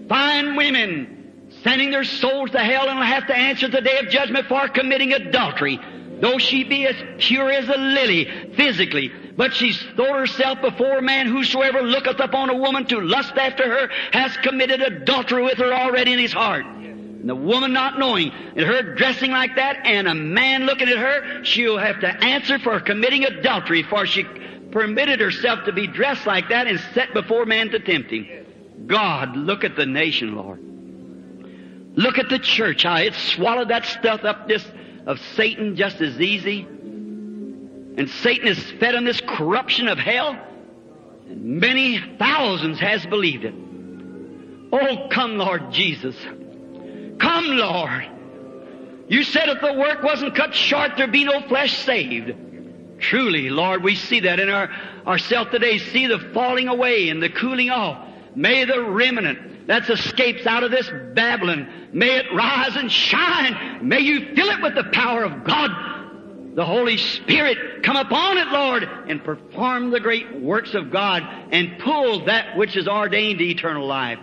Fine 0.09 0.57
women 0.57 1.51
sending 1.63 1.91
their 1.91 2.05
souls 2.05 2.51
to 2.51 2.59
hell 2.59 2.89
and 2.89 2.99
will 2.99 3.07
have 3.07 3.29
to 3.29 3.37
answer 3.37 3.69
the 3.69 3.81
day 3.81 3.99
of 3.99 4.09
judgment 4.09 4.49
for 4.49 4.67
committing 4.69 5.13
adultery. 5.13 5.79
Though 6.21 6.39
she 6.39 6.65
be 6.65 6.87
as 6.87 6.97
pure 7.19 7.51
as 7.51 7.69
a 7.69 7.77
lily 7.77 8.53
physically, 8.57 9.13
but 9.37 9.55
she's 9.55 9.81
thrown 9.97 10.19
herself 10.19 10.61
before 10.61 11.01
man 11.01 11.27
whosoever 11.27 11.83
looketh 11.83 12.21
upon 12.21 12.51
a 12.51 12.57
woman 12.57 12.87
to 12.87 13.01
lust 13.01 13.33
after 13.37 13.65
her 13.65 13.89
has 14.13 14.37
committed 14.39 14.81
adultery 14.81 15.43
with 15.43 15.59
her 15.59 15.73
already 15.73 16.13
in 16.13 16.19
his 16.19 16.33
heart. 16.33 16.65
And 16.65 17.29
the 17.29 17.37
woman 17.37 17.73
not 17.73 17.99
knowing, 17.99 18.31
and 18.31 18.67
her 18.67 18.95
dressing 18.95 19.31
like 19.31 19.57
that, 19.57 19.79
and 19.85 20.09
a 20.09 20.15
man 20.15 20.65
looking 20.65 20.89
at 20.89 20.99
her, 20.99 21.45
she'll 21.45 21.79
have 21.79 22.01
to 22.01 22.09
answer 22.09 22.59
for 22.59 22.81
committing 22.81 23.25
adultery, 23.25 23.85
for 23.85 24.07
she 24.07 24.25
permitted 24.73 25.21
herself 25.21 25.65
to 25.67 25.73
be 25.73 25.87
dressed 25.87 26.27
like 26.27 26.49
that 26.49 26.67
and 26.67 26.81
set 26.95 27.15
before 27.15 27.47
man 27.47 27.71
to 27.71 27.79
tempt 27.79 28.11
him. 28.11 28.27
God, 28.87 29.37
look 29.37 29.65
at 29.65 29.77
the 29.77 29.87
nation, 29.87 30.35
Lord. 30.35 30.61
Look 31.95 32.19
at 32.19 32.29
the 32.29 32.39
church, 32.39 32.83
how 32.83 32.97
it 32.97 33.15
swallowed 33.15 33.69
that 33.69 33.85
stuff 33.85 34.25
up 34.25 34.49
just 34.49 34.67
of 35.07 35.21
Satan 35.37 35.77
just 35.77 36.01
as 36.01 36.21
easy. 36.21 36.67
And 37.97 38.09
Satan 38.09 38.49
is 38.49 38.59
fed 38.73 38.95
on 38.95 39.05
this 39.05 39.21
corruption 39.21 39.89
of 39.89 39.99
hell. 39.99 40.37
And 41.29 41.61
many 41.61 42.01
thousands 42.19 42.81
has 42.81 43.05
believed 43.07 43.45
it. 43.45 43.55
Oh, 44.73 45.09
come, 45.11 45.37
Lord 45.37 45.71
Jesus. 45.73 46.17
Come, 47.19 47.47
Lord. 47.49 48.09
You 49.09 49.23
said 49.25 49.49
if 49.51 49.61
the 49.61 49.75
work 49.75 50.03
wasn't 50.03 50.35
cut 50.35 50.55
short, 50.55 50.93
there'd 50.97 51.13
be 51.13 51.25
no 51.25 51.43
flesh 51.43 51.77
saved. 51.85 52.35
Truly, 52.99 53.51
Lord, 53.51 53.83
we 53.83 53.95
see 53.95 54.21
that 54.21 54.41
in 54.41 54.49
our 54.49 54.71
ourselves 55.07 55.51
today. 55.51 55.79
See 55.79 56.07
the 56.07 56.19
falling 56.33 56.69
away 56.69 57.09
and 57.11 57.23
the 57.23 57.29
cooling 57.29 57.69
off. 57.69 58.09
May 58.35 58.65
the 58.65 58.83
remnant 58.83 59.67
that 59.67 59.91
escapes 59.91 60.47
out 60.47 60.63
of 60.63 60.71
this 60.71 60.91
Babylon, 61.15 61.91
may 61.93 62.17
it 62.17 62.27
rise 62.35 62.77
and 62.77 62.91
shine. 62.91 63.87
May 63.87 64.01
you 64.01 64.35
fill 64.35 64.49
it 64.49 64.63
with 64.63 64.75
the 64.75 64.85
power 64.93 65.25
of 65.25 65.45
God 65.45 65.71
the 66.55 66.65
Holy 66.65 66.99
Spirit 66.99 67.83
come 67.83 67.97
upon 67.97 68.37
it, 68.37 68.49
Lord, 68.49 68.83
and 68.83 69.25
perform 69.25 69.91
the 69.91 70.01
great 70.01 70.39
works 70.39 70.75
of 70.75 70.91
God 70.91 71.23
and 71.51 71.79
pull 71.79 72.27
that 72.27 72.57
which 72.57 72.77
is 72.77 72.87
ordained 72.87 73.39
to 73.39 73.45
eternal 73.45 73.87
life 73.87 74.19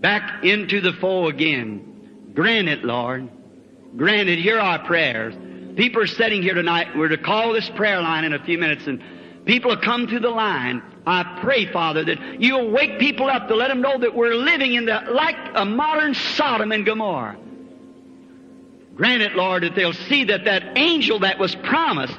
back 0.00 0.44
into 0.44 0.80
the 0.80 0.92
fold 0.94 1.34
again. 1.34 2.30
Grant 2.34 2.68
it, 2.68 2.84
Lord. 2.84 3.28
Grant 3.96 4.28
it. 4.28 4.38
Hear 4.38 4.58
our 4.58 4.78
prayers. 4.86 5.34
People 5.76 6.02
are 6.02 6.06
sitting 6.06 6.42
here 6.42 6.54
tonight. 6.54 6.96
We're 6.96 7.08
to 7.08 7.18
call 7.18 7.52
this 7.52 7.68
prayer 7.70 8.00
line 8.00 8.24
in 8.24 8.32
a 8.32 8.42
few 8.44 8.58
minutes, 8.58 8.86
and 8.86 9.02
people 9.44 9.70
have 9.70 9.80
come 9.80 10.06
through 10.08 10.20
the 10.20 10.30
line. 10.30 10.82
I 11.06 11.38
pray, 11.42 11.70
Father, 11.72 12.04
that 12.04 12.40
you'll 12.40 12.70
wake 12.70 12.98
people 12.98 13.28
up 13.28 13.48
to 13.48 13.54
let 13.54 13.68
them 13.68 13.80
know 13.80 13.98
that 13.98 14.14
we're 14.14 14.34
living 14.34 14.74
in 14.74 14.86
the 14.86 15.00
like 15.10 15.36
a 15.54 15.64
modern 15.64 16.14
Sodom 16.14 16.72
and 16.72 16.86
Gomorrah. 16.86 17.36
Grant 18.98 19.22
it, 19.22 19.34
Lord, 19.36 19.62
that 19.62 19.74
they'll 19.76 19.94
see 19.94 20.24
that 20.24 20.44
that 20.44 20.76
angel 20.76 21.20
that 21.20 21.38
was 21.38 21.54
promised 21.54 22.18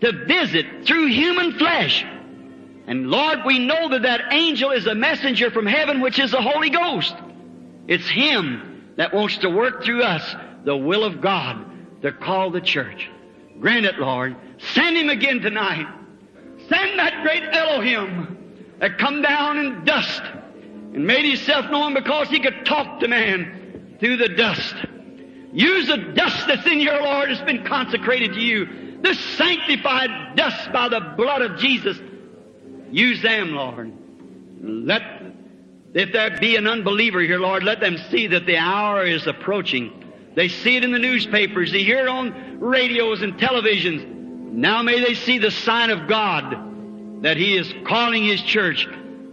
to 0.00 0.24
visit 0.24 0.86
through 0.86 1.08
human 1.08 1.58
flesh 1.58 2.06
And 2.86 3.08
Lord, 3.08 3.40
we 3.46 3.60
know 3.60 3.90
that 3.90 4.02
that 4.02 4.32
angel 4.32 4.72
is 4.72 4.86
a 4.86 4.96
messenger 4.96 5.50
from 5.52 5.66
heaven, 5.66 6.00
which 6.00 6.18
is 6.18 6.32
the 6.32 6.42
Holy 6.42 6.70
Ghost. 6.70 7.14
It's 7.86 8.08
Him 8.08 8.92
that 8.96 9.14
wants 9.14 9.38
to 9.38 9.48
work 9.48 9.84
through 9.84 10.02
us 10.02 10.34
the 10.64 10.76
will 10.76 11.04
of 11.04 11.20
God 11.20 11.66
to 12.02 12.12
call 12.12 12.50
the 12.50 12.60
church. 12.60 13.08
Grant 13.60 13.86
it, 13.86 13.98
Lord. 13.98 14.36
Send 14.74 14.96
Him 14.96 15.08
again 15.08 15.40
tonight. 15.40 15.86
Send 16.68 16.98
that 16.98 17.22
great 17.22 17.44
Elohim 17.44 18.74
that 18.80 18.98
come 18.98 19.22
down 19.22 19.58
in 19.58 19.84
dust 19.84 20.22
and 20.92 21.06
made 21.06 21.24
Himself 21.24 21.70
known 21.70 21.94
because 21.94 22.28
He 22.28 22.40
could 22.40 22.66
talk 22.66 22.98
to 23.00 23.08
man 23.08 23.96
through 24.00 24.16
the 24.16 24.30
dust. 24.30 24.74
Use 25.52 25.88
the 25.88 25.96
dust 25.96 26.46
that's 26.46 26.66
in 26.66 26.80
your 26.80 27.02
Lord 27.02 27.30
that's 27.30 27.42
been 27.42 27.64
consecrated 27.64 28.34
to 28.34 28.40
you. 28.40 29.00
The 29.02 29.14
sanctified 29.14 30.36
dust 30.36 30.72
by 30.72 30.88
the 30.88 31.00
blood 31.16 31.42
of 31.42 31.58
Jesus. 31.58 31.98
Use 32.90 33.22
them, 33.22 33.52
Lord. 33.52 33.92
Let, 34.62 35.02
if 35.94 36.12
there 36.12 36.38
be 36.38 36.56
an 36.56 36.66
unbeliever 36.66 37.20
here, 37.20 37.40
Lord, 37.40 37.64
let 37.64 37.80
them 37.80 37.96
see 38.10 38.28
that 38.28 38.46
the 38.46 38.58
hour 38.58 39.04
is 39.04 39.26
approaching. 39.26 40.12
They 40.36 40.48
see 40.48 40.76
it 40.76 40.84
in 40.84 40.92
the 40.92 40.98
newspapers. 40.98 41.72
They 41.72 41.82
hear 41.82 42.00
it 42.00 42.08
on 42.08 42.60
radios 42.60 43.22
and 43.22 43.34
televisions. 43.34 44.06
Now 44.52 44.82
may 44.82 45.02
they 45.02 45.14
see 45.14 45.38
the 45.38 45.50
sign 45.50 45.90
of 45.90 46.08
God 46.08 47.22
that 47.22 47.36
He 47.36 47.56
is 47.56 47.72
calling 47.86 48.24
His 48.24 48.42
church, 48.42 48.86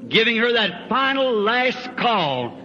giving 0.08 0.38
her 0.38 0.54
that 0.54 0.90
final 0.90 1.32
last 1.34 1.96
call, 1.98 2.58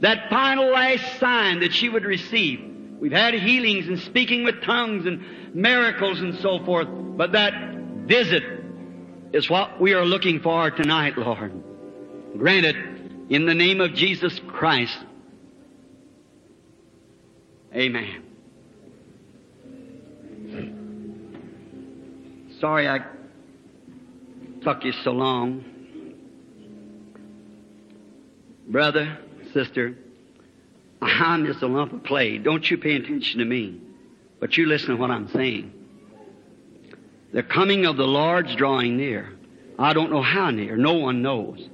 that 0.00 0.28
final 0.30 0.70
last 0.70 1.18
sign 1.18 1.60
that 1.60 1.72
she 1.72 1.88
would 1.88 2.04
receive. 2.04 2.69
We've 3.00 3.12
had 3.12 3.32
healings 3.32 3.88
and 3.88 3.98
speaking 4.00 4.44
with 4.44 4.62
tongues 4.62 5.06
and 5.06 5.54
miracles 5.54 6.20
and 6.20 6.38
so 6.40 6.62
forth, 6.64 6.86
but 7.16 7.32
that 7.32 7.54
visit 8.06 8.42
is 9.32 9.48
what 9.48 9.80
we 9.80 9.94
are 9.94 10.04
looking 10.04 10.40
for 10.40 10.70
tonight, 10.70 11.16
Lord. 11.16 11.50
Grant 12.36 12.66
it 12.66 12.76
in 13.30 13.46
the 13.46 13.54
name 13.54 13.80
of 13.80 13.94
Jesus 13.94 14.38
Christ. 14.48 14.98
Amen. 17.74 18.22
Sorry 22.60 22.86
I 22.86 22.98
took 24.62 24.84
you 24.84 24.92
so 25.04 25.12
long. 25.12 25.64
Brother, 28.68 29.18
sister, 29.54 29.96
I'm 31.02 31.46
just 31.46 31.62
a 31.62 31.66
lump 31.66 31.92
of 31.92 32.04
clay. 32.04 32.38
Don't 32.38 32.68
you 32.70 32.76
pay 32.76 32.96
attention 32.96 33.38
to 33.38 33.44
me, 33.44 33.80
but 34.38 34.56
you 34.56 34.66
listen 34.66 34.90
to 34.90 34.96
what 34.96 35.10
I'm 35.10 35.28
saying. 35.28 35.72
The 37.32 37.42
coming 37.42 37.86
of 37.86 37.96
the 37.96 38.06
Lord's 38.06 38.54
drawing 38.56 38.96
near. 38.96 39.32
I 39.78 39.92
don't 39.92 40.10
know 40.10 40.22
how 40.22 40.50
near. 40.50 40.76
No 40.76 40.94
one 40.94 41.22
knows. 41.22 41.66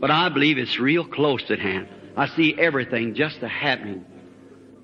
But 0.00 0.10
I 0.10 0.28
believe 0.30 0.58
it's 0.58 0.78
real 0.78 1.04
close 1.04 1.48
at 1.50 1.60
hand. 1.60 1.88
I 2.16 2.26
see 2.28 2.54
everything 2.58 3.14
just 3.14 3.42
a 3.42 3.48
happening. 3.48 4.04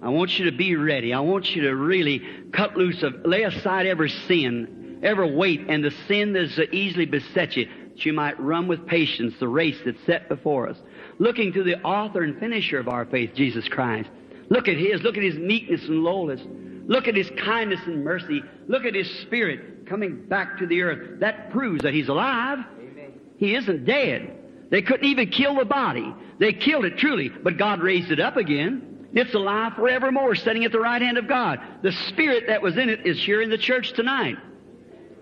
I 0.00 0.10
want 0.10 0.38
you 0.38 0.50
to 0.50 0.56
be 0.56 0.76
ready. 0.76 1.12
I 1.12 1.20
want 1.20 1.56
you 1.56 1.62
to 1.62 1.74
really 1.74 2.22
cut 2.52 2.76
loose 2.76 3.02
of, 3.02 3.24
lay 3.24 3.42
aside 3.42 3.86
every 3.86 4.10
sin, 4.10 5.00
every 5.02 5.34
weight, 5.34 5.66
and 5.68 5.84
the 5.84 5.90
sin 6.06 6.34
that's 6.34 6.58
easily 6.72 7.06
beset 7.06 7.56
you, 7.56 7.68
that 7.98 8.06
you 8.06 8.12
might 8.12 8.38
run 8.38 8.68
with 8.68 8.86
patience 8.86 9.34
the 9.40 9.48
race 9.48 9.78
that's 9.84 9.98
set 10.06 10.28
before 10.28 10.68
us. 10.68 10.76
Looking 11.18 11.52
to 11.54 11.64
the 11.64 11.82
author 11.82 12.22
and 12.22 12.38
finisher 12.38 12.78
of 12.78 12.86
our 12.86 13.04
faith, 13.04 13.34
Jesus 13.34 13.66
Christ. 13.66 14.08
Look 14.50 14.68
at 14.68 14.76
His, 14.76 15.02
look 15.02 15.16
at 15.16 15.22
His 15.22 15.36
meekness 15.36 15.82
and 15.82 16.04
lowliness. 16.04 16.40
Look 16.86 17.08
at 17.08 17.16
His 17.16 17.28
kindness 17.44 17.80
and 17.86 18.04
mercy. 18.04 18.40
Look 18.68 18.84
at 18.84 18.94
His 18.94 19.10
Spirit 19.22 19.88
coming 19.88 20.26
back 20.26 20.58
to 20.58 20.66
the 20.66 20.82
earth. 20.82 21.18
That 21.20 21.50
proves 21.50 21.82
that 21.82 21.92
He's 21.92 22.08
alive. 22.08 22.60
Amen. 22.78 23.12
He 23.36 23.56
isn't 23.56 23.84
dead. 23.84 24.36
They 24.70 24.82
couldn't 24.82 25.06
even 25.06 25.30
kill 25.30 25.56
the 25.56 25.64
body. 25.64 26.14
They 26.38 26.52
killed 26.52 26.84
it 26.84 26.98
truly, 26.98 27.30
but 27.30 27.56
God 27.56 27.80
raised 27.80 28.12
it 28.12 28.20
up 28.20 28.36
again. 28.36 29.08
It's 29.12 29.34
alive 29.34 29.72
forevermore, 29.74 30.36
sitting 30.36 30.64
at 30.64 30.70
the 30.70 30.78
right 30.78 31.02
hand 31.02 31.18
of 31.18 31.26
God. 31.26 31.58
The 31.82 31.92
Spirit 32.10 32.44
that 32.46 32.62
was 32.62 32.76
in 32.76 32.90
it 32.90 33.06
is 33.06 33.20
here 33.24 33.42
in 33.42 33.50
the 33.50 33.58
church 33.58 33.92
tonight. 33.94 34.36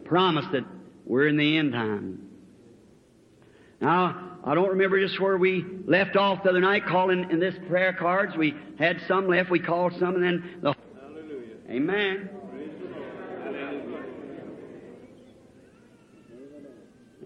Promise 0.04 0.44
that 0.52 0.64
we're 1.06 1.26
in 1.26 1.38
the 1.38 1.56
end 1.56 1.72
time. 1.72 2.25
Now, 3.80 4.38
I 4.44 4.54
don't 4.54 4.68
remember 4.68 5.00
just 5.00 5.20
where 5.20 5.36
we 5.36 5.64
left 5.86 6.16
off 6.16 6.42
the 6.42 6.50
other 6.50 6.60
night 6.60 6.86
calling 6.86 7.30
in 7.30 7.40
this 7.40 7.54
prayer 7.68 7.92
cards. 7.92 8.36
We 8.36 8.54
had 8.78 9.00
some 9.08 9.28
left, 9.28 9.50
we 9.50 9.58
called 9.58 9.92
some, 9.98 10.14
and 10.14 10.22
then 10.22 10.58
the. 10.62 10.74
Hallelujah. 11.00 11.56
Amen. 11.68 12.30
Praise 12.50 12.70
the 12.80 12.86
Lord. 12.88 13.54
Hallelujah. 13.54 14.02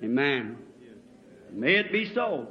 Amen. 0.03 0.57
May 1.53 1.75
it 1.75 1.93
be 1.93 2.13
so. 2.15 2.49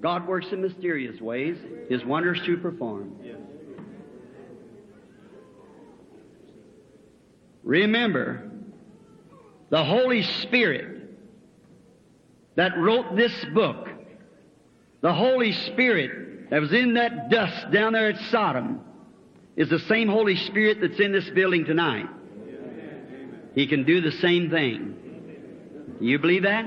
God 0.00 0.26
works 0.26 0.48
in 0.52 0.60
mysterious 0.60 1.20
ways, 1.20 1.56
His 1.88 2.04
wonders 2.04 2.40
to 2.44 2.58
perform. 2.58 3.16
Yes. 3.24 3.36
Remember, 7.62 8.50
the 9.70 9.82
Holy 9.82 10.22
Spirit 10.22 11.03
that 12.56 12.76
wrote 12.78 13.16
this 13.16 13.32
book, 13.52 13.88
the 15.00 15.12
Holy 15.12 15.52
Spirit 15.52 16.50
that 16.50 16.60
was 16.60 16.72
in 16.72 16.94
that 16.94 17.30
dust 17.30 17.70
down 17.72 17.92
there 17.92 18.08
at 18.08 18.18
Sodom, 18.30 18.80
is 19.56 19.68
the 19.68 19.78
same 19.80 20.08
Holy 20.08 20.36
Spirit 20.36 20.78
that's 20.80 21.00
in 21.00 21.12
this 21.12 21.28
building 21.30 21.64
tonight. 21.64 22.06
He 23.54 23.66
can 23.66 23.84
do 23.84 24.00
the 24.00 24.12
same 24.12 24.50
thing. 24.50 24.96
You 26.00 26.18
believe 26.18 26.42
that? 26.42 26.66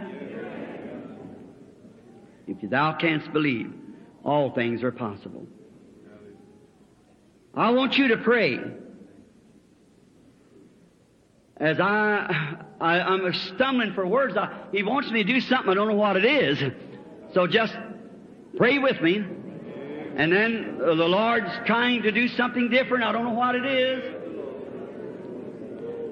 If 2.47 2.69
thou 2.69 2.93
canst 2.93 3.31
believe, 3.33 3.73
all 4.23 4.53
things 4.53 4.83
are 4.83 4.91
possible. 4.91 5.45
I 7.53 7.71
want 7.71 7.97
you 7.97 8.09
to 8.09 8.17
pray. 8.17 8.59
As 11.60 11.80
I, 11.80 12.58
I 12.80 12.99
I'm 12.99 13.34
stumbling 13.55 13.93
for 13.93 14.05
words, 14.05 14.38
I, 14.38 14.66
he 14.72 14.84
wants 14.84 15.10
me 15.10 15.24
to 15.24 15.34
do 15.34 15.39
something. 15.41 15.72
I 15.72 15.74
don't 15.74 15.88
know 15.88 15.95
what 15.95 16.16
it 16.16 16.26
is. 16.26 16.60
So 17.34 17.47
just 17.47 17.74
pray 18.58 18.78
with 18.78 19.01
me. 19.01 19.16
And 19.16 20.32
then 20.32 20.78
the 20.80 20.93
Lord's 20.93 21.49
trying 21.66 22.03
to 22.03 22.12
do 22.12 22.28
something 22.30 22.70
different. 22.70 23.03
I 23.03 23.12
don't 23.12 23.24
know 23.24 23.34
what 23.34 23.55
it 23.55 23.66
is. 23.66 24.14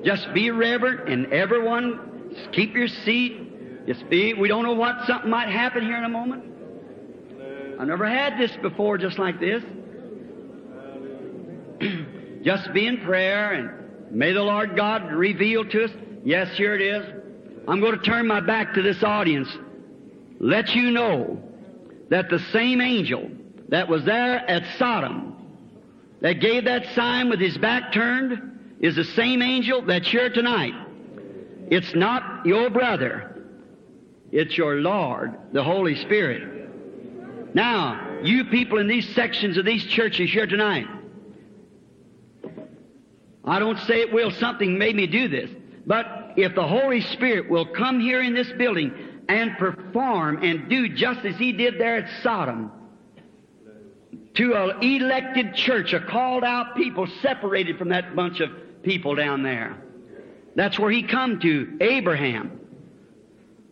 Just 0.06 0.34
be 0.34 0.52
reverent 0.52 1.10
and 1.10 1.32
everyone 1.34 2.36
keep 2.52 2.74
your 2.76 2.88
seat. 2.88 3.86
Just 3.88 4.08
be, 4.10 4.34
we 4.34 4.48
don't 4.48 4.64
know 4.64 4.74
what 4.74 5.06
something 5.08 5.30
might 5.30 5.50
happen 5.50 5.84
here 5.84 5.98
in 5.98 6.04
a 6.04 6.10
moment. 6.10 6.44
I 7.80 7.86
never 7.86 8.08
had 8.08 8.40
this 8.40 8.52
before 8.62 8.98
just 8.98 9.20
like 9.20 9.40
this. 9.40 9.64
just 12.44 12.74
be 12.74 12.88
in 12.88 13.02
prayer 13.02 13.54
and 13.54 13.85
may 14.16 14.32
the 14.32 14.42
Lord 14.42 14.76
God 14.76 15.12
reveal 15.12 15.66
to 15.66 15.86
us. 15.86 15.92
Yes, 16.24 16.56
here 16.58 16.74
it 16.74 16.82
is. 16.82 17.06
I'm 17.68 17.82
going 17.82 17.98
to 17.98 18.04
turn 18.04 18.28
my 18.28 18.40
back 18.40 18.74
to 18.76 18.82
this 18.82 19.04
audience. 19.04 19.50
Let 20.40 20.70
you 20.76 20.92
know 20.92 21.42
that 22.10 22.30
the 22.30 22.40
same 22.52 22.82
angel 22.82 23.30
that 23.70 23.88
was 23.90 24.06
there 24.06 24.50
at 24.50 24.64
Sodom, 24.78 25.36
that 26.22 26.40
gave 26.40 26.66
that 26.66 26.86
sign 26.96 27.30
with 27.30 27.40
his 27.40 27.58
back 27.58 27.92
turned, 27.92 28.78
is 28.80 28.96
the 28.96 29.04
same 29.04 29.42
angel 29.42 29.82
that's 29.82 30.08
here 30.08 30.30
tonight. 30.30 30.74
It's 31.70 31.96
not 31.96 32.46
your 32.46 32.70
brother. 32.70 33.44
It's 34.32 34.58
your 34.58 34.76
Lord, 34.76 35.36
the 35.52 35.64
Holy 35.64 35.96
Spirit. 35.96 37.54
Now, 37.56 38.20
you 38.22 38.46
people 38.46 38.80
in 38.80 38.88
these 38.88 39.08
sections 39.16 39.58
of 39.58 39.66
these 39.66 39.86
churches 39.86 40.30
here 40.30 40.46
tonight, 40.46 40.88
I 43.46 43.60
don't 43.60 43.80
say 43.80 44.02
it 44.02 44.12
will, 44.12 44.32
something 44.32 44.78
made 44.78 44.96
me 44.96 45.08
do 45.08 45.28
this. 45.28 45.50
But 45.86 46.34
if 46.36 46.56
the 46.56 46.68
Holy 46.68 47.02
Spirit 47.02 47.50
will 47.50 47.66
come 47.66 48.00
here 48.00 48.22
in 48.22 48.34
this 48.34 48.52
building 48.54 48.94
and 49.30 49.58
perform 49.58 50.44
and 50.44 50.70
do 50.70 50.90
just 50.90 51.26
as 51.26 51.36
He 51.38 51.52
did 51.52 51.80
there 51.80 51.98
at 51.98 52.24
Sodom, 52.24 52.72
to 54.36 54.54
an 54.54 54.84
elected 54.84 55.56
church, 55.56 55.94
a 55.94 56.00
called 56.00 56.44
out 56.44 56.76
people 56.76 57.08
separated 57.22 57.78
from 57.78 57.90
that 57.90 58.16
bunch 58.16 58.42
of 58.42 58.50
people 58.84 59.16
down 59.16 59.44
there. 59.44 59.78
That's 60.56 60.78
where 60.78 60.92
he 60.92 61.04
come 61.04 61.40
to, 61.40 61.78
Abraham. 61.82 62.60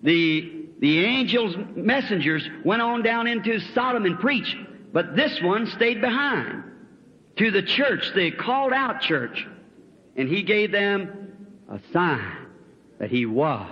The, 0.01 0.67
the 0.80 1.05
angels, 1.05 1.55
messengers 1.76 2.47
went 2.63 2.82
on 2.82 3.03
down 3.03 3.28
into 3.28 3.59
Sodom 3.74 4.05
and 4.05 4.19
preached, 4.19 4.55
but 4.91 5.15
this 5.15 5.41
one 5.41 5.67
stayed 5.67 6.01
behind 6.01 6.63
to 7.38 7.51
the 7.51 7.63
church, 7.63 8.11
the 8.13 8.32
called 8.32 8.74
out 8.74 9.01
church. 9.01 9.47
And 10.16 10.30
he 10.30 10.43
gave 10.43 10.72
them 10.72 11.47
a 11.70 11.80
sign 11.91 12.47
that 12.99 13.09
he 13.09 13.26
was. 13.26 13.70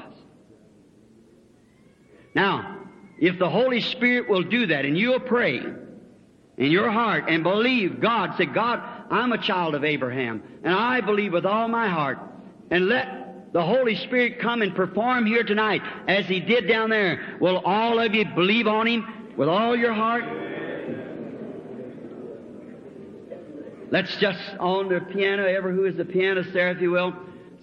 Now, 2.34 2.80
if 3.20 3.38
the 3.38 3.50
Holy 3.50 3.82
Spirit 3.82 4.30
will 4.30 4.44
do 4.44 4.68
that 4.68 4.86
and 4.86 4.98
you'll 4.98 5.20
pray 5.20 5.58
in 6.58 6.72
your 6.72 6.90
heart 6.90 7.26
and 7.28 7.44
believe 7.44 8.00
God, 8.00 8.36
say, 8.38 8.46
God, 8.46 8.82
I'm 9.10 9.32
a 9.32 9.38
child 9.38 9.76
of 9.76 9.84
Abraham 9.84 10.42
and 10.64 10.74
I 10.74 11.02
believe 11.02 11.34
with 11.34 11.46
all 11.46 11.68
my 11.68 11.88
heart 11.88 12.20
and 12.72 12.88
let 12.88 13.54
the 13.54 13.62
Holy 13.62 13.96
Spirit 13.96 14.40
come 14.40 14.62
and 14.62 14.74
perform 14.74 15.26
here 15.26 15.44
tonight 15.44 15.82
as 16.08 16.26
He 16.26 16.40
did 16.40 16.68
down 16.68 16.90
there. 16.90 17.38
Will 17.40 17.60
all 17.60 18.00
of 18.00 18.16
you 18.16 18.26
believe 18.34 18.68
on 18.68 18.88
Him 18.88 19.34
with 19.38 19.50
all 19.50 19.76
your 19.76 19.94
heart? 19.94 20.24
Let's 23.92 24.16
just 24.22 24.40
on 24.58 24.88
the 24.88 25.02
piano, 25.02 25.44
ever 25.44 25.70
who 25.74 25.84
is 25.84 25.98
the 25.98 26.06
pianist 26.06 26.54
there, 26.54 26.72
if 26.72 26.80
you 26.82 26.92
will, 26.92 27.14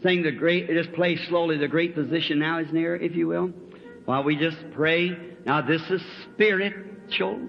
sing 0.03 0.23
the 0.23 0.31
great, 0.31 0.69
just 0.69 0.93
play 0.93 1.17
slowly, 1.17 1.57
the 1.57 1.69
great 1.69 1.95
physician 1.95 2.39
now 2.39 2.59
is 2.59 2.71
near, 2.71 2.95
if 2.95 3.17
you 3.17 3.27
will, 3.27 3.51
while 4.05 4.23
we 4.23 4.37
just 4.37 4.59
pray. 4.73 5.17
Now 5.47 5.63
this 5.63 5.81
is 5.89 6.03
spiritual. 6.35 7.41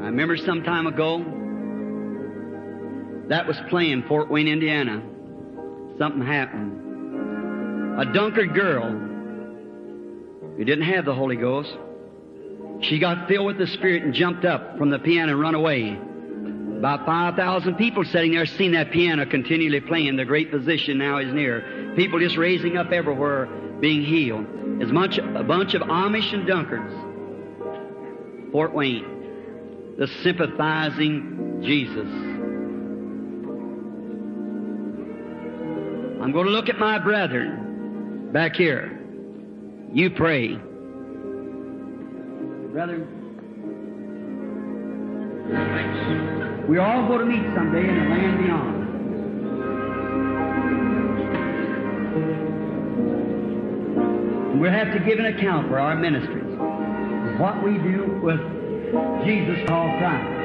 I 0.00 0.12
remember 0.12 0.36
some 0.36 0.64
time 0.64 0.88
ago, 0.88 1.18
that 3.28 3.46
was 3.46 3.56
playing 3.68 4.02
Fort 4.08 4.28
Wayne, 4.28 4.48
Indiana. 4.48 5.00
Something 5.98 6.26
happened. 6.26 8.00
A 8.00 8.06
Dunkard 8.06 8.56
girl 8.56 9.09
who 10.60 10.64
didn't 10.66 10.84
have 10.84 11.06
the 11.06 11.14
Holy 11.14 11.36
Ghost, 11.36 11.74
she 12.82 12.98
got 12.98 13.26
filled 13.28 13.46
with 13.46 13.56
the 13.56 13.66
Spirit 13.66 14.02
and 14.02 14.12
jumped 14.12 14.44
up 14.44 14.76
from 14.76 14.90
the 14.90 14.98
piano 14.98 15.32
and 15.32 15.40
run 15.40 15.54
away. 15.54 15.98
About 16.76 17.06
5,000 17.06 17.76
people 17.76 18.04
sitting 18.04 18.32
there 18.32 18.44
seeing 18.44 18.72
that 18.72 18.90
piano 18.90 19.24
continually 19.24 19.80
playing. 19.80 20.16
The 20.16 20.26
great 20.26 20.50
physician 20.50 20.98
now 20.98 21.16
is 21.16 21.32
near. 21.32 21.94
People 21.96 22.18
just 22.18 22.36
raising 22.36 22.76
up 22.76 22.92
everywhere 22.92 23.46
being 23.80 24.02
healed. 24.04 24.44
As 24.82 24.92
much 24.92 25.16
a 25.16 25.42
bunch 25.42 25.72
of 25.72 25.80
Amish 25.80 26.34
and 26.34 26.46
Dunkards. 26.46 26.92
Fort 28.52 28.74
Wayne. 28.74 29.96
The 29.96 30.08
sympathizing 30.22 31.62
Jesus. 31.62 32.06
I'm 36.22 36.32
going 36.32 36.44
to 36.44 36.52
look 36.52 36.68
at 36.68 36.78
my 36.78 36.98
brethren 36.98 38.28
back 38.30 38.56
here. 38.56 38.99
You 39.92 40.08
pray. 40.08 40.54
Brother, 42.70 43.08
we're 46.68 46.80
all 46.80 47.08
going 47.08 47.18
to 47.18 47.24
meet 47.26 47.42
someday 47.56 47.88
in 47.88 47.96
the 47.96 48.02
land 48.08 48.38
beyond. 48.38 48.76
And 54.52 54.60
we'll 54.60 54.70
have 54.70 54.92
to 54.92 55.00
give 55.00 55.18
an 55.18 55.26
account 55.26 55.68
for 55.68 55.80
our 55.80 55.96
ministries. 55.96 56.44
What 57.40 57.60
we 57.64 57.72
do 57.78 58.20
with 58.22 58.38
Jesus 59.26 59.58
called 59.66 59.98
Christ. 59.98 60.36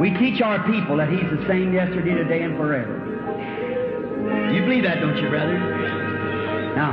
We 0.00 0.10
teach 0.10 0.40
our 0.42 0.64
people 0.70 0.96
that 0.98 1.08
He's 1.08 1.28
the 1.28 1.44
same 1.48 1.72
yesterday, 1.72 2.14
today, 2.14 2.42
and 2.42 2.56
forever. 2.56 3.00
You 4.54 4.62
believe 4.62 4.84
that, 4.84 5.00
don't 5.00 5.16
you, 5.16 5.28
brother? 5.28 6.03
Now, 6.74 6.92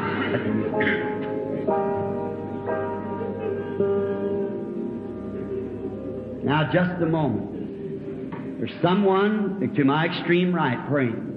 now 6.44 6.72
just 6.72 7.02
a 7.02 7.06
moment. 7.06 8.60
There's 8.60 8.72
someone 8.82 9.74
to 9.76 9.84
my 9.84 10.06
extreme 10.06 10.54
right 10.54 10.88
praying. 10.88 11.30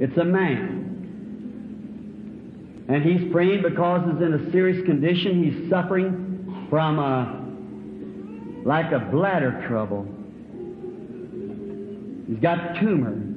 It's 0.00 0.16
a 0.18 0.24
man. 0.24 0.80
And 2.88 3.02
he's 3.02 3.32
praying 3.32 3.62
because 3.62 4.02
he's 4.10 4.20
in 4.20 4.34
a 4.34 4.50
serious 4.50 4.84
condition. 4.84 5.44
He's 5.44 5.70
suffering 5.70 6.66
from 6.68 6.98
a, 6.98 7.40
like 8.66 8.92
a 8.92 8.98
bladder 8.98 9.64
trouble. 9.66 10.06
He's 12.28 12.40
got 12.40 12.80
tumor. 12.80 13.29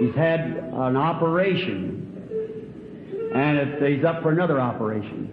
He's 0.00 0.14
had 0.14 0.40
an 0.40 0.96
operation. 0.96 2.00
And 3.34 3.82
he's 3.84 4.04
up 4.04 4.22
for 4.22 4.30
another 4.30 4.60
operation. 4.60 5.30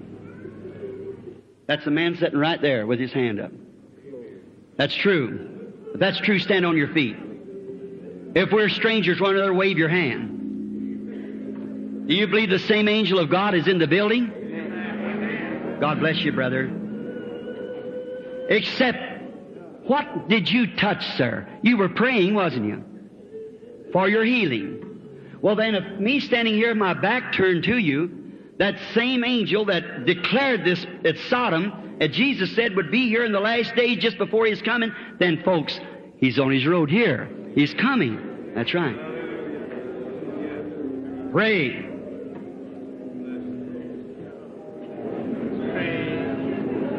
That's 1.68 1.86
the 1.86 1.91
man 1.91 2.18
sitting 2.18 2.39
right 2.39 2.59
there 2.62 2.88
with 2.88 2.99
his 2.99 3.14
hand 3.14 3.39
up. 3.39 3.51
That's 4.76 4.95
true. 4.95 5.74
If 5.93 5.99
that's 5.99 6.20
true, 6.20 6.39
stand 6.39 6.66
on 6.66 6.76
your 6.76 6.88
feet. 6.89 7.16
If 8.34 8.51
we're 8.51 8.70
strangers, 8.70 9.22
one 9.22 9.36
another, 9.36 9.53
wave 9.53 9.78
your 9.78 9.89
hand. 9.89 10.39
Do 12.07 12.16
you 12.16 12.28
believe 12.28 12.49
the 12.49 12.59
same 12.59 12.88
angel 12.88 13.20
of 13.20 13.30
God 13.30 13.53
is 13.53 13.68
in 13.68 13.78
the 13.78 13.88
building? 13.88 15.78
God 15.80 15.99
bless 15.99 16.18
you, 16.18 16.32
brother. 16.32 16.72
Except, 18.49 18.97
what 19.84 20.28
did 20.28 20.49
you 20.49 20.76
touch, 20.76 21.05
sir? 21.18 21.47
You 21.62 21.78
were 21.78 21.89
praying, 21.89 22.34
wasn't 22.34 22.66
you? 22.66 22.84
For 23.91 24.07
your 24.07 24.23
healing. 24.23 25.39
Well, 25.41 25.55
then, 25.55 25.75
if 25.75 25.99
me 25.99 26.19
standing 26.19 26.53
here 26.53 26.73
my 26.75 26.93
back 26.93 27.33
turned 27.33 27.63
to 27.63 27.77
you, 27.77 28.09
that 28.57 28.75
same 28.93 29.23
angel 29.23 29.65
that 29.65 30.05
declared 30.05 30.63
this 30.63 30.85
at 31.03 31.17
Sodom, 31.29 31.97
that 31.99 32.11
Jesus 32.11 32.55
said 32.55 32.75
would 32.75 32.91
be 32.91 33.07
here 33.07 33.25
in 33.25 33.31
the 33.31 33.39
last 33.39 33.75
days 33.75 33.97
just 33.97 34.17
before 34.17 34.45
He's 34.45 34.61
coming, 34.61 34.91
then, 35.19 35.41
folks, 35.43 35.79
He's 36.17 36.37
on 36.39 36.51
His 36.51 36.65
road 36.67 36.89
here. 36.89 37.29
He's 37.55 37.73
coming. 37.73 38.53
That's 38.53 38.73
right. 38.73 38.95
Pray. 41.31 41.87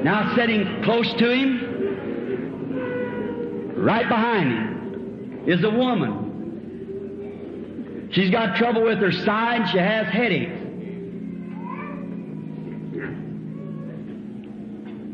Now 0.03 0.35
sitting 0.35 0.83
close 0.83 1.13
to 1.15 1.31
him, 1.31 1.61
right 3.77 4.09
behind 4.09 4.51
him, 4.51 5.45
is 5.47 5.63
a 5.63 5.71
woman. 5.71 6.32
She's 8.13 8.31
got 8.31 8.57
trouble 8.57 8.85
with 8.85 8.99
her 8.99 9.11
side. 9.11 9.71
She 9.73 9.79
has 9.79 10.07
headaches. 10.07 10.53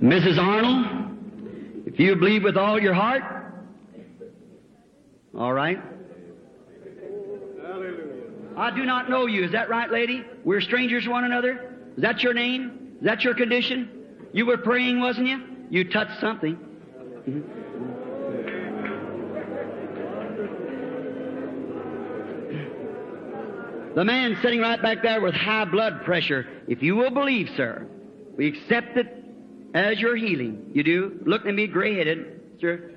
Mrs. 0.02 0.38
Arnold, 0.38 1.86
if 1.86 1.98
you 1.98 2.14
believe 2.16 2.42
with 2.42 2.56
all 2.56 2.80
your 2.80 2.94
heart, 2.94 3.22
all 5.36 5.52
right. 5.52 5.78
I 8.56 8.74
do 8.74 8.84
not 8.84 9.08
know 9.08 9.26
you. 9.26 9.44
Is 9.44 9.52
that 9.52 9.68
right, 9.68 9.90
lady? 9.90 10.24
We're 10.44 10.60
strangers 10.60 11.04
to 11.04 11.10
one 11.10 11.24
another. 11.24 11.76
Is 11.96 12.02
that 12.02 12.22
your 12.22 12.34
name? 12.34 12.96
Is 12.98 13.04
that 13.04 13.22
your 13.22 13.34
condition? 13.34 13.88
You 14.32 14.46
were 14.46 14.58
praying, 14.58 14.98
wasn't 15.00 15.28
you? 15.28 15.40
You 15.70 15.88
touched 15.88 16.20
something. 16.20 16.56
Mm-hmm. 16.56 17.67
The 23.98 24.04
man 24.04 24.38
sitting 24.42 24.60
right 24.60 24.80
back 24.80 25.02
there 25.02 25.20
with 25.20 25.34
high 25.34 25.64
blood 25.64 26.04
pressure, 26.04 26.46
if 26.68 26.84
you 26.84 26.94
will 26.94 27.10
believe, 27.10 27.50
sir, 27.56 27.84
we 28.36 28.46
accept 28.46 28.96
it 28.96 29.12
as 29.74 29.98
your 29.98 30.14
healing. 30.14 30.70
You 30.72 30.84
do? 30.84 31.20
Look 31.26 31.44
at 31.46 31.52
me 31.52 31.66
gray 31.66 31.96
headed, 31.96 32.60
sir. 32.60 32.92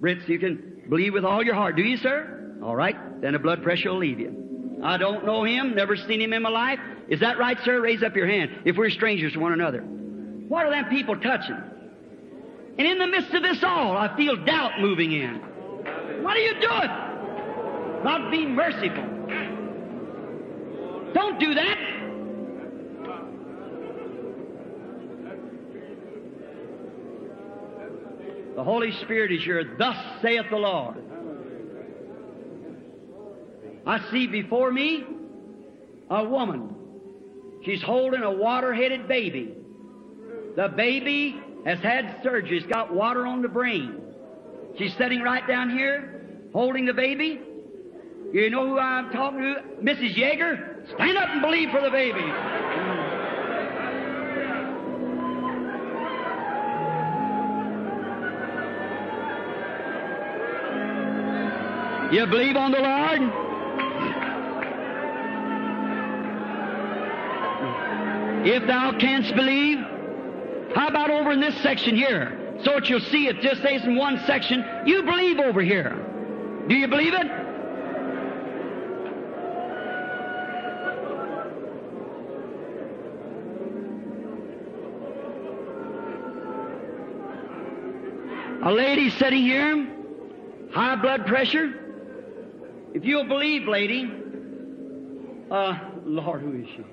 Brits, 0.00 0.28
you 0.28 0.38
can 0.38 0.84
believe 0.88 1.14
with 1.14 1.24
all 1.24 1.42
your 1.42 1.56
heart. 1.56 1.74
Do 1.74 1.82
you, 1.82 1.96
sir? 1.96 2.60
All 2.62 2.76
right. 2.76 2.94
Then 3.22 3.32
the 3.32 3.40
blood 3.40 3.64
pressure 3.64 3.90
will 3.90 3.98
leave 3.98 4.20
you. 4.20 4.78
I 4.84 4.98
don't 4.98 5.26
know 5.26 5.42
him, 5.42 5.74
never 5.74 5.96
seen 5.96 6.20
him 6.20 6.32
in 6.32 6.42
my 6.42 6.48
life. 6.48 6.78
Is 7.08 7.18
that 7.18 7.36
right, 7.36 7.58
sir? 7.64 7.80
Raise 7.80 8.04
up 8.04 8.14
your 8.14 8.28
hand 8.28 8.52
if 8.64 8.76
we're 8.76 8.90
strangers 8.90 9.32
to 9.32 9.40
one 9.40 9.52
another. 9.52 9.80
What 9.80 10.64
are 10.64 10.70
them 10.70 10.90
people 10.90 11.18
touching? 11.18 11.60
And 12.78 12.86
in 12.86 12.98
the 12.98 13.08
midst 13.08 13.34
of 13.34 13.42
this 13.42 13.64
all, 13.64 13.96
I 13.96 14.16
feel 14.16 14.36
doubt 14.44 14.78
moving 14.78 15.10
in. 15.10 15.40
What 16.22 16.36
are 16.36 16.40
you 16.40 16.52
doing? 16.60 18.04
God 18.04 18.30
be 18.30 18.46
merciful. 18.46 19.13
Don't 21.14 21.38
do 21.38 21.54
that. 21.54 21.78
The 28.56 28.62
Holy 28.62 28.92
Spirit 29.02 29.32
is 29.32 29.42
here. 29.42 29.76
Thus 29.78 29.96
saith 30.20 30.46
the 30.50 30.56
Lord. 30.56 30.96
I 33.86 34.10
see 34.10 34.26
before 34.26 34.70
me 34.70 35.04
a 36.10 36.24
woman. 36.24 36.74
She's 37.64 37.82
holding 37.82 38.22
a 38.22 38.30
water-headed 38.30 39.08
baby. 39.08 39.54
The 40.56 40.68
baby 40.68 41.40
has 41.64 41.78
had 41.80 42.20
surgery. 42.22 42.58
It's 42.58 42.66
got 42.66 42.94
water 42.94 43.26
on 43.26 43.42
the 43.42 43.48
brain. 43.48 44.00
She's 44.78 44.94
sitting 44.96 45.22
right 45.22 45.46
down 45.46 45.70
here, 45.70 46.22
holding 46.52 46.86
the 46.86 46.92
baby. 46.94 47.40
You 48.34 48.50
know 48.50 48.68
who 48.68 48.78
I'm 48.80 49.10
talking 49.12 49.38
to? 49.38 49.62
Mrs. 49.80 50.16
Yeager. 50.16 50.90
Stand 50.94 51.16
up 51.16 51.28
and 51.30 51.40
believe 51.40 51.70
for 51.70 51.80
the 51.80 51.88
baby. 51.88 52.18
You 62.12 62.26
believe 62.26 62.56
on 62.56 62.72
the 62.72 62.80
Lord? 62.80 63.20
If 68.44 68.66
thou 68.66 68.98
canst 68.98 69.32
believe, 69.36 69.78
How 70.74 70.88
about 70.88 71.10
over 71.10 71.30
in 71.30 71.40
this 71.40 71.54
section 71.62 71.94
here? 71.94 72.58
So 72.64 72.72
that 72.72 72.88
you'll 72.88 72.98
see 72.98 73.28
it 73.28 73.40
just 73.42 73.60
stays 73.60 73.84
in 73.84 73.94
one 73.94 74.20
section. 74.26 74.64
You 74.86 75.04
believe 75.04 75.38
over 75.38 75.62
here. 75.62 75.96
Do 76.68 76.74
you 76.74 76.88
believe 76.88 77.14
it? 77.14 77.43
A 88.64 88.72
lady 88.72 89.10
sitting 89.10 89.42
here, 89.42 89.86
high 90.72 90.96
blood 90.96 91.26
pressure. 91.26 91.70
If 92.94 93.04
you'll 93.04 93.28
believe, 93.28 93.68
lady, 93.68 94.10
uh, 95.50 95.78
Lord, 96.06 96.40
who 96.40 96.62
is 96.62 96.68
she? 96.68 96.84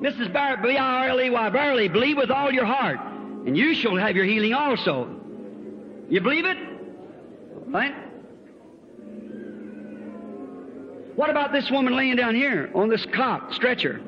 Mrs. 0.00 0.32
Barrett, 0.32 0.62
B-R-L-E-Y, 0.64 1.50
barely 1.50 1.86
believe 1.86 2.16
with 2.16 2.32
all 2.32 2.50
your 2.50 2.64
heart, 2.64 2.98
and 3.46 3.56
you 3.56 3.76
shall 3.76 3.94
have 3.94 4.16
your 4.16 4.24
healing 4.24 4.52
also. 4.52 5.08
You 6.08 6.20
believe 6.20 6.44
it? 6.44 6.58
Right? 7.68 7.94
What 11.14 11.30
about 11.30 11.52
this 11.52 11.70
woman 11.70 11.94
laying 11.94 12.16
down 12.16 12.34
here 12.34 12.68
on 12.74 12.88
this 12.88 13.06
cot, 13.14 13.54
stretcher? 13.54 14.00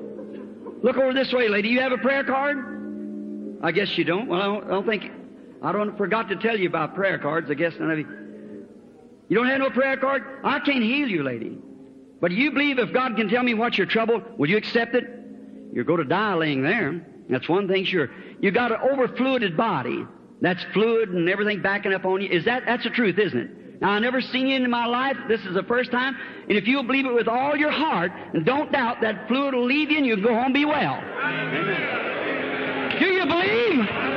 Look 0.82 0.96
over 0.96 1.14
this 1.14 1.32
way, 1.32 1.48
lady. 1.48 1.68
You 1.68 1.80
have 1.80 1.92
a 1.92 1.98
prayer 1.98 2.24
card? 2.24 3.60
I 3.62 3.70
guess 3.70 3.96
you 3.96 4.02
don't. 4.02 4.26
Well, 4.26 4.42
I 4.42 4.46
don't, 4.46 4.64
I 4.64 4.68
don't 4.70 4.86
think. 4.86 5.23
I 5.64 5.72
don't 5.72 5.96
forgot 5.96 6.28
to 6.28 6.36
tell 6.36 6.58
you 6.58 6.68
about 6.68 6.94
prayer 6.94 7.18
cards. 7.18 7.50
I 7.50 7.54
guess 7.54 7.72
none 7.80 7.90
of 7.90 7.98
you. 7.98 8.06
You 9.28 9.36
don't 9.36 9.46
have 9.46 9.58
no 9.58 9.70
prayer 9.70 9.96
card? 9.96 10.22
I 10.44 10.60
can't 10.60 10.84
heal 10.84 11.08
you, 11.08 11.22
lady. 11.22 11.56
But 12.20 12.28
do 12.28 12.34
you 12.34 12.52
believe 12.52 12.78
if 12.78 12.92
God 12.92 13.16
can 13.16 13.28
tell 13.28 13.42
me 13.42 13.54
what's 13.54 13.78
your 13.78 13.86
trouble, 13.86 14.22
will 14.36 14.48
you 14.48 14.58
accept 14.58 14.94
it? 14.94 15.04
You're 15.72 15.84
going 15.84 16.00
to 16.00 16.04
die 16.04 16.34
laying 16.34 16.62
there. 16.62 17.04
That's 17.30 17.48
one 17.48 17.66
thing 17.66 17.86
sure. 17.86 18.10
You 18.40 18.50
got 18.50 18.72
an 18.72 18.78
overfluided 18.92 19.56
body. 19.56 20.06
That's 20.42 20.62
fluid 20.74 21.08
and 21.08 21.28
everything 21.30 21.62
backing 21.62 21.94
up 21.94 22.04
on 22.04 22.20
you. 22.20 22.28
Is 22.28 22.44
that 22.44 22.64
that's 22.66 22.84
the 22.84 22.90
truth, 22.90 23.18
isn't 23.18 23.38
it? 23.38 23.80
Now 23.80 23.90
I 23.90 23.98
never 23.98 24.20
seen 24.20 24.46
you 24.46 24.56
in 24.56 24.70
my 24.70 24.84
life. 24.84 25.16
This 25.28 25.40
is 25.46 25.54
the 25.54 25.62
first 25.62 25.90
time. 25.90 26.14
And 26.48 26.58
if 26.58 26.68
you'll 26.68 26.84
believe 26.84 27.06
it 27.06 27.14
with 27.14 27.28
all 27.28 27.56
your 27.56 27.70
heart 27.70 28.12
and 28.34 28.44
don't 28.44 28.70
doubt 28.70 29.00
that 29.00 29.26
fluid 29.28 29.54
will 29.54 29.64
leave 29.64 29.90
you 29.90 29.96
and 29.96 30.06
you'll 30.06 30.22
go 30.22 30.34
home 30.34 30.44
and 30.46 30.54
be 30.54 30.66
well. 30.66 30.94
Amen. 30.94 32.92
You? 32.92 32.98
Do 33.00 33.06
you 33.06 33.26
believe 33.26 34.13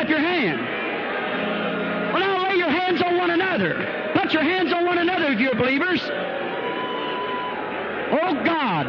up 0.00 0.08
your 0.08 0.18
hand? 0.18 0.58
Well, 2.12 2.20
now 2.20 2.48
lay 2.48 2.56
your 2.56 2.70
hands 2.70 3.02
on 3.02 3.18
one 3.18 3.30
another. 3.30 4.12
Put 4.14 4.32
your 4.32 4.42
hands 4.42 4.72
on 4.72 4.86
one 4.86 4.96
another 4.96 5.26
if 5.26 5.38
you're 5.38 5.54
believers. 5.54 6.00
Oh 8.12 8.32
God, 8.42 8.86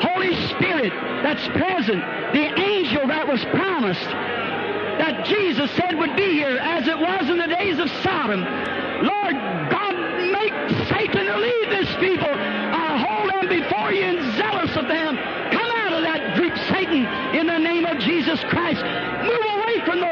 Holy 0.00 0.34
Spirit 0.48 0.92
that's 1.22 1.46
present, 1.48 2.00
the 2.32 2.58
angel 2.58 3.06
that 3.08 3.28
was 3.28 3.44
promised, 3.52 4.00
that 4.00 5.26
Jesus 5.26 5.70
said 5.72 5.98
would 5.98 6.16
be 6.16 6.32
here 6.32 6.56
as 6.56 6.88
it 6.88 6.98
was 6.98 7.28
in 7.28 7.36
the 7.36 7.46
days 7.46 7.78
of 7.78 7.90
Sodom. 8.02 8.40
Lord 8.40 9.36
God, 9.70 9.94
make 10.32 10.52
Satan 10.88 11.26
leave 11.40 11.68
this 11.68 11.88
people. 12.00 12.28
I 12.28 12.96
hold 12.96 13.28
them 13.28 13.48
before 13.48 13.92
you 13.92 14.04
and 14.04 14.36
zealous 14.36 14.74
of 14.76 14.88
them. 14.88 15.16
Come 15.52 15.70
out 15.84 15.92
of 15.92 16.02
that 16.02 16.36
group, 16.36 16.56
Satan, 16.72 17.04
in 17.36 17.46
the 17.46 17.58
name 17.58 17.84
of 17.84 17.98
Jesus 17.98 18.40
Christ. 18.48 18.82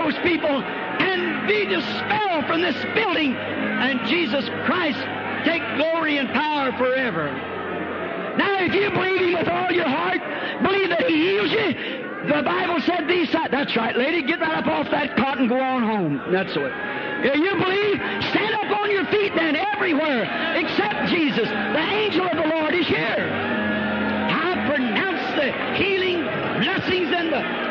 Those 0.08 0.22
people 0.22 0.62
and 0.62 1.46
be 1.46 1.66
dispelled 1.66 2.46
from 2.46 2.62
this 2.62 2.76
building. 2.94 3.34
And 3.36 4.08
Jesus 4.08 4.48
Christ 4.64 4.98
take 5.44 5.60
glory 5.76 6.16
and 6.16 6.30
power 6.30 6.72
forever. 6.72 7.30
Now, 8.38 8.64
if 8.64 8.72
you 8.72 8.88
believe 8.88 9.20
Him 9.20 9.32
with 9.34 9.48
all 9.48 9.70
your 9.70 9.88
heart, 9.88 10.22
believe 10.62 10.88
that 10.88 11.04
He 11.04 11.14
heals 11.14 11.50
you, 11.52 11.74
the 12.24 12.42
Bible 12.42 12.80
said 12.86 13.06
these. 13.06 13.30
That's 13.32 13.76
right, 13.76 13.94
lady. 13.94 14.22
Get 14.22 14.40
right 14.40 14.56
up 14.56 14.66
off 14.66 14.90
that 14.92 15.14
cot 15.14 15.40
and 15.40 15.48
go 15.48 15.60
on 15.60 15.82
home. 15.82 16.22
That's 16.32 16.56
it. 16.56 16.72
If 17.28 17.36
you 17.36 17.52
believe, 17.52 17.96
stand 18.30 18.54
up 18.54 18.80
on 18.80 18.90
your 18.90 19.04
feet 19.12 19.34
then 19.36 19.56
everywhere 19.56 20.24
except 20.56 21.10
Jesus. 21.10 21.48
The 21.48 21.84
angel 21.84 22.24
of 22.24 22.36
the 22.36 22.48
Lord 22.48 22.74
is 22.74 22.86
here. 22.86 23.28
I 24.30 24.64
pronounce 24.70 25.36
the 25.36 25.52
healing 25.76 26.22
blessings 26.64 27.12
and 27.12 27.30
the 27.30 27.68